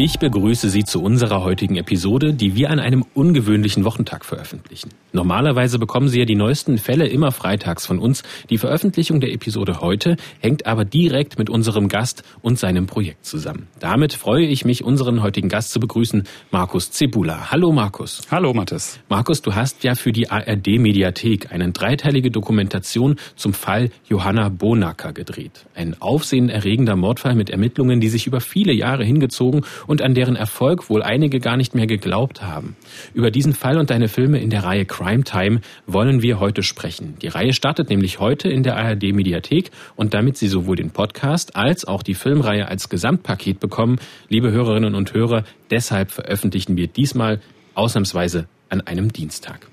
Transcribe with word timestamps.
Ich 0.00 0.20
begrüße 0.20 0.70
Sie 0.70 0.84
zu 0.84 1.02
unserer 1.02 1.42
heutigen 1.42 1.74
Episode, 1.74 2.32
die 2.32 2.54
wir 2.54 2.70
an 2.70 2.78
einem 2.78 3.04
ungewöhnlichen 3.14 3.84
Wochentag 3.84 4.24
veröffentlichen. 4.24 4.90
Normalerweise 5.12 5.80
bekommen 5.80 6.06
Sie 6.06 6.20
ja 6.20 6.24
die 6.24 6.36
neuesten 6.36 6.78
Fälle 6.78 7.08
immer 7.08 7.32
freitags 7.32 7.84
von 7.84 7.98
uns. 7.98 8.22
Die 8.48 8.58
Veröffentlichung 8.58 9.18
der 9.18 9.32
Episode 9.32 9.80
heute 9.80 10.16
hängt 10.38 10.66
aber 10.66 10.84
direkt 10.84 11.36
mit 11.36 11.50
unserem 11.50 11.88
Gast 11.88 12.22
und 12.42 12.60
seinem 12.60 12.86
Projekt 12.86 13.26
zusammen. 13.26 13.66
Damit 13.80 14.12
freue 14.12 14.46
ich 14.46 14.64
mich, 14.64 14.84
unseren 14.84 15.20
heutigen 15.20 15.48
Gast 15.48 15.72
zu 15.72 15.80
begrüßen, 15.80 16.22
Markus 16.52 16.92
Zebula. 16.92 17.50
Hallo 17.50 17.72
Markus. 17.72 18.20
Hallo 18.30 18.54
Mathis. 18.54 19.00
Markus, 19.08 19.42
du 19.42 19.56
hast 19.56 19.82
ja 19.82 19.96
für 19.96 20.12
die 20.12 20.30
ARD 20.30 20.78
Mediathek 20.78 21.50
eine 21.50 21.72
dreiteilige 21.72 22.30
Dokumentation 22.30 23.16
zum 23.34 23.52
Fall 23.52 23.90
Johanna 24.08 24.48
Bonacker 24.48 25.12
gedreht. 25.12 25.66
Ein 25.74 26.00
aufsehenerregender 26.00 26.94
Mordfall 26.94 27.34
mit 27.34 27.50
Ermittlungen, 27.50 27.98
die 27.98 28.08
sich 28.08 28.28
über 28.28 28.40
viele 28.40 28.72
Jahre 28.72 29.02
hingezogen 29.02 29.64
und 29.88 30.02
an 30.02 30.14
deren 30.14 30.36
Erfolg 30.36 30.88
wohl 30.88 31.02
einige 31.02 31.40
gar 31.40 31.56
nicht 31.56 31.74
mehr 31.74 31.88
geglaubt 31.88 32.42
haben. 32.42 32.76
Über 33.14 33.32
diesen 33.32 33.54
Fall 33.54 33.78
und 33.78 33.90
deine 33.90 34.06
Filme 34.06 34.38
in 34.38 34.50
der 34.50 34.62
Reihe 34.62 34.84
Crime 34.84 35.24
Time 35.24 35.60
wollen 35.86 36.22
wir 36.22 36.38
heute 36.38 36.62
sprechen. 36.62 37.16
Die 37.20 37.26
Reihe 37.28 37.52
startet 37.52 37.88
nämlich 37.88 38.20
heute 38.20 38.48
in 38.48 38.62
der 38.62 38.76
ARD 38.76 39.14
Mediathek 39.14 39.70
und 39.96 40.14
damit 40.14 40.36
Sie 40.36 40.46
sowohl 40.46 40.76
den 40.76 40.90
Podcast 40.90 41.56
als 41.56 41.84
auch 41.86 42.04
die 42.04 42.14
Filmreihe 42.14 42.68
als 42.68 42.88
Gesamtpaket 42.88 43.58
bekommen, 43.58 43.98
liebe 44.28 44.52
Hörerinnen 44.52 44.94
und 44.94 45.14
Hörer, 45.14 45.44
deshalb 45.70 46.10
veröffentlichen 46.10 46.76
wir 46.76 46.86
diesmal 46.86 47.40
ausnahmsweise 47.74 48.46
an 48.68 48.82
einem 48.82 49.12
Dienstag. 49.12 49.67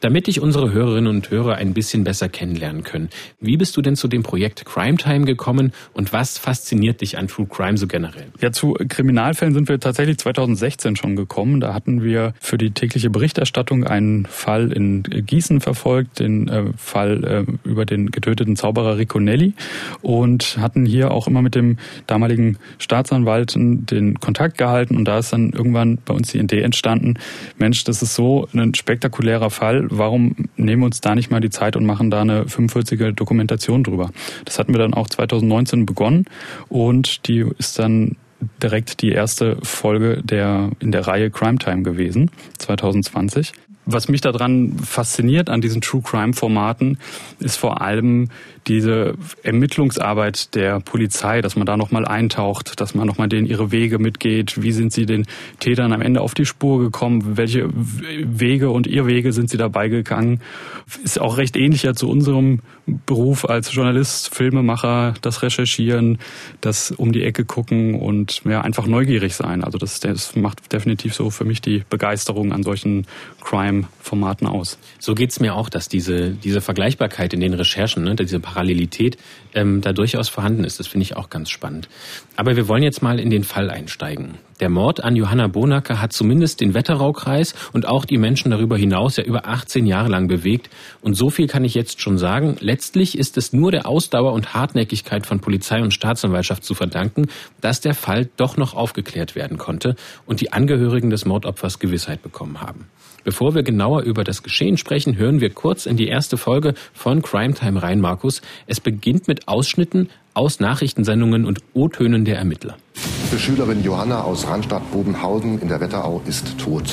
Damit 0.00 0.26
dich 0.26 0.40
unsere 0.40 0.72
Hörerinnen 0.72 1.08
und 1.08 1.30
Hörer 1.30 1.56
ein 1.56 1.74
bisschen 1.74 2.04
besser 2.04 2.28
kennenlernen 2.28 2.82
können, 2.82 3.08
wie 3.40 3.56
bist 3.56 3.76
du 3.76 3.82
denn 3.82 3.96
zu 3.96 4.08
dem 4.08 4.22
Projekt 4.22 4.64
Crime 4.64 4.96
Time 4.96 5.24
gekommen 5.24 5.72
und 5.92 6.12
was 6.12 6.38
fasziniert 6.38 7.00
dich 7.00 7.18
an 7.18 7.28
True 7.28 7.46
Crime 7.46 7.76
so 7.76 7.86
generell? 7.86 8.26
Ja, 8.40 8.52
zu 8.52 8.74
Kriminalfällen 8.74 9.54
sind 9.54 9.68
wir 9.68 9.80
tatsächlich 9.80 10.18
2016 10.18 10.96
schon 10.96 11.16
gekommen. 11.16 11.60
Da 11.60 11.74
hatten 11.74 12.02
wir 12.02 12.34
für 12.40 12.58
die 12.58 12.70
tägliche 12.70 13.10
Berichterstattung 13.10 13.84
einen 13.84 14.26
Fall 14.26 14.72
in 14.72 15.02
Gießen 15.02 15.60
verfolgt, 15.60 16.20
den 16.20 16.48
äh, 16.48 16.64
Fall 16.76 17.24
äh, 17.24 17.68
über 17.68 17.84
den 17.86 18.10
getöteten 18.10 18.56
Zauberer 18.56 18.98
Ricconelli 18.98 19.54
und 20.02 20.58
hatten 20.58 20.86
hier 20.86 21.10
auch 21.10 21.26
immer 21.26 21.42
mit 21.42 21.54
dem 21.54 21.78
damaligen 22.06 22.58
Staatsanwalt 22.78 23.54
den 23.56 24.20
Kontakt 24.20 24.58
gehalten 24.58 24.96
und 24.96 25.04
da 25.06 25.18
ist 25.18 25.32
dann 25.32 25.50
irgendwann 25.50 25.98
bei 26.04 26.14
uns 26.14 26.32
die 26.32 26.38
Idee 26.38 26.62
entstanden, 26.62 27.14
Mensch, 27.58 27.84
das 27.84 28.02
ist 28.02 28.14
so 28.14 28.48
ein 28.54 28.74
spektakulärer 28.74 29.50
Fall, 29.50 29.65
Fall, 29.66 29.86
warum 29.90 30.36
nehmen 30.56 30.82
wir 30.82 30.86
uns 30.86 31.00
da 31.00 31.16
nicht 31.16 31.32
mal 31.32 31.40
die 31.40 31.50
Zeit 31.50 31.74
und 31.74 31.84
machen 31.84 32.08
da 32.08 32.20
eine 32.20 32.44
45er 32.44 33.10
Dokumentation 33.10 33.82
drüber? 33.82 34.10
Das 34.44 34.60
hatten 34.60 34.72
wir 34.72 34.78
dann 34.78 34.94
auch 34.94 35.08
2019 35.08 35.86
begonnen 35.86 36.26
und 36.68 37.26
die 37.26 37.44
ist 37.58 37.80
dann 37.80 38.14
direkt 38.62 39.02
die 39.02 39.10
erste 39.10 39.56
Folge 39.62 40.22
der 40.22 40.70
in 40.78 40.92
der 40.92 41.08
Reihe 41.08 41.30
Crime 41.30 41.58
Time 41.58 41.82
gewesen, 41.82 42.30
2020. 42.58 43.52
Was 43.86 44.06
mich 44.06 44.20
daran 44.20 44.78
fasziniert 44.78 45.50
an 45.50 45.60
diesen 45.60 45.80
True 45.80 46.02
Crime 46.02 46.32
Formaten 46.32 46.98
ist 47.40 47.56
vor 47.56 47.80
allem 47.80 48.28
diese 48.68 49.14
Ermittlungsarbeit 49.42 50.54
der 50.54 50.80
Polizei, 50.80 51.40
dass 51.40 51.56
man 51.56 51.66
da 51.66 51.76
nochmal 51.76 52.04
eintaucht, 52.04 52.80
dass 52.80 52.94
man 52.94 53.06
nochmal 53.06 53.28
denen 53.28 53.46
ihre 53.46 53.70
Wege 53.72 53.98
mitgeht. 53.98 54.62
Wie 54.62 54.72
sind 54.72 54.92
sie 54.92 55.06
den 55.06 55.26
Tätern 55.60 55.92
am 55.92 56.02
Ende 56.02 56.20
auf 56.20 56.34
die 56.34 56.46
Spur 56.46 56.80
gekommen? 56.80 57.36
Welche 57.36 57.68
Wege 57.72 58.70
und 58.70 58.86
Irrwege 58.86 59.32
sind 59.32 59.50
sie 59.50 59.56
dabei 59.56 59.88
gegangen? 59.88 60.40
Ist 61.02 61.20
auch 61.20 61.36
recht 61.36 61.56
ähnlicher 61.56 61.94
zu 61.94 62.08
unserem 62.08 62.60
Beruf 62.86 63.44
als 63.44 63.74
Journalist, 63.74 64.34
Filmemacher, 64.34 65.14
das 65.20 65.42
Recherchieren, 65.42 66.18
das 66.60 66.92
um 66.92 67.12
die 67.12 67.24
Ecke 67.24 67.44
gucken 67.44 67.94
und 67.94 68.42
ja, 68.44 68.60
einfach 68.60 68.86
neugierig 68.86 69.34
sein. 69.34 69.64
Also 69.64 69.78
das, 69.78 70.00
das 70.00 70.36
macht 70.36 70.72
definitiv 70.72 71.14
so 71.14 71.30
für 71.30 71.44
mich 71.44 71.60
die 71.60 71.84
Begeisterung 71.88 72.52
an 72.52 72.62
solchen 72.62 73.06
Crime-Formaten 73.42 74.46
aus. 74.46 74.78
So 74.98 75.14
geht's 75.14 75.40
mir 75.40 75.54
auch, 75.54 75.68
dass 75.68 75.88
diese, 75.88 76.30
diese 76.30 76.60
Vergleichbarkeit 76.60 77.32
in 77.34 77.40
den 77.40 77.54
Recherchen, 77.54 78.04
ne, 78.04 78.14
diese 78.14 78.40
Parallelität 78.56 79.18
ähm, 79.52 79.82
da 79.82 79.92
durchaus 79.92 80.30
vorhanden 80.30 80.64
ist. 80.64 80.80
Das 80.80 80.86
finde 80.86 81.02
ich 81.02 81.14
auch 81.14 81.28
ganz 81.28 81.50
spannend. 81.50 81.90
Aber 82.36 82.56
wir 82.56 82.68
wollen 82.68 82.82
jetzt 82.82 83.02
mal 83.02 83.20
in 83.20 83.28
den 83.28 83.44
Fall 83.44 83.68
einsteigen. 83.68 84.38
Der 84.60 84.70
Mord 84.70 85.04
an 85.04 85.14
Johanna 85.14 85.46
Bonacker 85.48 86.00
hat 86.00 86.14
zumindest 86.14 86.62
den 86.62 86.72
Wetteraukreis 86.72 87.54
und 87.74 87.86
auch 87.86 88.06
die 88.06 88.16
Menschen 88.16 88.50
darüber 88.50 88.78
hinaus 88.78 89.18
ja 89.18 89.24
über 89.24 89.46
18 89.46 89.84
Jahre 89.84 90.08
lang 90.08 90.26
bewegt. 90.26 90.70
Und 91.02 91.14
so 91.14 91.28
viel 91.28 91.48
kann 91.48 91.64
ich 91.66 91.74
jetzt 91.74 92.00
schon 92.00 92.16
sagen. 92.16 92.56
Letztlich 92.60 93.18
ist 93.18 93.36
es 93.36 93.52
nur 93.52 93.70
der 93.70 93.86
Ausdauer 93.86 94.32
und 94.32 94.54
Hartnäckigkeit 94.54 95.26
von 95.26 95.40
Polizei 95.40 95.82
und 95.82 95.92
Staatsanwaltschaft 95.92 96.64
zu 96.64 96.74
verdanken, 96.74 97.26
dass 97.60 97.82
der 97.82 97.94
Fall 97.94 98.30
doch 98.38 98.56
noch 98.56 98.72
aufgeklärt 98.72 99.34
werden 99.34 99.58
konnte 99.58 99.96
und 100.24 100.40
die 100.40 100.54
Angehörigen 100.54 101.10
des 101.10 101.26
Mordopfers 101.26 101.78
Gewissheit 101.78 102.22
bekommen 102.22 102.62
haben. 102.62 102.86
Bevor 103.26 103.56
wir 103.56 103.64
genauer 103.64 104.02
über 104.02 104.22
das 104.22 104.44
Geschehen 104.44 104.76
sprechen, 104.78 105.16
hören 105.16 105.40
wir 105.40 105.50
kurz 105.50 105.86
in 105.86 105.96
die 105.96 106.06
erste 106.06 106.36
Folge 106.36 106.74
von 106.94 107.22
Crime 107.22 107.54
Time 107.54 107.82
rein, 107.82 108.00
Markus. 108.00 108.40
Es 108.68 108.78
beginnt 108.78 109.26
mit 109.26 109.48
Ausschnitten 109.48 110.10
aus 110.32 110.60
Nachrichtensendungen 110.60 111.44
und 111.44 111.58
O-Tönen 111.74 112.24
der 112.24 112.38
Ermittler. 112.38 112.76
Die 113.32 113.36
Schülerin 113.36 113.82
Johanna 113.82 114.22
aus 114.22 114.46
Randstadt-Bobenhausen 114.46 115.60
in 115.60 115.66
der 115.66 115.80
Wetterau 115.80 116.22
ist 116.24 116.56
tot. 116.56 116.84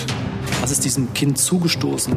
Was 0.60 0.72
ist 0.72 0.84
diesem 0.84 1.14
Kind 1.14 1.38
zugestoßen? 1.38 2.16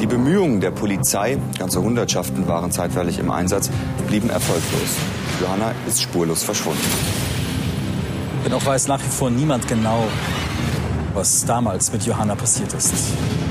Die 0.00 0.06
Bemühungen 0.06 0.60
der 0.60 0.70
Polizei, 0.70 1.38
ganze 1.58 1.82
Hundertschaften 1.82 2.46
waren 2.46 2.70
zeitweilig 2.70 3.18
im 3.18 3.32
Einsatz, 3.32 3.72
blieben 4.06 4.30
erfolglos. 4.30 4.96
Johanna 5.42 5.72
ist 5.88 6.00
spurlos 6.00 6.44
verschwunden. 6.44 6.78
Dennoch 8.44 8.64
weiß 8.64 8.86
nach 8.86 9.00
wie 9.00 9.10
vor 9.10 9.30
niemand 9.30 9.66
genau, 9.66 10.06
was 11.14 11.44
damals 11.44 11.92
mit 11.92 12.04
Johanna 12.04 12.34
passiert 12.34 12.72
ist. 12.74 12.92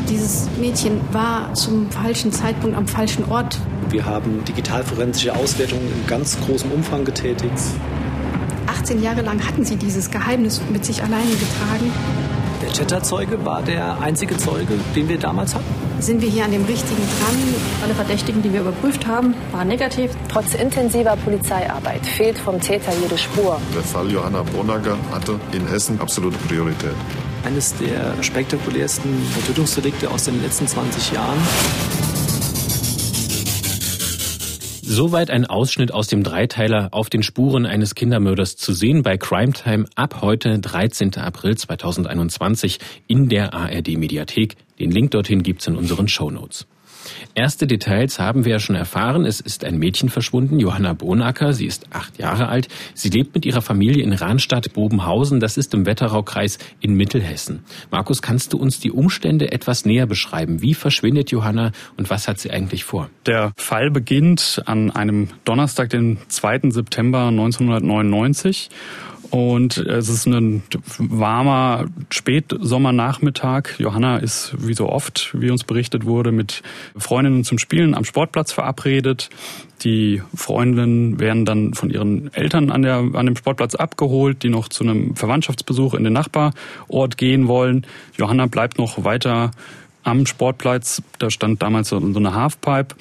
Dieses 0.10 0.48
Mädchen 0.60 1.00
war 1.12 1.54
zum 1.54 1.90
falschen 1.90 2.32
Zeitpunkt 2.32 2.78
am 2.78 2.88
falschen 2.88 3.30
Ort. 3.30 3.58
Wir 3.90 4.06
haben 4.06 4.44
digitalforensische 4.46 5.36
Auswertungen 5.36 5.88
in 5.88 6.08
ganz 6.08 6.38
großem 6.42 6.72
Umfang 6.72 7.06
getätigt. 7.06 7.58
18 8.68 9.02
Jahre 9.02 9.22
lang 9.22 9.46
hatten 9.46 9.64
sie 9.66 9.78
dieses 9.78 10.12
Geheimnis 10.12 10.62
mit 10.72 10.84
sich 10.84 11.02
alleine 11.02 11.32
getragen. 11.32 11.92
Der 12.62 12.72
Chatterzeuge 12.72 13.46
war 13.46 13.62
der 13.62 14.00
einzige 14.02 14.38
Zeuge, 14.38 14.74
den 14.96 15.10
wir 15.10 15.20
damals 15.20 15.54
hatten. 15.54 15.66
Sind 16.00 16.22
wir 16.22 16.30
hier 16.30 16.46
an 16.46 16.52
dem 16.52 16.66
richtigen 16.66 17.02
dran? 17.02 17.36
Alle 17.84 17.94
Verdächtigen, 17.94 18.42
die 18.42 18.52
wir 18.52 18.62
überprüft 18.62 19.06
haben, 19.08 19.36
waren 19.52 19.68
negativ. 19.68 20.12
Trotz 20.30 20.54
intensiver 20.54 21.16
Polizeiarbeit 21.18 22.06
fehlt 22.06 22.38
vom 22.38 22.60
Täter 22.60 22.92
jede 23.02 23.18
Spur. 23.18 23.60
Der 23.74 23.84
Fall 23.84 24.12
Johanna 24.12 24.44
Bonacker 24.44 24.98
hatte 25.12 25.40
in 25.52 25.68
Hessen 25.68 26.00
absolute 26.02 26.38
Priorität 26.48 26.96
eines 27.44 27.76
der 27.76 28.22
spektakulärsten 28.24 29.12
Tötungsdelikte 29.46 30.10
aus 30.10 30.26
den 30.26 30.42
letzten 30.42 30.68
20 30.68 31.12
Jahren. 31.12 31.40
Soweit 34.82 35.32
ein 35.32 35.46
Ausschnitt 35.46 35.92
aus 35.92 36.08
dem 36.08 36.24
Dreiteiler 36.24 36.90
auf 36.92 37.10
den 37.10 37.24
Spuren 37.24 37.66
eines 37.66 37.96
Kindermörders 37.96 38.58
zu 38.58 38.74
sehen 38.74 39.02
bei 39.02 39.18
Crime 39.18 39.54
Time 39.54 39.86
ab 39.96 40.22
heute 40.22 40.60
13. 40.60 41.16
April 41.18 41.58
2021 41.58 42.80
in 43.08 43.28
der 43.28 43.54
ARD 43.54 43.98
Mediathek. 43.98 44.56
Den 44.80 44.92
Link 44.92 45.12
dorthin 45.12 45.42
gibt's 45.42 45.66
in 45.66 45.78
unseren 45.78 46.08
Show 46.08 46.30
Notes. 46.30 46.68
Erste 47.36 47.68
Details 47.68 48.20
haben 48.20 48.46
wir 48.46 48.54
ja 48.54 48.60
schon 48.60 48.76
erfahren. 48.76 49.26
Es 49.26 49.40
ist 49.40 49.66
ein 49.66 49.78
Mädchen 49.78 50.10
verschwunden, 50.10 50.60
Johanna 50.60 50.94
Bonacker. 50.94 51.54
Sie 51.54 51.66
ist 51.66 51.88
acht 51.92 52.20
Jahre 52.20 52.48
alt. 52.48 52.68
Sie 52.94 53.10
lebt 53.10 53.36
mit 53.36 53.46
ihrer 53.46 53.62
Familie 53.62 54.04
in 54.04 54.14
Rahnstadt-Bobenhausen. 54.14 55.40
Das 55.40 55.58
ist 55.58 55.74
im 55.74 55.86
Wetteraukreis 55.86 56.58
in 56.80 56.96
Mittelhessen. 56.96 57.64
Markus, 57.92 58.22
kannst 58.22 58.54
du 58.54 58.58
uns 58.58 58.80
die 58.80 58.92
Umstände 58.92 59.52
etwas 59.52 59.86
näher 59.86 60.06
beschreiben? 60.06 60.62
Wie 60.62 60.74
verschwindet 60.74 61.32
Johanna 61.32 61.72
und 61.98 62.10
was 62.10 62.28
hat 62.28 62.40
sie 62.40 62.52
eigentlich 62.52 62.84
vor? 62.84 63.10
Der 63.26 63.54
Fall 63.58 63.92
beginnt 63.92 64.62
an 64.66 64.92
einem 64.92 65.30
Donnerstag, 65.46 65.90
den 65.90 66.18
2. 66.28 66.70
September 66.70 67.28
1999. 67.28 68.70
Und 69.34 69.78
es 69.78 70.10
ist 70.10 70.28
ein 70.28 70.62
warmer 71.00 71.86
Spätsommernachmittag. 72.12 73.80
Johanna 73.80 74.18
ist 74.18 74.54
wie 74.60 74.76
so 74.76 74.88
oft, 74.88 75.32
wie 75.34 75.50
uns 75.50 75.64
berichtet 75.64 76.06
wurde, 76.06 76.32
mit 76.32 76.62
Freundinnen 76.96 77.44
zum 77.44 77.58
Spielen 77.58 77.96
am 77.96 78.06
Sportplatz 78.06 78.52
verabredet. 78.52 79.32
Die 79.82 80.22
Freundinnen 80.36 81.20
werden 81.20 81.46
dann 81.46 81.74
von 81.74 81.90
ihren 81.90 82.32
Eltern 82.36 82.70
an, 82.70 82.84
der, 82.84 82.98
an 83.14 83.26
dem 83.26 83.36
Sportplatz 83.36 83.74
abgeholt, 83.74 84.44
die 84.44 84.50
noch 84.50 84.70
zu 84.70 84.84
einem 84.84 85.16
Verwandtschaftsbesuch 85.16 85.96
in 85.96 86.04
den 86.04 86.14
Nachbarort 86.14 87.18
gehen 87.18 87.48
wollen. 87.48 87.88
Johanna 88.16 88.46
bleibt 88.46 88.78
noch 88.78 89.04
weiter 89.04 89.50
am 90.04 90.28
Sportplatz. 90.28 91.02
Da 91.18 91.32
stand 91.32 91.64
damals 91.64 91.90
so 91.90 91.98
eine 91.98 92.36
Halfpipe 92.36 92.94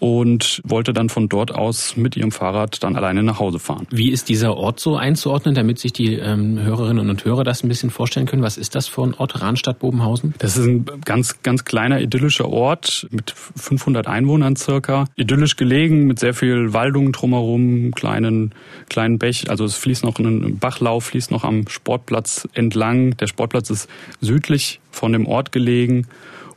und 0.00 0.62
wollte 0.64 0.92
dann 0.92 1.10
von 1.10 1.28
dort 1.28 1.54
aus 1.54 1.96
mit 1.96 2.16
ihrem 2.16 2.32
Fahrrad 2.32 2.82
dann 2.82 2.96
alleine 2.96 3.22
nach 3.22 3.38
Hause 3.38 3.58
fahren. 3.58 3.86
Wie 3.90 4.10
ist 4.10 4.30
dieser 4.30 4.56
Ort 4.56 4.80
so 4.80 4.96
einzuordnen, 4.96 5.54
damit 5.54 5.78
sich 5.78 5.92
die 5.92 6.14
ähm, 6.14 6.58
Hörerinnen 6.58 7.10
und 7.10 7.24
Hörer 7.24 7.44
das 7.44 7.62
ein 7.62 7.68
bisschen 7.68 7.90
vorstellen 7.90 8.26
können? 8.26 8.42
Was 8.42 8.56
ist 8.56 8.74
das 8.74 8.88
für 8.88 9.02
ein 9.02 9.14
Ort, 9.14 9.40
Rahnstadt-Bobenhausen? 9.40 10.34
Das 10.38 10.56
ist 10.56 10.66
ein 10.66 10.86
ganz, 11.04 11.42
ganz 11.42 11.64
kleiner 11.64 12.00
idyllischer 12.00 12.48
Ort 12.48 13.06
mit 13.10 13.30
500 13.30 14.06
Einwohnern 14.06 14.56
circa. 14.56 15.04
Idyllisch 15.16 15.56
gelegen 15.56 16.06
mit 16.06 16.18
sehr 16.18 16.32
viel 16.32 16.72
Waldung 16.72 17.12
drumherum, 17.12 17.92
kleinen, 17.92 18.54
kleinen 18.88 19.18
Bech. 19.18 19.50
Also 19.50 19.66
es 19.66 19.74
fließt 19.74 20.02
noch 20.02 20.18
ein 20.18 20.58
Bachlauf, 20.58 21.04
fließt 21.04 21.30
noch 21.30 21.44
am 21.44 21.68
Sportplatz 21.68 22.48
entlang. 22.54 23.18
Der 23.18 23.26
Sportplatz 23.26 23.68
ist 23.68 23.88
südlich 24.22 24.80
von 24.90 25.12
dem 25.12 25.26
Ort 25.26 25.52
gelegen 25.52 26.06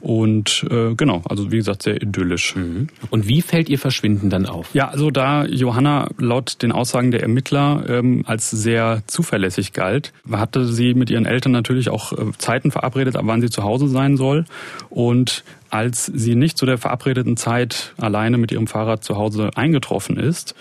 und 0.04 0.66
äh, 0.70 0.96
genau, 0.96 1.22
also 1.30 1.50
wie 1.54 1.56
gesagt, 1.56 1.84
sehr 1.84 2.02
idyllisch. 2.02 2.58
Mhm. 2.58 2.88
Und 3.10 3.30
wie 3.30 3.42
fällt 3.42 3.70
ihr 3.70 3.80
Verschwinden 3.80 4.30
dann 4.30 4.46
auf? 4.46 4.76
Ja, 4.76 4.90
also 4.90 5.12
da 5.12 5.46
Johanna 5.46 6.10
laut 6.18 6.62
den 6.62 6.74
Aussagen 6.74 7.12
der 7.12 7.22
Ermittler 7.22 7.86
ähm, 7.88 8.26
als 8.28 8.52
sehr 8.52 9.04
zuverlässig 9.08 9.72
galt, 9.72 10.12
hatte 10.30 10.66
sie 10.66 10.94
mit 10.94 11.10
ihren 11.10 11.26
Eltern 11.26 11.54
natürlich 11.54 11.88
auch 11.88 12.12
äh, 12.12 12.34
Zeiten 12.38 12.70
verabredet, 12.70 13.16
ab 13.16 13.24
wann 13.28 13.40
sie 13.40 13.50
zu 13.50 13.64
Hause 13.64 13.88
sein 13.88 14.18
soll. 14.18 14.44
Und 14.90 15.46
als 15.70 16.08
sie 16.08 16.36
nicht 16.36 16.58
zu 16.58 16.66
der 16.66 16.78
verabredeten 16.78 17.38
Zeit 17.38 17.94
alleine 17.96 18.38
mit 18.38 18.52
ihrem 18.52 18.68
Fahrrad 18.68 19.06
zu 19.06 19.16
Hause 19.16 19.52
eingetroffen 19.56 20.18
ist, 20.18 20.54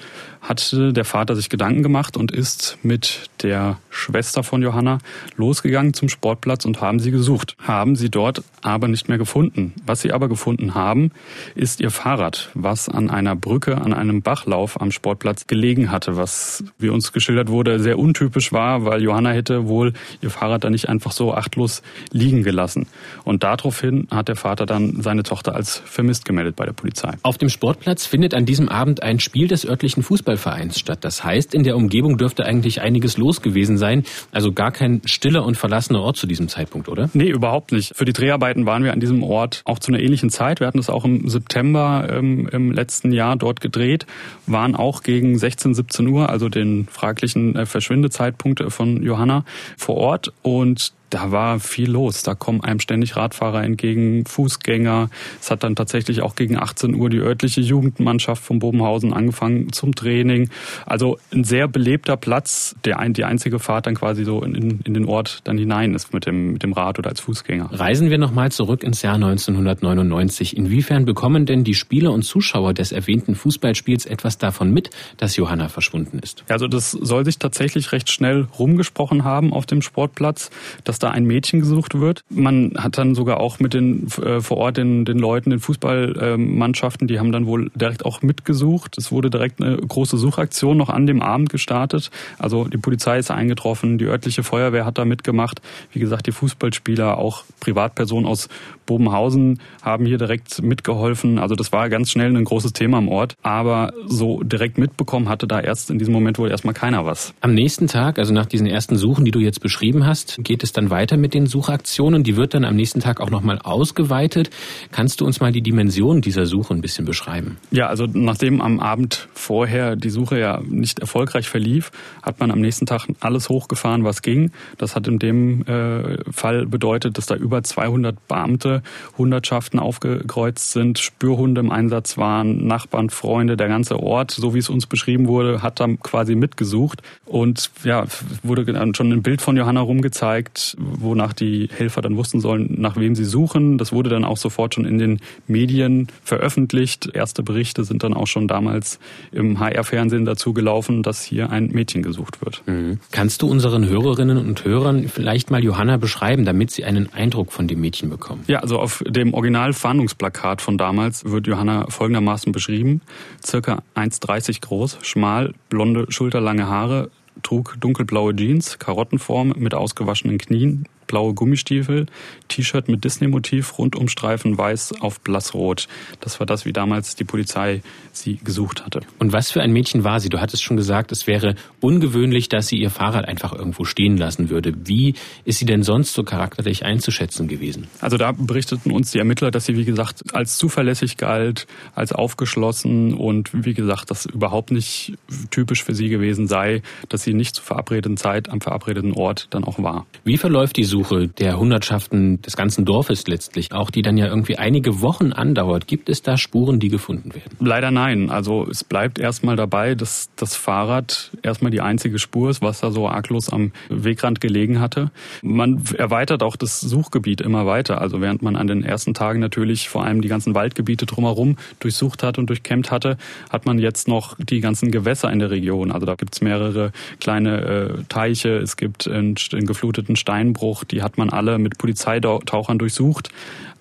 hatte 0.43 0.93
der 0.93 1.05
Vater 1.05 1.37
sich 1.37 1.49
Gedanken 1.49 1.85
gemacht 1.85 2.17
und 2.17 2.33
ist 2.33 2.77
mit 2.83 3.31
der 3.43 3.79
Schwester 3.91 4.43
von 4.43 4.61
Johanna 4.61 4.99
losgegangen 5.37 5.95
zum 5.95 6.09
Sportplatz 6.09 6.65
und 6.65 6.81
haben 6.81 6.99
sie 6.99 7.13
gesucht. 7.13 7.57
Haben 7.63 7.95
sie 7.95 8.11
dort 8.11 8.43
aber 8.61 8.89
nicht 8.89 9.09
mehr 9.09 9.19
gefunden. 9.19 9.73
Was 9.87 10.03
sie 10.03 10.13
aber 10.13 10.29
gefunden 10.29 10.75
haben, 10.75 11.13
ist 11.55 11.81
ihr 11.81 11.91
Fahrrad, 11.91 12.51
was 12.55 12.89
an 12.89 13.09
einer 13.09 13.37
Brücke, 13.37 13.81
an 13.81 13.93
einem 13.93 14.23
Bachlauf 14.23 14.81
am 14.81 14.91
Sportplatz 14.91 15.47
gelegen 15.47 15.91
hatte, 15.91 16.17
was, 16.17 16.65
wie 16.79 16.89
uns 16.89 17.13
geschildert 17.13 17.49
wurde, 17.49 17.79
sehr 17.79 17.99
untypisch 17.99 18.53
war, 18.53 18.85
weil 18.85 19.03
Johanna 19.03 19.31
hätte 19.31 19.69
wohl 19.69 19.93
ihr 20.21 20.31
Fahrrad 20.31 20.65
da 20.65 20.71
nicht 20.71 20.89
einfach 20.89 21.13
so 21.13 21.35
achtlos 21.35 21.83
liegen 22.11 22.43
gelassen. 22.43 22.87
Und 23.25 23.45
daraufhin 23.45 24.09
hat 24.11 24.29
der 24.29 24.37
Vater 24.37 24.67
dann 24.67 25.03
seine 25.03 25.23
Tochter 25.23 25.55
als 25.55 25.77
vermisst 25.85 26.25
gemeldet 26.25 26.57
bei 26.57 26.67
der 26.67 26.73
Polizei. 26.73 27.13
Auf 27.23 27.39
dem 27.39 27.49
Sportplatz 27.49 28.07
findet 28.07 28.35
an 28.35 28.45
diesem 28.45 28.69
Abend 28.69 29.03
ein 29.03 29.21
Spiel 29.21 29.47
des 29.47 29.65
örtlichen 29.65 30.03
Fußballvereins 30.37 30.79
statt. 30.79 30.99
Das 31.03 31.25
heißt, 31.25 31.55
in 31.55 31.63
der 31.63 31.77
Umgebung 31.77 32.19
dürfte 32.19 32.45
eigentlich 32.45 32.81
einiges 32.81 33.17
los 33.17 33.43
gewesen 33.43 33.79
sein. 33.79 34.05
Also 34.31 34.53
gar 34.53 34.73
kein 34.73 35.03
stiller 35.05 35.45
und 35.45 35.57
verlassener 35.57 36.01
Ort 36.01 36.17
zu 36.17 36.27
diesem 36.27 36.49
Zeitpunkt, 36.49 36.89
oder? 36.89 37.11
Nee, 37.13 37.29
überhaupt 37.29 37.73
nicht. 37.73 37.95
Für 37.95 38.05
die 38.05 38.13
Dreharbeiten 38.13 38.67
waren 38.67 38.85
wir 38.85 38.93
an 38.93 39.01
diesem 39.01 39.23
Ort 39.23 39.63
auch 39.65 39.79
zu 39.79 39.93
einer 39.93 40.01
ähnlichen 40.01 40.31
Zeit. 40.31 40.61
Wir 40.61 40.67
hatten 40.67 40.79
es 40.79 40.91
auch 40.91 41.05
im 41.05 41.29
September 41.29 42.09
ähm, 42.11 42.49
im 42.53 42.73
letzten 42.73 43.13
Jahr 43.13 43.37
dort 43.37 43.61
gedreht, 43.61 44.07
waren 44.47 44.75
auch 44.75 45.03
gegen 45.03 45.39
16, 45.39 45.75
17 45.75 46.07
Uhr, 46.09 46.29
also 46.29 46.49
den 46.49 46.87
fraglichen 46.87 47.57
äh, 47.57 47.67
Verschwindezeitpunkt 47.67 48.63
von 48.69 49.03
Johanna, 49.03 49.45
vor 49.77 49.97
Ort. 49.97 50.33
Und 50.43 50.93
da 51.13 51.31
war 51.31 51.61
viel 51.61 51.91
los. 51.91 52.23
Da 52.23 52.35
kommen 52.35 52.63
einem 52.63 52.81
ständig 52.81 53.17
Radfahrer 53.17 53.63
entgegen, 53.63 54.25
Fußgänger. 54.25 55.11
Es 55.41 55.51
hat 55.51 55.63
dann 55.63 55.77
tatsächlich 55.77 56.23
auch 56.23 56.35
gegen 56.35 56.57
18 56.57 56.95
Uhr 56.95 57.11
die 57.11 57.19
örtliche 57.19 57.61
Jugendmannschaft 57.61 58.43
von 58.43 58.59
Bobenhausen 58.59 59.13
angefangen 59.13 59.73
zum 59.73 59.95
Training. 59.95 60.49
Also 60.87 61.19
ein 61.33 61.45
sehr 61.45 61.69
belebter 61.69 62.17
Platz, 62.17 62.75
der 62.87 62.99
ein, 62.99 63.13
die 63.13 63.25
einzige 63.25 63.59
Fahrt 63.59 63.87
dann 63.87 63.95
quasi 63.95 64.25
so 64.25 64.43
in, 64.43 64.81
in 64.85 64.95
den 64.95 65.05
Ort 65.05 65.41
dann 65.45 65.59
hinein 65.59 65.95
ist 65.95 66.15
mit 66.15 66.25
dem, 66.25 66.55
mit 66.55 66.63
dem 66.63 66.73
Rad 66.73 66.99
oder 66.99 67.11
als 67.11 67.21
Fußgänger. 67.21 67.69
Reisen 67.73 68.09
wir 68.09 68.17
nochmal 68.19 68.51
zurück 68.51 68.83
ins 68.83 69.03
Jahr 69.03 69.17
1999. 69.17 70.57
Inwiefern 70.57 71.05
bekommen 71.05 71.45
denn 71.45 71.63
die 71.63 71.75
Spieler 71.75 72.13
und 72.13 72.23
Zuschauer 72.23 72.73
des 72.73 72.91
erwähnten 72.91 73.35
Fußballspiels 73.35 74.07
etwas 74.07 74.39
davon 74.39 74.73
mit, 74.73 74.89
dass 75.19 75.37
Johanna 75.37 75.69
verschwunden 75.69 76.21
ist? 76.21 76.45
Also 76.49 76.69
das 76.69 76.93
soll 76.93 77.27
sich 77.27 77.39
tatsächlich 77.39 77.93
recht 77.93 78.11
schnell 78.11 78.49
rumgesprochen 78.59 79.25
haben 79.25 79.53
auf 79.53 79.67
dem 79.67 79.83
Sportplatz, 79.83 80.51
dass 80.85 81.02
da 81.03 81.11
ein 81.11 81.25
Mädchen 81.25 81.61
gesucht 81.61 81.99
wird. 81.99 82.25
Man 82.31 82.73
hat 82.77 82.99
dann 82.99 83.15
sogar 83.15 83.41
auch 83.41 83.59
mit 83.61 83.75
den 83.75 84.07
äh, 84.23 84.41
vor 84.41 84.57
Ort 84.59 84.77
den, 84.77 85.05
den 85.05 85.19
Leuten, 85.19 85.51
den 85.51 85.61
Fußballmannschaften, 85.61 87.09
die 87.09 87.19
haben 87.19 87.33
dann 87.33 87.47
wohl 87.47 87.71
direkt 87.75 88.05
auch 88.05 88.23
mitgesucht. 88.23 88.97
Es 88.99 89.13
wurde 89.13 89.31
direkt 89.31 89.63
eine 89.63 89.77
große 89.77 90.17
Suchaktion 90.17 90.77
noch 90.77 90.89
an 90.89 91.07
dem 91.07 91.23
Abend 91.23 91.51
gestartet. 91.51 92.11
Also 92.39 92.65
die 92.65 92.79
Polizei 92.79 93.19
ist 93.19 93.31
eingetroffen, 93.31 93.99
die 93.99 94.07
örtliche 94.07 94.43
Feuerwehr 94.43 94.85
hat 94.85 94.99
da 94.99 95.05
mitgemacht. 95.05 95.61
Wie 95.93 96.01
gesagt, 96.01 96.27
die 96.27 96.33
Fußballspieler, 96.33 97.19
auch 97.19 97.45
Privatpersonen 97.61 98.27
aus 98.27 98.49
Bobenhausen 98.93 99.59
haben 99.81 100.05
hier 100.05 100.19
direkt 100.19 100.61
mitgeholfen. 100.61 101.39
Also 101.39 101.55
das 101.55 101.73
war 101.73 101.89
ganz 101.89 102.11
schnell 102.11 102.37
ein 102.37 102.45
großes 102.45 102.75
Thema 102.75 102.99
im 102.99 103.09
Ort. 103.09 103.37
Aber 103.43 103.95
so 104.05 104.43
direkt 104.43 104.77
mitbekommen 104.77 105.31
hatte 105.31 105.47
da 105.47 105.61
erst 105.61 105.91
in 105.91 105.99
diesem 105.99 106.13
Moment 106.13 106.39
wohl 106.39 106.51
erstmal 106.51 106.75
keiner 106.75 107.07
was. 107.07 107.33
Am 107.41 107.55
nächsten 107.55 107.87
Tag, 107.87 108.19
also 108.19 108.35
nach 108.35 108.45
diesen 108.45 108.67
ersten 108.67 108.97
Suchen, 108.97 109.25
die 109.25 109.31
du 109.31 109.39
jetzt 109.39 109.61
beschrieben 109.61 110.05
hast, 110.05 110.45
geht 110.45 110.63
es 110.63 110.73
dann 110.73 110.91
weiter 110.91 111.17
mit 111.17 111.33
den 111.33 111.47
Suchaktionen. 111.47 112.23
Die 112.23 112.37
wird 112.37 112.53
dann 112.53 112.67
am 112.67 112.77
nächsten 112.77 113.01
Tag 113.01 113.23
auch 113.23 113.31
nochmal 113.31 113.61
ausgeweitet. 113.61 114.51
Kannst 114.91 115.23
du 115.23 115.25
uns 115.25 115.41
mal 115.41 115.53
die 115.53 115.63
Dimension 115.63 116.21
dieser 116.21 116.45
Suche 116.45 116.75
ein 116.75 116.83
bisschen 116.83 117.07
beschreiben? 117.07 117.57
Ja, 117.71 117.87
also 117.87 118.07
nachdem 118.13 118.61
am 118.61 118.79
Abend 118.79 119.29
vorher 119.33 119.97
die 119.97 120.11
Suche 120.11 120.39
ja 120.39 120.61
nicht 120.69 120.99
erfolgreich 120.99 121.49
verlief, 121.49 121.93
hat 122.23 122.41
man 122.41 122.51
am 122.51 122.61
nächsten 122.61 122.85
Tag 122.85 123.07
alles 123.21 123.49
hochgefahren, 123.49 124.05
was 124.05 124.21
ging. 124.21 124.51
Das 124.77 124.95
hat 124.95 125.09
in 125.09 125.19
dem 125.19 125.63
äh, 125.67 126.19
Fall 126.31 126.67
bedeutet, 126.67 127.17
dass 127.17 127.25
da 127.25 127.37
über 127.37 127.63
200 127.63 128.29
Beamte, 128.29 128.82
Hundertschaften 129.19 129.79
aufgekreuzt 129.79 130.73
sind, 130.73 130.99
Spürhunde 130.99 131.61
im 131.61 131.71
Einsatz 131.71 132.19
waren, 132.19 132.67
Nachbarn, 132.67 133.11
Freunde, 133.11 133.57
der 133.57 133.69
ganze 133.69 134.01
Ort, 134.01 134.31
so 134.31 134.55
wie 134.55 134.59
es 134.59 134.69
uns 134.69 134.87
beschrieben 134.87 135.29
wurde, 135.29 135.63
hat 135.63 135.81
dann 135.81 136.01
quasi 136.01 136.35
mitgesucht. 136.35 137.03
Und 137.27 137.71
ja, 137.85 138.05
wurde 138.43 138.65
schon 138.95 139.13
ein 139.13 139.23
Bild 139.23 139.43
von 139.43 139.57
Johanna 139.57 139.81
rumgezeigt, 139.81 140.77
wonach 140.79 141.33
die 141.33 141.69
Helfer 141.73 142.03
dann 142.03 142.17
wussten 142.17 142.41
sollen, 142.41 142.75
nach 142.79 142.97
wem 142.97 143.15
sie 143.15 143.25
suchen. 143.25 143.79
Das 143.79 143.93
wurde 143.93 144.11
dann 144.11 144.25
auch 144.25 144.37
sofort 144.37 144.75
schon 144.75 144.85
in 144.85 144.99
den 144.99 145.21
Medien 145.47 146.09
veröffentlicht. 146.25 147.11
Erste 147.15 147.43
Berichte 147.43 147.85
sind 147.85 148.03
dann 148.03 148.15
auch 148.15 148.27
schon 148.27 148.49
damals 148.49 148.99
im 149.33 149.61
HR-Fernsehen 149.61 150.25
dazu 150.25 150.53
gelaufen, 150.53 151.03
dass 151.03 151.23
hier 151.23 151.51
ein 151.51 151.69
Mädchen 151.69 152.03
gesucht 152.03 152.45
wird. 152.45 152.63
Mhm. 152.67 153.01
Kannst 153.11 153.43
du 153.43 153.49
unseren 153.49 153.89
Hörerinnen 153.89 154.39
und 154.39 154.65
Hörern 154.65 155.09
vielleicht 155.09 155.51
mal 155.51 155.63
Johanna 155.63 155.97
beschreiben, 155.97 156.45
damit 156.45 156.71
sie 156.71 156.85
einen 156.85 157.13
Eindruck 157.13 157.53
von 157.53 157.67
dem 157.69 157.81
Mädchen 157.81 158.11
bekommen? 158.11 158.45
Ja, 158.47 158.62
also 158.63 158.79
auf 158.79 159.03
dem 159.07 159.35
Original-Fahndungsplakat 159.35 160.63
von 160.63 160.79
damals 160.79 161.25
wird 161.25 161.47
Johanna 161.47 161.87
folgendermaßen 161.91 162.53
beschrieben. 162.53 163.03
Circa 163.45 163.83
1,30 163.97 164.61
groß, 164.63 164.99
schmal, 165.03 165.53
blonde, 165.69 166.07
schulterlange 166.09 166.67
Haare, 166.69 167.11
trug 167.43 167.77
dunkelblaue 167.81 168.35
Jeans, 168.35 168.79
Karottenform 168.79 169.55
mit 169.57 169.75
ausgewaschenen 169.75 170.39
Knien, 170.39 170.87
blaue 171.07 171.35
Gummistiefel, 171.35 172.07
T-Shirt 172.49 172.89
mit 172.89 173.05
Disney-Motiv, 173.05 173.79
Rundumstreifen 173.79 174.57
weiß 174.57 175.01
auf 175.01 175.21
blassrot. 175.21 175.89
Das 176.21 176.41
war 176.41 176.47
das, 176.47 176.65
wie 176.65 176.73
damals 176.73 177.17
die 177.17 177.25
Polizei 177.25 177.83
sie 178.13 178.37
gesucht 178.37 178.85
hatte. 178.85 179.01
Und 179.19 179.33
was 179.33 179.51
für 179.51 179.63
ein 179.63 179.73
Mädchen 179.73 180.05
war 180.05 180.21
sie? 180.21 180.29
Du 180.29 180.41
hattest 180.41 180.63
schon 180.63 180.77
gesagt, 180.77 181.13
es 181.13 181.27
wäre 181.27 181.55
ungewöhnlich, 181.81 182.49
dass 182.49 182.69
sie 182.69 182.77
ihr 182.77 182.91
Fahrrad 182.91 183.27
einfach 183.27 183.53
irgendwo 183.53 183.85
stehen 183.85 184.17
lassen 184.17 184.51
würde. 184.51 184.75
Wie 184.85 185.15
ist 185.45 185.59
sie 185.59 185.67
denn 185.67 185.83
sonst 185.83 186.13
so 186.15 186.23
charakterlich 186.23 186.85
einzuschätzen 186.85 187.49
gewesen? 187.49 187.89
Also 188.01 188.17
da 188.17 188.33
berichteten 188.33 188.91
uns 188.91 189.11
die 189.11 189.19
Ermittler, 189.19 189.51
dass 189.51 189.67
sie, 189.67 189.77
wie 189.77 189.85
gesagt, 189.85 190.35
als 190.35 190.59
zuverlässig 190.59 191.17
galt, 191.17 191.67
als 191.95 192.13
aufgeschlossen 192.13 193.15
und 193.15 193.51
wie 193.53 193.75
gesagt, 193.75 194.11
das 194.11 194.27
überhaupt 194.27 194.71
nicht 194.71 195.15
typisch 195.51 195.83
für 195.85 195.95
sie 195.95 196.09
gewesen 196.09 196.47
sei, 196.47 196.83
dass 197.09 197.23
sie 197.23 197.35
nicht 197.35 197.57
zur 197.57 197.65
verabredeten 197.65 198.17
Zeit 198.17 198.49
am 198.49 198.61
verabredeten 198.61 199.13
Ort 199.13 199.49
dann 199.51 199.65
auch 199.65 199.83
war. 199.83 200.07
Wie 200.25 200.39
verläuft 200.39 200.77
die 200.77 200.85
Suche 200.93 201.27
der 201.27 201.59
Hundertschaften 201.59 202.43
des 202.43 202.55
ganzen 202.55 202.85
Dorfes 202.85 203.27
letztlich, 203.27 203.73
auch 203.73 203.91
die 203.91 204.03
dann 204.03 204.19
ja 204.19 204.27
irgendwie 204.27 204.59
einige 204.59 205.01
Wochen 205.01 205.33
andauert. 205.33 205.87
Gibt 205.87 206.11
es 206.11 206.21
da 206.21 206.37
Spuren, 206.37 206.81
die 206.81 206.89
gefunden 206.89 207.35
werden? 207.35 207.57
Leider 207.61 207.91
nein. 207.91 208.29
Also 208.29 208.67
es 208.71 208.85
bleibt 208.85 209.19
erstmal 209.19 209.57
dabei, 209.57 209.95
dass 209.95 210.29
das 210.37 210.55
Fahrrad 210.55 211.31
erstmal 211.43 211.71
die 211.71 211.81
einzige 211.81 212.19
Spur 212.19 212.51
ist, 212.51 212.61
was 212.61 212.81
da 212.81 212.91
so 212.91 213.09
arglos 213.09 213.49
am 213.49 213.73
Wegrand 213.89 214.43
gelegen 214.43 214.81
hatte. 214.81 215.11
Man 215.41 215.83
erweitert 215.97 216.43
auch 216.43 216.57
das 216.57 216.81
Suchgebiet 216.81 217.41
immer 217.41 217.65
weiter. 217.65 218.03
Also 218.03 218.21
während 218.21 218.43
man 218.43 218.55
an 218.57 218.67
den 218.67 218.85
ersten 218.85 219.15
Tagen 219.15 219.41
natürlich 219.41 219.89
vor 219.89 220.05
allem 220.05 220.21
die 220.21 220.29
ganzen 220.29 220.55
Waldgebiete 220.55 221.07
drumherum 221.07 221.57
durchsucht 221.81 222.23
hat 222.23 222.37
und 222.37 222.51
durchkämmt 222.51 222.91
hatte, 222.91 223.17
hat 223.49 223.65
man 223.65 223.79
jetzt 223.79 224.09
noch 224.09 224.37
die 224.39 224.61
ganzen 224.61 224.91
Gewässer 224.91 225.33
in 225.33 225.39
der 225.39 225.51
Region. 225.51 225.91
Also 225.91 226.05
da 226.05 226.17
gibt 226.17 226.35
es 226.35 226.43
mehrere 226.43 226.93
kleine 227.19 227.63
äh, 227.63 228.03
Teiche, 228.11 228.59
es 228.59 228.77
gibt 228.77 229.09
einen, 229.09 229.37
einen 229.53 229.67
gefluteten 229.67 230.17
Steinbruch, 230.17 230.82
die 230.85 231.03
hat 231.03 231.19
man 231.19 231.31
alle 231.31 231.59
mit 231.59 231.79
Polizeitauchern 231.79 232.79
durchsucht. 232.79 233.31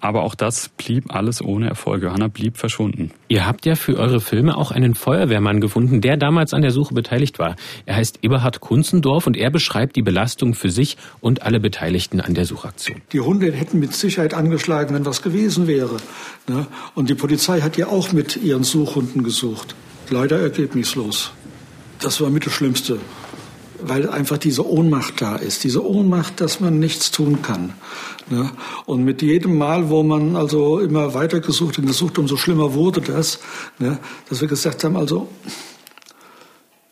Aber 0.02 0.24
auch 0.24 0.34
das 0.34 0.70
blieb 0.70 1.14
alles 1.14 1.44
ohne 1.44 1.70
Erfolg. 1.70 2.02
Johanna 2.02 2.28
blieb 2.28 2.58
verschwunden. 2.58 3.12
Ihr 3.28 3.46
habt 3.46 3.68
ja 3.68 3.76
für 3.76 3.98
eure 3.98 4.20
Filme 4.20 4.58
auch 4.58 4.72
einen 4.72 4.96
Feuerwehrmann 4.96 5.62
gefunden, 5.62 6.02
der 6.02 6.18
damals 6.18 6.54
an 6.54 6.64
der 6.64 6.72
Suche 6.72 6.96
beteiligt 6.96 7.38
war. 7.38 7.56
Er 7.86 7.98
heißt 7.98 8.20
Eberhard 8.24 8.62
Kunzendorf 8.62 9.28
und 9.28 9.38
er 9.38 9.52
beschreibt 9.52 9.96
die 9.96 10.02
Belastung 10.02 10.56
für 10.56 10.72
sich 10.72 10.98
und 11.20 11.44
alle 11.44 11.60
Beteiligten 11.60 12.20
an 12.20 12.34
der 12.34 12.46
Suchaktion. 12.46 13.02
Die 13.12 13.20
Hunde 13.20 13.52
hätten 13.52 13.78
mit 13.78 13.94
Sicherheit 13.94 14.34
angeschlagen, 14.34 14.96
wenn 14.96 15.06
was 15.06 15.22
gewesen 15.22 15.68
wäre. 15.68 15.98
Ne? 16.48 16.66
Und 16.96 17.10
die 17.12 17.16
Polizei 17.16 17.62
hat 17.62 17.78
ja 17.78 17.88
auch 17.88 18.12
mit 18.12 18.38
ihren 18.38 18.64
Suchhunden 18.64 19.24
gesucht. 19.24 19.76
Leider 20.10 20.40
ergebnislos. 20.40 21.32
Das 22.00 22.20
war 22.20 22.32
mit 22.32 22.48
das 22.48 22.54
Schlimmste 22.54 22.98
weil 23.84 24.10
einfach 24.10 24.38
diese 24.38 24.68
Ohnmacht 24.68 25.22
da 25.22 25.36
ist, 25.36 25.64
diese 25.64 25.86
Ohnmacht, 25.86 26.42
dass 26.42 26.60
man 26.60 26.80
nichts 26.80 27.12
tun 27.12 27.42
kann. 27.42 27.74
Ne? 28.30 28.52
Und 28.86 29.04
mit 29.04 29.22
jedem 29.22 29.58
Mal, 29.58 29.90
wo 29.90 30.04
man 30.04 30.36
also 30.36 30.80
immer 30.80 31.14
weiter 31.14 31.40
gesucht 31.40 31.78
und 31.80 31.86
gesucht, 31.88 32.18
umso 32.18 32.38
schlimmer 32.38 32.74
wurde 32.74 33.02
das, 33.02 33.40
ne? 33.80 34.00
dass 34.30 34.42
wir 34.42 34.48
gesagt 34.48 34.84
haben, 34.84 34.96
also 34.96 35.28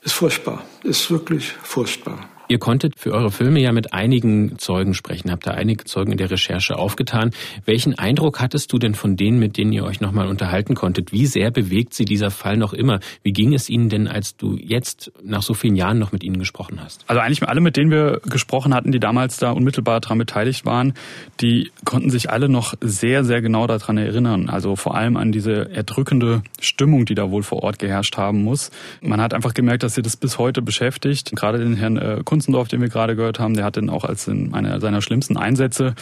ist 0.02 0.14
furchtbar, 0.14 0.64
ist 0.84 1.12
wirklich 1.12 1.54
furchtbar. 1.64 2.30
Ihr 2.52 2.58
konntet 2.58 2.98
für 2.98 3.14
eure 3.14 3.30
Filme 3.30 3.60
ja 3.60 3.72
mit 3.72 3.94
einigen 3.94 4.58
Zeugen 4.58 4.96
sprechen, 4.96 5.30
habt 5.30 5.46
da 5.46 5.52
einige 5.52 5.84
Zeugen 5.84 6.14
in 6.14 6.18
der 6.18 6.32
Recherche 6.32 6.80
aufgetan. 6.80 7.30
Welchen 7.66 8.00
Eindruck 8.00 8.40
hattest 8.40 8.74
du 8.74 8.80
denn 8.80 8.96
von 8.96 9.16
denen, 9.16 9.38
mit 9.38 9.56
denen 9.56 9.72
ihr 9.72 9.84
euch 9.84 10.02
nochmal 10.02 10.28
unterhalten 10.28 10.74
konntet? 10.74 11.12
Wie 11.12 11.28
sehr 11.28 11.52
bewegt 11.52 11.94
sie 11.94 12.06
dieser 12.06 12.32
Fall 12.32 12.58
noch 12.58 12.74
immer? 12.74 13.02
Wie 13.22 13.34
ging 13.34 13.54
es 13.54 13.70
ihnen 13.70 13.90
denn, 13.90 14.08
als 14.08 14.36
du 14.36 14.58
jetzt 14.58 15.12
nach 15.24 15.44
so 15.44 15.54
vielen 15.54 15.76
Jahren 15.76 16.00
noch 16.00 16.12
mit 16.12 16.24
ihnen 16.24 16.40
gesprochen 16.40 16.80
hast? 16.84 17.06
Also 17.06 17.22
eigentlich 17.22 17.48
alle, 17.48 17.62
mit 17.62 17.78
denen 17.78 17.92
wir 17.92 18.20
gesprochen 18.26 18.74
hatten, 18.74 18.92
die 18.92 19.00
damals 19.00 19.38
da 19.38 19.52
unmittelbar 19.52 20.00
daran 20.00 20.18
beteiligt 20.18 20.66
waren, 20.66 20.96
die 21.42 21.70
konnten 21.86 22.10
sich 22.10 22.32
alle 22.32 22.50
noch 22.50 22.74
sehr, 22.82 23.24
sehr 23.24 23.44
genau 23.44 23.68
daran 23.68 24.00
erinnern. 24.00 24.50
Also 24.50 24.76
vor 24.76 24.96
allem 24.96 25.18
an 25.18 25.32
diese 25.32 25.70
erdrückende 25.70 26.42
Stimmung, 26.60 27.06
die 27.06 27.14
da 27.14 27.30
wohl 27.30 27.44
vor 27.44 27.62
Ort 27.62 27.78
geherrscht 27.78 28.18
haben 28.18 28.44
muss. 28.44 28.72
Man 29.02 29.22
hat 29.22 29.36
einfach 29.36 29.54
gemerkt, 29.54 29.84
dass 29.84 29.94
sie 29.94 30.02
das 30.02 30.18
bis 30.18 30.40
heute 30.40 30.64
beschäftigt. 30.64 31.36
Gerade 31.36 31.60
den 31.60 31.76
Herrn 31.76 31.98
äh, 31.98 32.24
Kunzendorf, 32.40 32.70
den 32.70 32.80
wir 32.80 32.88
gerade 32.88 33.18
gehört 33.18 33.38
haben, 33.38 33.54
der 33.54 33.66
hat 33.66 33.76
den 33.76 33.90
auch 33.90 34.06
als 34.06 34.30
in 34.30 34.54
einer 34.54 34.80
seiner 34.80 35.02
schlimmsten 35.02 35.36
Einsätze 35.36 35.94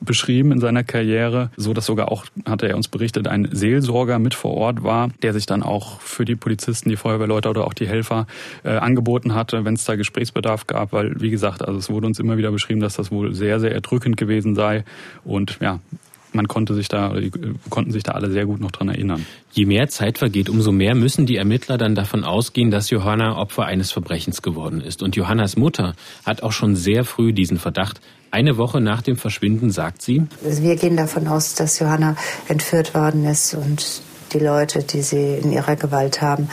beschrieben 0.00 0.50
in 0.50 0.58
seiner 0.58 0.84
Karriere, 0.84 1.50
so 1.58 1.74
dass 1.74 1.84
sogar 1.84 2.10
auch, 2.10 2.24
hat 2.46 2.62
er 2.62 2.76
uns 2.76 2.88
berichtet, 2.88 3.28
ein 3.28 3.46
Seelsorger 3.52 4.18
mit 4.18 4.32
vor 4.32 4.54
Ort 4.54 4.82
war, 4.82 5.10
der 5.20 5.34
sich 5.34 5.44
dann 5.44 5.62
auch 5.62 6.00
für 6.00 6.24
die 6.24 6.34
Polizisten, 6.34 6.88
die 6.88 6.96
Feuerwehrleute 6.96 7.50
oder 7.50 7.66
auch 7.66 7.74
die 7.74 7.86
Helfer 7.86 8.26
äh, 8.64 8.70
angeboten 8.70 9.34
hatte, 9.34 9.66
wenn 9.66 9.74
es 9.74 9.84
da 9.84 9.94
Gesprächsbedarf 9.94 10.66
gab, 10.66 10.94
weil, 10.94 11.20
wie 11.20 11.30
gesagt, 11.30 11.62
also 11.62 11.78
es 11.78 11.90
wurde 11.90 12.06
uns 12.06 12.18
immer 12.18 12.38
wieder 12.38 12.50
beschrieben, 12.50 12.80
dass 12.80 12.94
das 12.94 13.10
wohl 13.10 13.34
sehr, 13.34 13.60
sehr 13.60 13.72
erdrückend 13.72 14.16
gewesen 14.16 14.54
sei. 14.54 14.84
Und 15.24 15.58
ja, 15.60 15.78
man 16.32 16.48
konnte 16.48 16.74
sich 16.74 16.88
da, 16.88 17.14
konnten 17.70 17.92
sich 17.92 18.02
da 18.02 18.12
alle 18.12 18.30
sehr 18.30 18.46
gut 18.46 18.60
noch 18.60 18.70
dran 18.70 18.88
erinnern. 18.88 19.26
Je 19.52 19.66
mehr 19.66 19.88
Zeit 19.88 20.18
vergeht, 20.18 20.48
umso 20.48 20.72
mehr 20.72 20.94
müssen 20.94 21.26
die 21.26 21.36
Ermittler 21.36 21.78
dann 21.78 21.94
davon 21.94 22.24
ausgehen, 22.24 22.70
dass 22.70 22.90
Johanna 22.90 23.36
Opfer 23.36 23.64
eines 23.64 23.92
Verbrechens 23.92 24.42
geworden 24.42 24.80
ist. 24.80 25.02
Und 25.02 25.16
Johannas 25.16 25.56
Mutter 25.56 25.94
hat 26.24 26.42
auch 26.42 26.52
schon 26.52 26.76
sehr 26.76 27.04
früh 27.04 27.32
diesen 27.32 27.58
Verdacht. 27.58 28.00
Eine 28.30 28.56
Woche 28.56 28.80
nach 28.80 29.02
dem 29.02 29.16
Verschwinden 29.16 29.70
sagt 29.70 30.00
sie, 30.00 30.22
wir 30.42 30.76
gehen 30.76 30.96
davon 30.96 31.28
aus, 31.28 31.54
dass 31.54 31.78
Johanna 31.78 32.16
entführt 32.48 32.94
worden 32.94 33.26
ist 33.26 33.54
und 33.54 34.02
die 34.32 34.38
Leute, 34.38 34.82
die 34.82 35.02
sie 35.02 35.34
in 35.34 35.52
ihrer 35.52 35.76
Gewalt 35.76 36.22
haben, 36.22 36.48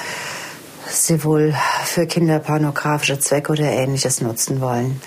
sie 0.87 1.23
wohl 1.23 1.53
für 1.85 2.05
kinderpornografische 2.05 3.19
Zwecke 3.19 3.53
oder 3.53 3.71
ähnliches 3.71 4.19
nutzen 4.19 4.59
wollen. 4.59 4.99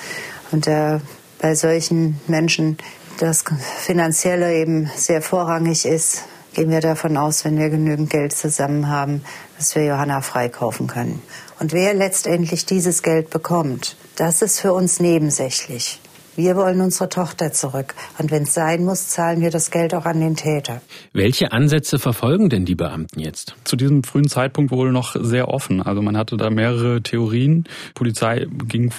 Und 0.51 0.67
äh, 0.67 1.01
bei 1.41 1.55
solchen 1.55 2.21
Menschen 2.27 2.79
das 3.19 3.45
Finanzielle 3.79 4.55
eben 4.55 4.91
sehr 4.97 5.23
vorrangig 5.23 5.87
ist, 5.87 6.25
gehen 6.53 6.71
wir 6.71 6.81
davon 6.81 7.17
aus, 7.17 7.45
wenn 7.45 7.59
wir 7.59 7.71
genügend 7.71 8.11
Geld 8.11 8.35
zusammen 8.35 8.89
haben, 8.89 9.25
dass 9.57 9.75
wir 9.75 9.85
Johanna 9.85 10.21
freikaufen 10.21 10.87
können. 10.87 11.23
Und 11.59 11.73
wer 11.73 11.95
letztendlich 11.95 12.67
dieses 12.67 13.03
Geld 13.03 13.31
bekommt, 13.31 13.97
das 14.17 14.43
ist 14.43 14.61
für 14.61 14.75
uns 14.75 15.01
nebensächlich. 15.01 16.02
Wir 16.35 16.57
wollen 16.57 16.81
unsere 16.81 17.11
Tochter 17.11 17.53
zurück. 17.53 17.95
Und 18.19 18.31
wenn 18.31 18.45
es 18.45 18.55
sein 18.55 18.85
muss, 18.85 19.09
zahlen 19.09 19.43
wir 19.43 19.51
das 19.51 19.71
Geld 19.71 19.95
auch 19.95 20.07
an 20.07 20.21
den 20.21 20.35
Täter. 20.35 20.81
Welche 21.13 21.53
Ansätze 21.53 21.99
verfolgen 21.99 22.49
denn 22.49 22.65
die 22.65 22.75
Beamten 22.75 23.21
jetzt? 23.21 23.55
Zu 23.65 23.77
diesem 23.77 24.03
frühen 24.03 24.29
Zeitpunkt 24.29 24.71
wohl 24.71 24.93
noch 24.93 25.15
sehr 25.19 25.49
offen. 25.49 25.83
Also 25.83 26.01
man 26.01 26.17
hatte 26.17 26.39
da 26.39 26.49
mehrere 26.49 27.03
Theorien. 27.03 27.65
Die 27.65 27.93
Polizei 27.95 28.47
ging, 28.67 28.91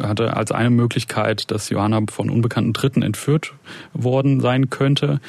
hatte 0.00 0.36
als 0.36 0.52
eine 0.52 0.70
Möglichkeit, 0.70 1.50
dass 1.50 1.70
Johanna 1.70 2.02
von 2.08 2.30
unbekannten 2.30 2.72
Dritten 2.72 3.02
entführt 3.02 3.52
worden 3.92 4.40
sein 4.40 4.70
könnte 4.70 5.20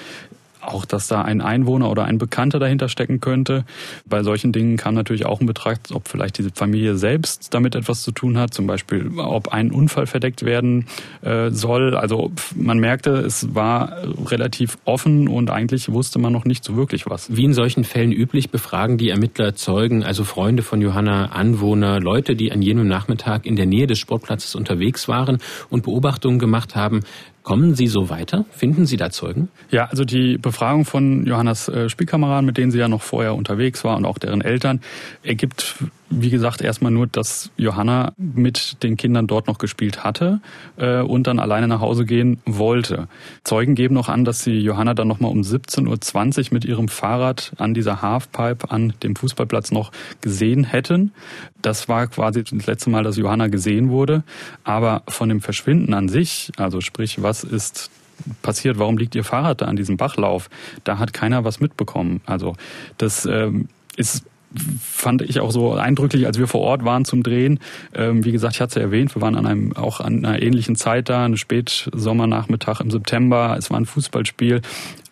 auch, 0.67 0.85
dass 0.85 1.07
da 1.07 1.21
ein 1.21 1.41
Einwohner 1.41 1.89
oder 1.89 2.05
ein 2.05 2.17
Bekannter 2.17 2.59
dahinter 2.59 2.89
stecken 2.89 3.19
könnte. 3.19 3.65
Bei 4.05 4.23
solchen 4.23 4.51
Dingen 4.51 4.77
kam 4.77 4.95
natürlich 4.95 5.25
auch 5.25 5.41
in 5.41 5.47
Betracht, 5.47 5.91
ob 5.91 6.07
vielleicht 6.07 6.37
diese 6.37 6.51
Familie 6.51 6.95
selbst 6.95 7.53
damit 7.53 7.75
etwas 7.75 8.03
zu 8.03 8.11
tun 8.11 8.37
hat, 8.37 8.53
zum 8.53 8.67
Beispiel 8.67 9.11
ob 9.17 9.49
ein 9.49 9.71
Unfall 9.71 10.07
verdeckt 10.07 10.43
werden 10.43 10.87
äh, 11.21 11.49
soll. 11.51 11.95
Also 11.95 12.31
man 12.55 12.79
merkte, 12.79 13.11
es 13.11 13.55
war 13.55 13.97
relativ 14.25 14.77
offen 14.85 15.27
und 15.27 15.49
eigentlich 15.49 15.91
wusste 15.91 16.19
man 16.19 16.33
noch 16.33 16.45
nicht 16.45 16.63
so 16.63 16.75
wirklich 16.75 17.05
was. 17.07 17.35
Wie 17.35 17.45
in 17.45 17.53
solchen 17.53 17.83
Fällen 17.83 18.11
üblich 18.11 18.49
befragen 18.49 18.97
die 18.97 19.09
Ermittler 19.09 19.55
Zeugen, 19.55 20.03
also 20.03 20.23
Freunde 20.23 20.63
von 20.63 20.81
Johanna, 20.81 21.27
Anwohner, 21.27 21.99
Leute, 21.99 22.35
die 22.35 22.51
an 22.51 22.61
jenem 22.61 22.87
Nachmittag 22.87 23.45
in 23.45 23.55
der 23.55 23.65
Nähe 23.65 23.87
des 23.87 23.99
Sportplatzes 23.99 24.55
unterwegs 24.55 25.07
waren 25.07 25.39
und 25.69 25.83
Beobachtungen 25.83 26.39
gemacht 26.39 26.75
haben. 26.75 27.01
Kommen 27.47 27.75
Sie 27.75 27.87
so 27.87 28.09
weiter? 28.09 28.43
Finden 28.51 28.85
Sie 28.85 28.97
da 28.97 29.09
Zeugen? 29.09 29.47
Ja, 29.71 29.85
also 29.85 30.03
die 30.03 30.37
Befragung 30.37 30.83
von 30.83 31.25
Johannas 31.25 31.69
äh, 31.69 31.87
Spielkameraden, 31.87 32.45
mit 32.45 32.57
denen 32.57 32.71
sie 32.71 32.77
ja 32.77 32.89
noch 32.89 33.01
vorher 33.01 33.35
unterwegs 33.35 33.85
war 33.85 33.95
und 33.95 34.03
auch 34.03 34.17
deren 34.17 34.41
Eltern, 34.41 34.81
ergibt 35.23 35.75
wie 36.09 36.29
gesagt, 36.29 36.61
erstmal 36.61 36.91
nur, 36.91 37.07
dass 37.07 37.51
Johanna 37.57 38.13
mit 38.17 38.81
den 38.83 38.95
Kindern 38.95 39.27
dort 39.27 39.47
noch 39.47 39.57
gespielt 39.57 40.03
hatte 40.03 40.39
äh, 40.77 41.01
und 41.01 41.27
dann 41.27 41.39
alleine 41.39 41.67
nach 41.67 41.81
Hause 41.81 42.05
gehen 42.05 42.39
wollte. 42.45 43.07
Zeugen 43.43 43.75
geben 43.75 43.95
noch 43.95 44.07
an, 44.07 44.23
dass 44.23 44.43
sie 44.43 44.57
Johanna 44.59 44.93
dann 44.93 45.07
nochmal 45.07 45.31
um 45.31 45.41
17.20 45.41 46.47
Uhr 46.47 46.53
mit 46.53 46.65
ihrem 46.65 46.87
Fahrrad 46.87 47.51
an 47.57 47.73
dieser 47.73 48.01
Halfpipe 48.01 48.71
an 48.71 48.93
dem 49.03 49.15
Fußballplatz 49.15 49.71
noch 49.71 49.91
gesehen 50.21 50.63
hätten. 50.63 51.11
Das 51.61 51.89
war 51.89 52.07
quasi 52.07 52.43
das 52.43 52.67
letzte 52.67 52.89
Mal, 52.89 53.03
dass 53.03 53.17
Johanna 53.17 53.47
gesehen 53.47 53.89
wurde. 53.89 54.23
Aber 54.63 55.03
von 55.09 55.27
dem 55.29 55.41
Verschwinden 55.41 55.93
an 55.93 56.07
sich, 56.07 56.51
also 56.57 56.79
sprich, 56.79 57.21
was 57.21 57.43
ist 57.43 57.91
passiert, 58.41 58.79
warum 58.79 58.97
liegt 58.97 59.13
ihr 59.15 59.23
Fahrrad 59.23 59.61
da 59.61 59.65
an 59.65 59.75
diesem 59.75 59.97
Bachlauf, 59.97 60.49
da 60.83 60.97
hat 60.97 61.13
keiner 61.13 61.43
was 61.43 61.59
mitbekommen. 61.59 62.21
Also 62.25 62.55
das 62.97 63.25
ähm, 63.25 63.67
ist 63.95 64.23
fand 64.81 65.21
ich 65.21 65.39
auch 65.39 65.51
so 65.51 65.73
eindrücklich, 65.73 66.25
als 66.25 66.39
wir 66.39 66.47
vor 66.47 66.61
Ort 66.61 66.85
waren 66.85 67.05
zum 67.05 67.23
Drehen. 67.23 67.59
Ähm, 67.93 68.23
wie 68.23 68.31
gesagt, 68.31 68.55
ich 68.55 68.61
hatte 68.61 68.69
es 68.69 68.75
ja 68.75 68.81
erwähnt, 68.81 69.15
wir 69.15 69.21
waren 69.21 69.35
an 69.35 69.45
einem 69.45 69.75
auch 69.75 69.99
an 69.99 70.25
einer 70.25 70.41
ähnlichen 70.41 70.75
Zeit 70.75 71.09
da, 71.09 71.25
eine 71.25 71.37
Spätsommernachmittag 71.37 72.79
im 72.81 72.91
September. 72.91 73.55
Es 73.57 73.69
war 73.69 73.79
ein 73.79 73.85
Fußballspiel. 73.85 74.61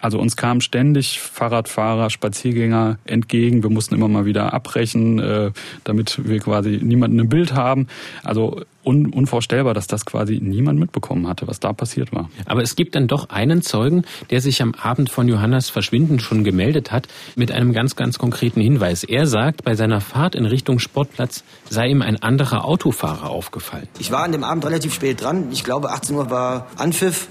Also 0.06 0.20
uns 0.20 0.36
kamen 0.36 0.62
ständig 0.62 1.20
Fahrradfahrer, 1.20 2.12
Spaziergänger 2.12 3.00
entgegen. 3.06 3.64
Wir 3.64 3.72
mussten 3.72 3.96
immer 3.96 4.08
mal 4.08 4.26
wieder 4.26 4.54
abbrechen, 4.54 5.18
äh, 5.18 5.50
damit 5.84 6.30
wir 6.30 6.40
quasi 6.40 6.80
niemanden 6.80 7.18
im 7.18 7.28
Bild 7.28 7.56
haben. 7.56 7.88
Also 8.24 8.62
un 8.84 9.08
unvorstellbar, 9.08 9.74
dass 9.74 9.88
das 9.88 10.06
quasi 10.06 10.40
niemand 10.40 10.80
mitbekommen 10.80 11.28
hatte, 11.28 11.48
was 11.48 11.60
da 11.60 11.74
passiert 11.74 12.14
war. 12.14 12.30
Aber 12.46 12.62
es 12.62 12.76
gibt 12.76 12.94
dann 12.94 13.08
doch 13.08 13.32
einen 13.32 13.64
Zeugen, 13.64 14.04
der 14.30 14.42
sich 14.42 14.62
am 14.62 14.76
Abend 14.76 15.10
von 15.10 15.28
Johannas 15.28 15.72
Verschwinden 15.72 16.20
schon 16.20 16.44
gemeldet 16.44 16.92
hat, 16.92 17.08
mit 17.36 17.52
einem 17.52 17.74
ganz, 17.74 17.96
ganz 17.96 18.20
konkreten 18.20 18.62
Hinweis. 18.62 19.04
Er 19.04 19.26
sagt, 19.26 19.64
bei 19.64 19.74
seiner 19.74 20.02
Fahrt 20.02 20.36
in 20.36 20.46
Richtung 20.46 20.78
Sportplatz 20.78 21.44
sei 21.68 21.88
ihm 21.88 22.04
ein 22.04 22.22
anderer 22.22 22.64
Autofahrer 22.66 23.32
aufgefallen. 23.32 23.88
Ich 23.98 24.12
war 24.12 24.24
an 24.24 24.34
dem 24.34 24.44
Abend 24.44 24.68
relativ 24.68 24.94
spät 24.94 25.24
dran. 25.24 25.48
Ich 25.52 25.64
glaube, 25.64 25.90
18 25.90 26.16
Uhr 26.16 26.30
war 26.30 26.68
Anpfiff. 26.76 27.28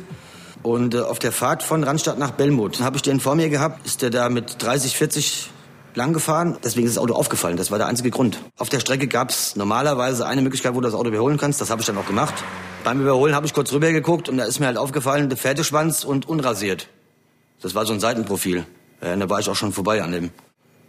Und 0.65 0.95
äh, 0.95 1.01
auf 1.01 1.19
der 1.19 1.31
Fahrt 1.31 1.63
von 1.63 1.85
Randstadt 1.85 2.19
nach 2.19 2.31
Bellmut 2.31 2.81
habe 2.81 2.97
ich 2.97 3.03
den 3.03 3.21
vor 3.21 3.35
mir 3.35 3.51
gehabt. 3.51 3.87
Ist 3.87 4.01
der 4.01 4.09
da 4.09 4.31
mit 4.31 4.63
30, 4.63 4.97
40 4.97 5.51
lang 5.95 6.15
gefahren. 6.15 6.57
Deswegen 6.65 6.87
ist 6.87 6.97
das 6.97 7.03
Auto 7.03 7.13
aufgefallen. 7.15 7.59
Das 7.59 7.71
war 7.71 7.77
der 7.77 7.87
einzige 7.87 8.11
Grund. 8.11 8.41
Auf 8.57 8.71
der 8.71 8.81
Strecke 8.81 9.07
gab 9.07 9.29
es 9.29 9.57
normalerweise 9.57 10.27
eine 10.27 10.41
Möglichkeit, 10.41 10.75
wo 10.75 10.81
du 10.81 10.87
das 10.89 10.95
Auto 10.95 11.09
überholen 11.09 11.37
kannst. 11.37 11.61
Das 11.61 11.69
habe 11.69 11.83
ich 11.83 11.87
dann 11.87 11.99
auch 11.99 12.07
gemacht. 12.07 12.33
Beim 12.83 12.99
Überholen 13.03 13.35
habe 13.35 13.45
ich 13.45 13.53
kurz 13.53 13.73
rüber 13.73 13.93
geguckt 13.93 14.31
und 14.31 14.39
da 14.39 14.45
ist 14.45 14.59
mir 14.59 14.67
halt 14.67 14.79
aufgefallen, 14.79 15.29
der 15.29 15.37
Pferdeschwanz 15.37 16.03
und 16.03 16.27
unrasiert. 16.27 16.89
Das 17.61 17.75
war 17.75 17.85
so 17.85 17.93
ein 17.93 18.01
Seitenprofil. 18.01 18.65
Ja, 19.03 19.15
da 19.17 19.29
war 19.29 19.41
ich 19.41 19.51
auch 19.51 19.57
schon 19.57 19.73
vorbei 19.75 20.03
an 20.03 20.13
dem. 20.13 20.31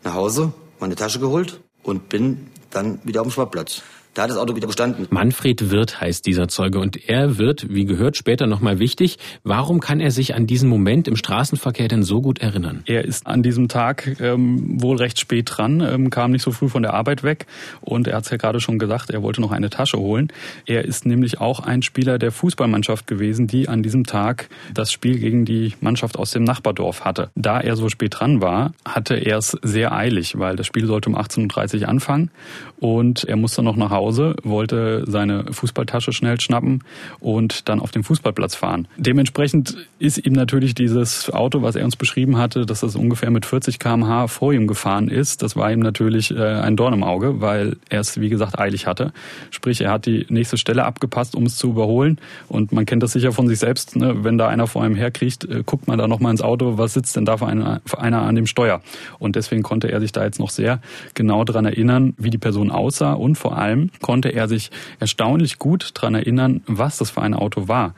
Nach 0.04 0.14
Hause, 0.14 0.54
meine 0.80 0.96
Tasche 0.96 1.20
geholt 1.20 1.60
und 1.84 2.08
bin 2.08 2.50
dann 2.70 3.00
wieder 3.04 3.20
auf 3.20 3.28
dem 3.28 3.32
Sportplatz. 3.32 3.82
Da 4.16 4.24
hat 4.24 4.30
das 4.30 4.38
Auto 4.38 4.56
wieder 4.56 4.68
gestanden. 4.68 5.08
Manfred 5.10 5.72
Wirth 5.72 6.00
heißt 6.00 6.26
dieser 6.26 6.48
Zeuge 6.48 6.80
und 6.80 7.10
er 7.10 7.38
wird, 7.38 7.68
wie 7.70 7.84
gehört, 7.84 8.16
später 8.16 8.48
nochmal 8.48 8.80
wichtig. 8.80 9.18
Warum 9.44 9.82
kann 9.82 10.00
er 10.00 10.10
sich 10.10 10.36
an 10.36 10.48
diesen 10.48 10.70
Moment 10.70 11.10
im 11.10 11.18
Straßenverkehr 11.18 11.90
denn 11.90 12.02
so 12.02 12.22
gut 12.22 12.40
erinnern? 12.40 12.82
Er 12.86 13.04
ist 13.04 13.28
an 13.28 13.44
diesem 13.44 13.68
Tag 13.68 14.16
ähm, 14.22 14.82
wohl 14.82 14.96
recht 14.96 15.20
spät 15.20 15.52
dran, 15.52 15.82
ähm, 15.82 16.10
kam 16.12 16.32
nicht 16.32 16.44
so 16.44 16.52
früh 16.52 16.70
von 16.70 16.82
der 16.82 16.94
Arbeit 16.94 17.24
weg 17.24 17.46
und 17.82 18.08
er 18.08 18.16
hat 18.16 18.24
es 18.24 18.30
ja 18.32 18.38
gerade 18.38 18.62
schon 18.62 18.80
gesagt, 18.80 19.10
er 19.10 19.22
wollte 19.22 19.42
noch 19.42 19.52
eine 19.52 19.70
Tasche 19.70 19.98
holen. 19.98 20.32
Er 20.66 20.86
ist 20.86 21.06
nämlich 21.06 21.42
auch 21.42 21.60
ein 21.60 21.82
Spieler 21.82 22.18
der 22.18 22.32
Fußballmannschaft 22.32 23.08
gewesen, 23.08 23.48
die 23.48 23.68
an 23.68 23.84
diesem 23.84 24.06
Tag 24.06 24.48
das 24.74 24.94
Spiel 24.94 25.20
gegen 25.20 25.44
die 25.44 25.74
Mannschaft 25.82 26.18
aus 26.18 26.32
dem 26.32 26.46
Nachbardorf 26.46 27.04
hatte. 27.04 27.32
Da 27.36 27.60
er 27.60 27.76
so 27.76 27.90
spät 27.90 28.18
dran 28.18 28.42
war, 28.42 28.72
hatte 28.86 29.16
er 29.16 29.40
es 29.40 29.58
sehr 29.62 29.92
eilig, 29.92 30.40
weil 30.40 30.56
das 30.56 30.68
Spiel 30.68 30.86
sollte 30.86 31.10
um 31.10 31.18
18.30 31.18 31.82
Uhr 31.82 31.90
anfangen 31.90 32.32
und 32.80 33.26
er 33.26 33.36
musste 33.36 33.62
noch 33.62 33.76
nach 33.76 33.90
Hause 33.90 34.05
Hause, 34.06 34.36
wollte 34.44 35.04
seine 35.08 35.52
Fußballtasche 35.52 36.14
schnell 36.14 36.40
schnappen 36.40 36.84
und 37.20 37.68
dann 37.70 37.80
auf 37.80 37.90
den 37.90 38.04
Fußballplatz 38.04 38.56
fahren. 38.56 38.88
Dementsprechend 38.98 39.78
ist 39.98 40.24
ihm 40.24 40.34
natürlich 40.34 40.76
dieses 40.76 41.34
Auto, 41.34 41.64
was 41.64 41.76
er 41.76 41.86
uns 41.86 41.96
beschrieben 41.96 42.38
hatte, 42.38 42.66
dass 42.68 42.82
das 42.82 42.96
ungefähr 42.96 43.32
mit 43.32 43.46
40 43.46 43.80
km/h 43.80 44.28
vor 44.28 44.54
ihm 44.54 44.68
gefahren 44.68 45.08
ist, 45.08 45.42
das 45.42 45.56
war 45.56 45.72
ihm 45.72 45.80
natürlich 45.80 46.32
äh, 46.32 46.44
ein 46.44 46.76
Dorn 46.76 46.94
im 46.94 47.04
Auge, 47.04 47.42
weil 47.42 47.78
er 47.90 48.02
es, 48.02 48.20
wie 48.20 48.30
gesagt, 48.30 48.60
eilig 48.60 48.86
hatte. 48.86 49.12
Sprich, 49.50 49.82
er 49.82 49.92
hat 49.92 50.06
die 50.06 50.28
nächste 50.30 50.58
Stelle 50.58 50.86
abgepasst, 50.86 51.36
um 51.36 51.46
es 51.46 51.56
zu 51.56 51.70
überholen. 51.70 52.20
Und 52.48 52.72
man 52.72 52.86
kennt 52.86 53.02
das 53.02 53.14
sicher 53.14 53.32
von 53.32 53.48
sich 53.48 53.58
selbst, 53.58 53.96
ne? 53.96 54.24
wenn 54.24 54.38
da 54.38 54.48
einer 54.48 54.68
vor 54.68 54.84
einem 54.84 54.96
herkriecht, 54.96 55.46
äh, 55.46 55.64
guckt 55.66 55.88
man 55.88 55.98
da 55.98 56.08
nochmal 56.08 56.32
ins 56.32 56.42
Auto, 56.42 56.78
was 56.78 56.94
sitzt 56.94 57.16
denn 57.16 57.26
da 57.26 57.38
für 57.38 57.48
einer, 57.48 57.82
für 57.86 58.00
einer 58.00 58.22
an 58.22 58.36
dem 58.36 58.46
Steuer? 58.46 58.82
Und 59.18 59.36
deswegen 59.36 59.64
konnte 59.64 59.92
er 59.92 60.00
sich 60.00 60.12
da 60.12 60.24
jetzt 60.24 60.40
noch 60.40 60.52
sehr 60.52 60.80
genau 61.16 61.44
dran 61.44 61.66
erinnern, 61.66 62.14
wie 62.18 62.30
die 62.30 62.38
Person 62.38 62.70
aussah 62.70 63.14
und 63.14 63.36
vor 63.38 63.58
allem, 63.58 63.90
konnte 64.02 64.30
er 64.30 64.48
sich 64.48 64.72
erstaunlich 65.00 65.60
gut 65.60 65.92
daran 65.96 66.16
erinnern, 66.16 66.62
was 66.68 66.98
das 66.98 67.10
für 67.12 67.22
ein 67.22 67.34
Auto 67.34 67.68
war. 67.68 67.96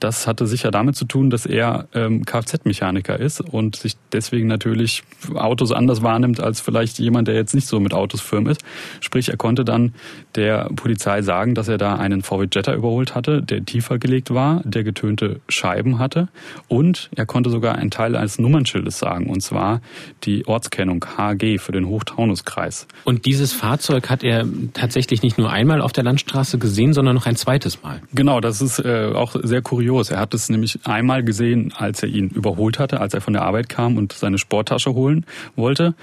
Das 0.00 0.28
hatte 0.28 0.46
sicher 0.46 0.70
damit 0.70 0.94
zu 0.94 1.04
tun, 1.04 1.28
dass 1.28 1.44
er 1.44 1.88
ähm, 1.92 2.24
Kfz-Mechaniker 2.24 3.18
ist 3.18 3.40
und 3.40 3.76
sich 3.76 3.96
deswegen 4.12 4.46
natürlich 4.46 5.02
Autos 5.34 5.72
anders 5.72 6.02
wahrnimmt 6.02 6.40
als 6.40 6.60
vielleicht 6.60 6.98
jemand, 6.98 7.26
der 7.26 7.34
jetzt 7.34 7.54
nicht 7.54 7.66
so 7.66 7.80
mit 7.80 7.92
Autos 7.92 8.20
firm 8.20 8.46
ist. 8.46 8.62
Sprich, 9.00 9.28
er 9.28 9.36
konnte 9.36 9.64
dann 9.64 9.94
der 10.36 10.70
Polizei 10.76 11.22
sagen, 11.22 11.54
dass 11.54 11.66
er 11.66 11.78
da 11.78 11.96
einen 11.96 12.22
VW 12.22 12.46
Jetta 12.52 12.74
überholt 12.74 13.16
hatte, 13.16 13.42
der 13.42 13.64
tiefer 13.64 13.98
gelegt 13.98 14.32
war, 14.32 14.62
der 14.64 14.84
getönte 14.84 15.40
Scheiben 15.48 15.98
hatte 15.98 16.28
und 16.68 17.10
er 17.16 17.26
konnte 17.26 17.50
sogar 17.50 17.74
einen 17.74 17.90
Teil 17.90 18.14
eines 18.14 18.38
Nummernschildes 18.38 18.98
sagen, 18.98 19.28
und 19.28 19.40
zwar 19.40 19.80
die 20.22 20.46
Ortskennung 20.46 21.04
HG 21.16 21.58
für 21.58 21.72
den 21.72 21.86
Hochtaunuskreis. 21.86 22.86
Und 23.04 23.26
dieses 23.26 23.52
Fahrzeug 23.52 24.10
hat 24.10 24.22
er 24.22 24.46
tatsächlich 24.74 25.22
nicht 25.22 25.38
nur 25.38 25.50
einmal 25.50 25.80
auf 25.80 25.92
der 25.92 26.04
Landstraße 26.04 26.58
gesehen, 26.58 26.92
sondern 26.92 27.16
noch 27.16 27.26
ein 27.26 27.36
zweites 27.36 27.82
Mal. 27.82 28.00
Genau, 28.14 28.40
das 28.40 28.62
ist 28.62 28.78
äh, 28.78 29.10
auch 29.14 29.34
sehr 29.42 29.62
kurios 29.62 29.87
kurios. 29.88 30.10
Er 30.10 30.18
hat 30.18 30.34
es 30.34 30.48
nämlich 30.48 30.78
einmal 30.84 31.24
gesehen, 31.24 31.72
als 31.76 32.02
er 32.02 32.08
ihn 32.08 32.28
überholt 32.28 32.78
hatte, 32.78 33.00
als 33.00 33.14
er 33.14 33.20
von 33.20 33.32
der 33.32 33.42
Arbeit 33.42 33.68
kam 33.68 33.96
und 33.96 34.12
seine 34.12 34.38
Sporttasche 34.38 34.94
holen 34.94 35.24
wollte. 35.56 35.94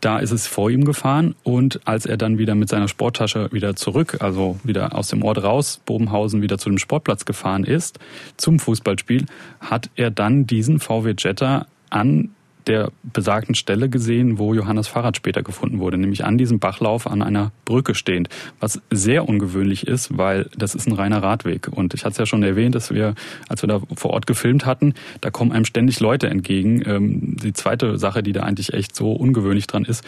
Da 0.00 0.18
ist 0.18 0.30
es 0.30 0.46
vor 0.46 0.70
ihm 0.70 0.84
gefahren 0.84 1.34
und 1.42 1.80
als 1.86 2.06
er 2.06 2.16
dann 2.16 2.38
wieder 2.38 2.54
mit 2.54 2.68
seiner 2.68 2.88
Sporttasche 2.88 3.48
wieder 3.52 3.76
zurück, 3.76 4.18
also 4.20 4.58
wieder 4.62 4.94
aus 4.94 5.08
dem 5.08 5.22
Ort 5.22 5.42
raus, 5.42 5.80
Bobenhausen 5.86 6.42
wieder 6.42 6.58
zu 6.58 6.68
dem 6.68 6.78
Sportplatz 6.78 7.24
gefahren 7.24 7.64
ist, 7.64 7.98
zum 8.36 8.58
Fußballspiel, 8.58 9.26
hat 9.60 9.90
er 9.96 10.10
dann 10.10 10.46
diesen 10.46 10.78
VW 10.78 11.14
Jetta 11.16 11.66
an 11.88 12.30
der 12.70 12.92
besagten 13.02 13.56
Stelle 13.56 13.88
gesehen, 13.88 14.38
wo 14.38 14.54
Johannes 14.54 14.86
Fahrrad 14.86 15.16
später 15.16 15.42
gefunden 15.42 15.80
wurde, 15.80 15.98
nämlich 15.98 16.24
an 16.24 16.38
diesem 16.38 16.60
Bachlauf 16.60 17.08
an 17.08 17.20
einer 17.20 17.50
Brücke 17.64 17.96
stehend, 17.96 18.28
was 18.60 18.80
sehr 18.90 19.28
ungewöhnlich 19.28 19.88
ist, 19.88 20.16
weil 20.16 20.48
das 20.56 20.76
ist 20.76 20.86
ein 20.86 20.92
reiner 20.92 21.20
Radweg. 21.20 21.68
Und 21.68 21.94
ich 21.94 22.04
hatte 22.04 22.12
es 22.12 22.18
ja 22.18 22.26
schon 22.26 22.44
erwähnt, 22.44 22.76
dass 22.76 22.94
wir, 22.94 23.16
als 23.48 23.62
wir 23.62 23.66
da 23.66 23.80
vor 23.96 24.12
Ort 24.12 24.28
gefilmt 24.28 24.66
hatten, 24.66 24.94
da 25.20 25.30
kommen 25.30 25.50
einem 25.50 25.64
ständig 25.64 25.98
Leute 25.98 26.30
entgegen. 26.30 26.82
Ähm, 26.86 27.36
die 27.42 27.52
zweite 27.52 27.98
Sache, 27.98 28.22
die 28.22 28.32
da 28.32 28.42
eigentlich 28.44 28.72
echt 28.72 28.94
so 28.94 29.10
ungewöhnlich 29.12 29.66
dran 29.66 29.84
ist, 29.84 30.04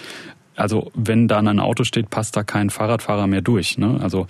also 0.54 0.92
wenn 0.94 1.26
da 1.26 1.38
ein 1.38 1.58
Auto 1.58 1.82
steht, 1.82 2.10
passt 2.10 2.36
da 2.36 2.44
kein 2.44 2.70
Fahrradfahrer 2.70 3.26
mehr 3.26 3.40
durch. 3.40 3.76
Ne? 3.76 3.98
Also 4.00 4.28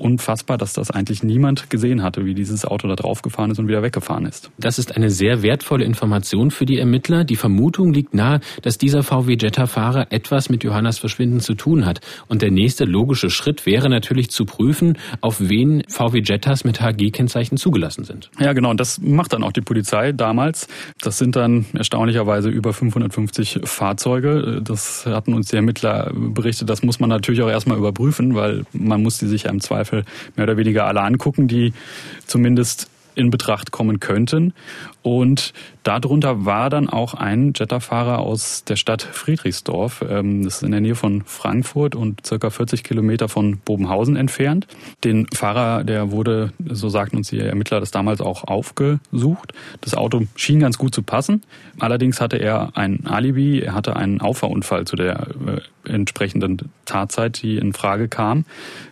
unfassbar, 0.00 0.58
dass 0.58 0.72
das 0.72 0.90
eigentlich 0.90 1.22
niemand 1.22 1.70
gesehen 1.70 2.02
hatte, 2.02 2.24
wie 2.24 2.34
dieses 2.34 2.64
Auto 2.64 2.88
da 2.88 2.96
draufgefahren 2.96 3.50
ist 3.50 3.58
und 3.58 3.68
wieder 3.68 3.82
weggefahren 3.82 4.26
ist. 4.26 4.50
Das 4.58 4.78
ist 4.78 4.96
eine 4.96 5.10
sehr 5.10 5.42
wertvolle 5.42 5.84
Information 5.84 6.50
für 6.50 6.66
die 6.66 6.78
Ermittler. 6.78 7.24
Die 7.24 7.36
Vermutung 7.36 7.92
liegt 7.92 8.14
nahe, 8.14 8.40
dass 8.62 8.78
dieser 8.78 9.02
VW 9.02 9.36
Jetta-Fahrer 9.38 10.10
etwas 10.10 10.48
mit 10.48 10.64
Johannas 10.64 10.98
Verschwinden 10.98 11.40
zu 11.40 11.54
tun 11.54 11.86
hat. 11.86 12.00
Und 12.28 12.42
der 12.42 12.50
nächste 12.50 12.84
logische 12.84 13.30
Schritt 13.30 13.66
wäre 13.66 13.88
natürlich 13.88 14.30
zu 14.30 14.44
prüfen, 14.44 14.98
auf 15.20 15.40
wen 15.40 15.82
VW 15.88 16.22
Jettas 16.24 16.64
mit 16.64 16.80
HG-Kennzeichen 16.80 17.56
zugelassen 17.56 18.04
sind. 18.04 18.30
Ja, 18.38 18.52
genau. 18.52 18.70
Und 18.70 18.80
das 18.80 19.00
macht 19.00 19.32
dann 19.32 19.42
auch 19.42 19.52
die 19.52 19.60
Polizei 19.60 20.12
damals. 20.12 20.68
Das 21.00 21.18
sind 21.18 21.36
dann 21.36 21.66
erstaunlicherweise 21.74 22.48
über 22.48 22.72
550 22.72 23.60
Fahrzeuge. 23.64 24.60
Das 24.62 25.06
hatten 25.06 25.34
uns 25.34 25.48
die 25.48 25.56
Ermittler 25.56 26.12
berichtet. 26.14 26.70
Das 26.70 26.82
muss 26.82 27.00
man 27.00 27.10
natürlich 27.10 27.42
auch 27.42 27.50
erstmal 27.50 27.78
überprüfen, 27.78 28.34
weil 28.34 28.64
man 28.72 29.02
muss 29.02 29.18
die 29.18 29.26
sich 29.26 29.44
ja 29.44 29.50
im 29.50 29.60
Zweifel 29.60 29.89
Zweifel 29.90 30.04
mehr 30.36 30.44
oder 30.44 30.56
weniger 30.56 30.86
alle 30.86 31.02
angucken, 31.02 31.48
die 31.48 31.72
zumindest 32.26 32.89
in 33.14 33.30
Betracht 33.30 33.70
kommen 33.70 34.00
könnten. 34.00 34.54
Und 35.02 35.52
darunter 35.82 36.44
war 36.44 36.68
dann 36.68 36.88
auch 36.88 37.14
ein 37.14 37.52
Jetterfahrer 37.56 38.18
aus 38.18 38.64
der 38.64 38.76
Stadt 38.76 39.02
Friedrichsdorf. 39.02 40.04
Ähm, 40.08 40.44
das 40.44 40.56
ist 40.56 40.62
in 40.62 40.72
der 40.72 40.80
Nähe 40.80 40.94
von 40.94 41.22
Frankfurt 41.24 41.94
und 41.94 42.26
circa 42.26 42.50
40 42.50 42.84
Kilometer 42.84 43.28
von 43.28 43.58
Bobenhausen 43.58 44.16
entfernt. 44.16 44.66
Den 45.04 45.26
Fahrer, 45.34 45.84
der 45.84 46.10
wurde, 46.10 46.52
so 46.64 46.88
sagten 46.88 47.16
uns 47.16 47.30
die 47.30 47.38
Ermittler, 47.38 47.80
das 47.80 47.90
damals 47.90 48.20
auch 48.20 48.44
aufgesucht. 48.44 49.52
Das 49.80 49.94
Auto 49.94 50.22
schien 50.36 50.60
ganz 50.60 50.76
gut 50.76 50.94
zu 50.94 51.02
passen. 51.02 51.42
Allerdings 51.78 52.20
hatte 52.20 52.36
er 52.36 52.76
ein 52.76 53.06
Alibi. 53.06 53.60
Er 53.60 53.74
hatte 53.74 53.96
einen 53.96 54.20
Auffahrunfall 54.20 54.86
zu 54.86 54.96
der 54.96 55.28
äh, 55.46 55.60
entsprechenden 55.90 56.58
Tatzeit, 56.84 57.42
die 57.42 57.56
in 57.56 57.72
Frage 57.72 58.08
kam, 58.08 58.44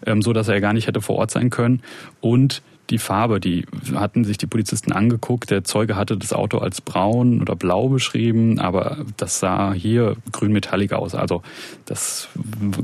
ähm, 0.06 0.22
so 0.22 0.32
dass 0.32 0.48
er 0.48 0.60
gar 0.60 0.72
nicht 0.72 0.86
hätte 0.86 1.02
vor 1.02 1.16
Ort 1.16 1.30
sein 1.30 1.50
können. 1.50 1.82
Und 2.20 2.62
die 2.90 2.98
Farbe, 2.98 3.40
die 3.40 3.66
hatten 3.94 4.24
sich 4.24 4.38
die 4.38 4.46
Polizisten 4.46 4.92
angeguckt. 4.92 5.50
Der 5.50 5.64
Zeuge 5.64 5.96
hatte 5.96 6.16
das 6.16 6.32
Auto 6.32 6.58
als 6.58 6.80
braun 6.80 7.40
oder 7.40 7.54
blau 7.54 7.88
beschrieben, 7.88 8.58
aber 8.58 9.04
das 9.16 9.40
sah 9.40 9.72
hier 9.72 10.16
grün-metallig 10.32 10.92
aus. 10.92 11.14
Also 11.14 11.42
das 11.84 12.28